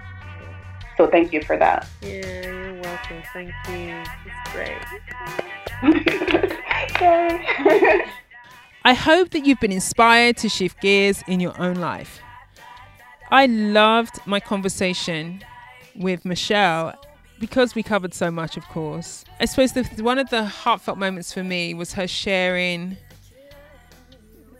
So 0.97 1.07
thank 1.07 1.31
you 1.31 1.43
for 1.43 1.57
that. 1.57 1.87
Yeah, 2.01 2.41
you're 2.43 2.81
welcome. 2.81 3.21
Thank 3.33 3.53
you. 3.69 4.03
It's 4.25 4.51
great. 4.51 4.81
I 8.87 8.93
hope 8.93 9.31
that 9.31 9.45
you've 9.45 9.59
been 9.59 9.73
inspired 9.73 10.37
to 10.37 10.47
shift 10.47 10.79
gears 10.79 11.21
in 11.27 11.41
your 11.41 11.59
own 11.59 11.75
life. 11.75 12.21
I 13.29 13.45
loved 13.45 14.17
my 14.25 14.39
conversation 14.39 15.43
with 15.93 16.23
Michelle 16.23 16.95
because 17.37 17.75
we 17.75 17.83
covered 17.83 18.13
so 18.13 18.31
much, 18.31 18.55
of 18.55 18.63
course. 18.69 19.25
I 19.41 19.45
suppose 19.45 19.73
the, 19.73 19.83
one 20.01 20.17
of 20.17 20.29
the 20.29 20.45
heartfelt 20.45 20.97
moments 20.97 21.33
for 21.33 21.43
me 21.43 21.73
was 21.73 21.91
her 21.95 22.07
sharing 22.07 22.95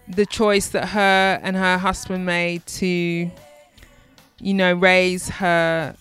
the 0.09 0.25
choice 0.25 0.67
that 0.71 0.89
her 0.89 1.39
and 1.41 1.55
her 1.55 1.77
husband 1.77 2.25
made 2.25 2.65
to, 2.65 3.31
you 4.41 4.53
know, 4.53 4.73
raise 4.73 5.29
her 5.29 5.95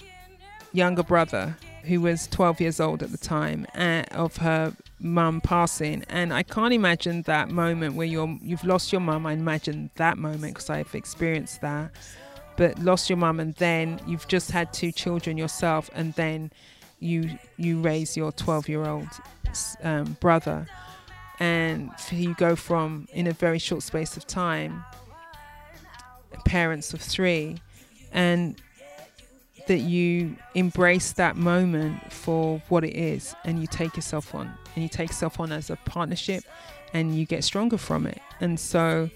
younger 0.72 1.04
brother, 1.04 1.56
who 1.86 2.00
was 2.00 2.26
12 2.28 2.60
years 2.60 2.80
old 2.80 3.02
at 3.02 3.10
the 3.10 3.18
time, 3.18 3.66
uh, 3.74 4.02
of 4.12 4.38
her 4.38 4.74
mum 4.98 5.40
passing. 5.40 6.04
And 6.08 6.32
i 6.32 6.42
can't 6.42 6.72
imagine 6.72 7.22
that 7.22 7.50
moment 7.50 7.94
where 7.94 8.06
you're 8.06 8.38
you've 8.42 8.64
lost 8.64 8.92
your 8.92 9.00
mum. 9.00 9.26
I 9.26 9.32
imagine 9.32 9.90
that 9.96 10.16
moment 10.18 10.54
because 10.54 10.70
i've 10.70 10.94
experienced 10.94 11.60
that. 11.60 11.92
But 12.56 12.78
lost 12.78 13.10
your 13.10 13.18
mum 13.18 13.38
and 13.40 13.54
then 13.56 14.00
you've 14.06 14.26
just 14.28 14.50
had 14.50 14.72
two 14.72 14.90
children 14.90 15.36
yourself 15.36 15.90
and 15.94 16.14
then 16.14 16.50
you 16.98 17.38
you 17.58 17.80
raise 17.80 18.16
your 18.16 18.32
12 18.32 18.68
year 18.68 18.86
old 18.86 19.08
um, 19.82 20.16
brother. 20.20 20.66
And 21.38 21.90
you 22.10 22.34
go 22.34 22.56
from 22.56 23.08
in 23.12 23.26
a 23.26 23.32
very 23.32 23.58
short 23.58 23.82
space 23.82 24.16
of 24.16 24.26
time 24.26 24.82
parents 26.46 26.94
of 26.94 27.00
three. 27.00 27.58
And 28.12 28.56
that 29.66 29.80
you 29.80 30.36
embrace 30.54 31.12
that 31.12 31.36
moment 31.36 32.12
for 32.12 32.62
what 32.68 32.84
it 32.84 32.96
is 32.96 33.34
and 33.44 33.60
you 33.60 33.66
take 33.66 33.96
yourself 33.96 34.34
on 34.34 34.52
and 34.74 34.82
you 34.82 34.88
take 34.88 35.08
yourself 35.08 35.40
on 35.40 35.50
as 35.52 35.70
a 35.70 35.76
partnership 35.76 36.44
and 36.92 37.16
you 37.16 37.26
get 37.26 37.42
stronger 37.42 37.76
from 37.76 38.06
it. 38.06 38.20
And 38.40 38.58
so 38.58 39.10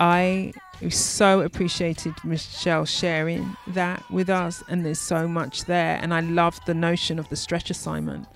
I 0.00 0.52
so 0.90 1.40
appreciated 1.40 2.14
Michelle 2.24 2.84
sharing 2.84 3.56
that 3.68 4.02
with 4.10 4.28
us 4.28 4.62
and 4.68 4.84
there's 4.84 5.00
so 5.00 5.28
much 5.28 5.64
there. 5.64 5.98
And 6.02 6.12
I 6.12 6.20
love 6.20 6.58
the 6.66 6.74
notion 6.74 7.18
of 7.18 7.28
the 7.28 7.36
stretch 7.36 7.70
assignment 7.70 8.26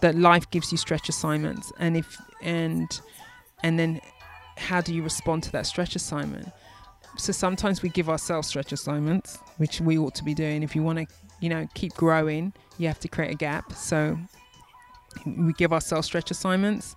that 0.00 0.14
life 0.14 0.50
gives 0.50 0.72
you 0.72 0.78
stretch 0.78 1.08
assignments. 1.08 1.72
And 1.78 1.96
if 1.96 2.20
and 2.42 2.88
and 3.62 3.78
then 3.78 4.00
how 4.56 4.80
do 4.80 4.94
you 4.94 5.02
respond 5.02 5.42
to 5.44 5.52
that 5.52 5.66
stretch 5.66 5.94
assignment 5.94 6.48
so 7.16 7.32
sometimes 7.32 7.82
we 7.82 7.88
give 7.88 8.08
ourselves 8.08 8.48
stretch 8.48 8.72
assignments, 8.72 9.38
which 9.58 9.80
we 9.80 9.98
ought 9.98 10.14
to 10.16 10.24
be 10.24 10.34
doing. 10.34 10.62
If 10.62 10.74
you 10.74 10.82
want 10.82 10.98
to, 10.98 11.06
you 11.40 11.48
know, 11.48 11.66
keep 11.74 11.94
growing, 11.94 12.52
you 12.78 12.86
have 12.88 13.00
to 13.00 13.08
create 13.08 13.32
a 13.32 13.36
gap. 13.36 13.72
So 13.72 14.18
we 15.26 15.52
give 15.54 15.72
ourselves 15.72 16.06
stretch 16.06 16.30
assignments. 16.30 16.96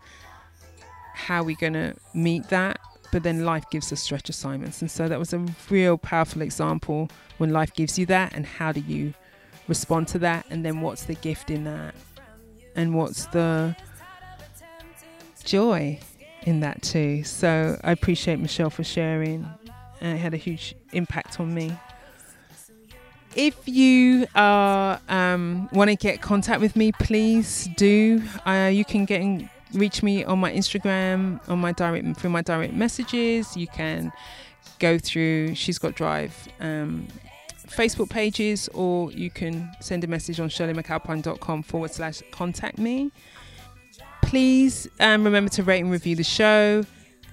How 1.14 1.42
are 1.42 1.44
we 1.44 1.56
going 1.56 1.74
to 1.74 1.96
meet 2.14 2.48
that? 2.50 2.80
But 3.12 3.24
then 3.24 3.44
life 3.44 3.66
gives 3.72 3.92
us 3.92 4.02
stretch 4.02 4.30
assignments. 4.30 4.82
And 4.82 4.92
so 4.92 5.08
that 5.08 5.18
was 5.18 5.34
a 5.34 5.46
real 5.70 5.98
powerful 5.98 6.42
example 6.42 7.10
when 7.38 7.52
life 7.52 7.74
gives 7.74 7.98
you 7.98 8.06
that 8.08 8.34
and 8.36 8.46
how 8.46 8.72
do 8.72 8.82
you 8.82 9.14
respond 9.68 10.08
to 10.10 10.20
that? 10.20 10.46
And 10.50 10.66
then 10.66 10.82
what's 10.82 11.04
the 11.06 11.16
gift 11.16 11.50
in 11.50 11.64
that? 11.64 11.96
And 12.76 12.94
what's 12.94 13.26
the 13.28 13.76
joy 15.44 16.00
in 16.44 16.60
that 16.60 16.82
too? 16.82 17.24
So 17.24 17.80
I 17.84 17.92
appreciate 17.92 18.40
Michelle 18.40 18.70
for 18.70 18.84
sharing 18.84 19.48
and 20.02 20.18
it 20.18 20.18
had 20.20 20.34
a 20.34 20.38
huge 20.38 20.76
impact 20.92 21.40
on 21.40 21.54
me. 21.54 21.78
If 23.36 23.68
you 23.68 24.26
um, 24.36 25.70
want 25.72 25.90
to 25.90 25.96
get 25.96 26.22
contact 26.22 26.62
with 26.62 26.76
me, 26.76 26.92
please 26.92 27.70
do. 27.78 28.24
Uh, 28.46 28.70
you 28.74 28.84
can 28.84 29.06
get 29.06 29.22
in, 29.22 29.50
reach 29.74 30.02
me 30.02 30.24
on 30.24 30.40
my 30.40 30.52
Instagram, 30.52 31.40
on 31.48 31.60
my 31.60 31.72
direct 31.72 32.18
through 32.18 32.32
my 32.32 32.42
direct 32.42 32.74
messages. 32.74 33.56
You 33.56 33.68
can 33.68 34.12
go 34.80 34.98
through 34.98 35.54
She's 35.56 35.78
Got 35.78 35.94
Drive 35.96 36.48
um, 36.60 37.08
Facebook 37.68 38.10
pages, 38.10 38.68
or 38.70 39.12
you 39.12 39.30
can 39.30 39.72
send 39.80 40.04
a 40.04 40.08
message 40.08 40.40
on 40.40 40.50
shirleymcalpine.com 40.50 41.64
forward 41.64 41.92
slash 41.92 42.24
contact 42.32 42.80
me. 42.80 43.12
Please 44.24 44.88
um, 45.00 45.24
remember 45.24 45.50
to 45.52 45.64
rate 45.64 45.82
and 45.82 45.92
review 45.92 46.16
the 46.16 46.24
show 46.24 46.84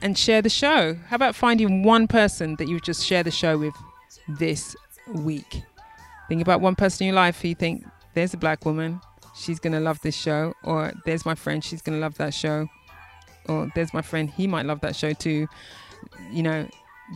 and 0.02 0.16
share 0.16 0.42
the 0.42 0.48
show. 0.48 0.94
How 1.08 1.16
about 1.16 1.34
finding 1.34 1.82
one 1.82 2.06
person 2.06 2.56
that 2.56 2.68
you 2.68 2.80
just 2.80 3.04
share 3.04 3.22
the 3.22 3.30
show 3.30 3.58
with 3.58 3.74
this 4.28 4.76
week? 5.12 5.62
Think 6.28 6.42
about 6.42 6.60
one 6.60 6.74
person 6.74 7.04
in 7.04 7.14
your 7.14 7.16
life 7.16 7.40
who 7.40 7.48
you 7.48 7.54
think 7.54 7.84
there's 8.14 8.34
a 8.34 8.36
black 8.36 8.64
woman, 8.64 9.00
she's 9.34 9.60
gonna 9.60 9.80
love 9.80 10.00
this 10.00 10.16
show, 10.16 10.54
or 10.64 10.92
there's 11.04 11.24
my 11.24 11.34
friend, 11.34 11.62
she's 11.62 11.82
gonna 11.82 11.98
love 11.98 12.16
that 12.18 12.34
show, 12.34 12.68
or 13.48 13.70
there's 13.74 13.92
my 13.94 14.02
friend, 14.02 14.30
he 14.30 14.46
might 14.46 14.66
love 14.66 14.80
that 14.80 14.96
show 14.96 15.12
too. 15.12 15.46
You 16.30 16.42
know, 16.42 16.68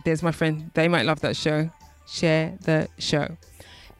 there's 0.05 0.23
my 0.23 0.31
friend, 0.31 0.71
they 0.73 0.87
might 0.87 1.05
love 1.05 1.21
that 1.21 1.35
show. 1.35 1.69
Share 2.07 2.57
the 2.61 2.87
show. 2.97 3.37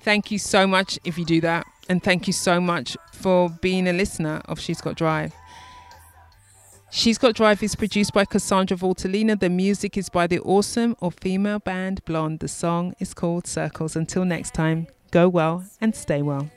Thank 0.02 0.32
you 0.32 0.40
so 0.40 0.66
much 0.66 1.00
if 1.04 1.18
you 1.18 1.26
do 1.26 1.42
that, 1.42 1.66
and 1.88 2.04
thank 2.04 2.28
you 2.28 2.34
so 2.34 2.60
much 2.60 2.98
for 3.14 3.50
being 3.50 3.88
a 3.88 3.94
listener 3.94 4.42
of 4.46 4.60
She's 4.60 4.82
Got 4.82 4.96
Drive. 4.96 5.34
She's 6.94 7.18
Got 7.18 7.36
Drive 7.36 7.64
is 7.64 7.74
produced 7.74 8.12
by 8.12 8.26
Cassandra 8.26 8.76
Voltalina. 8.76 9.40
The 9.40 9.50
music 9.50 9.98
is 9.98 10.10
by 10.10 10.28
the 10.28 10.42
awesome 10.42 10.98
or 11.00 11.10
female 11.10 11.60
band 11.60 12.04
Blonde. 12.04 12.40
The 12.40 12.50
song 12.50 12.96
is 13.00 13.14
called 13.14 13.48
Circles. 13.48 13.96
Until 13.96 14.26
next 14.26 14.54
time, 14.54 14.88
go 15.10 15.30
well 15.30 15.64
and 15.80 15.96
stay 15.96 16.22
well. 16.22 16.50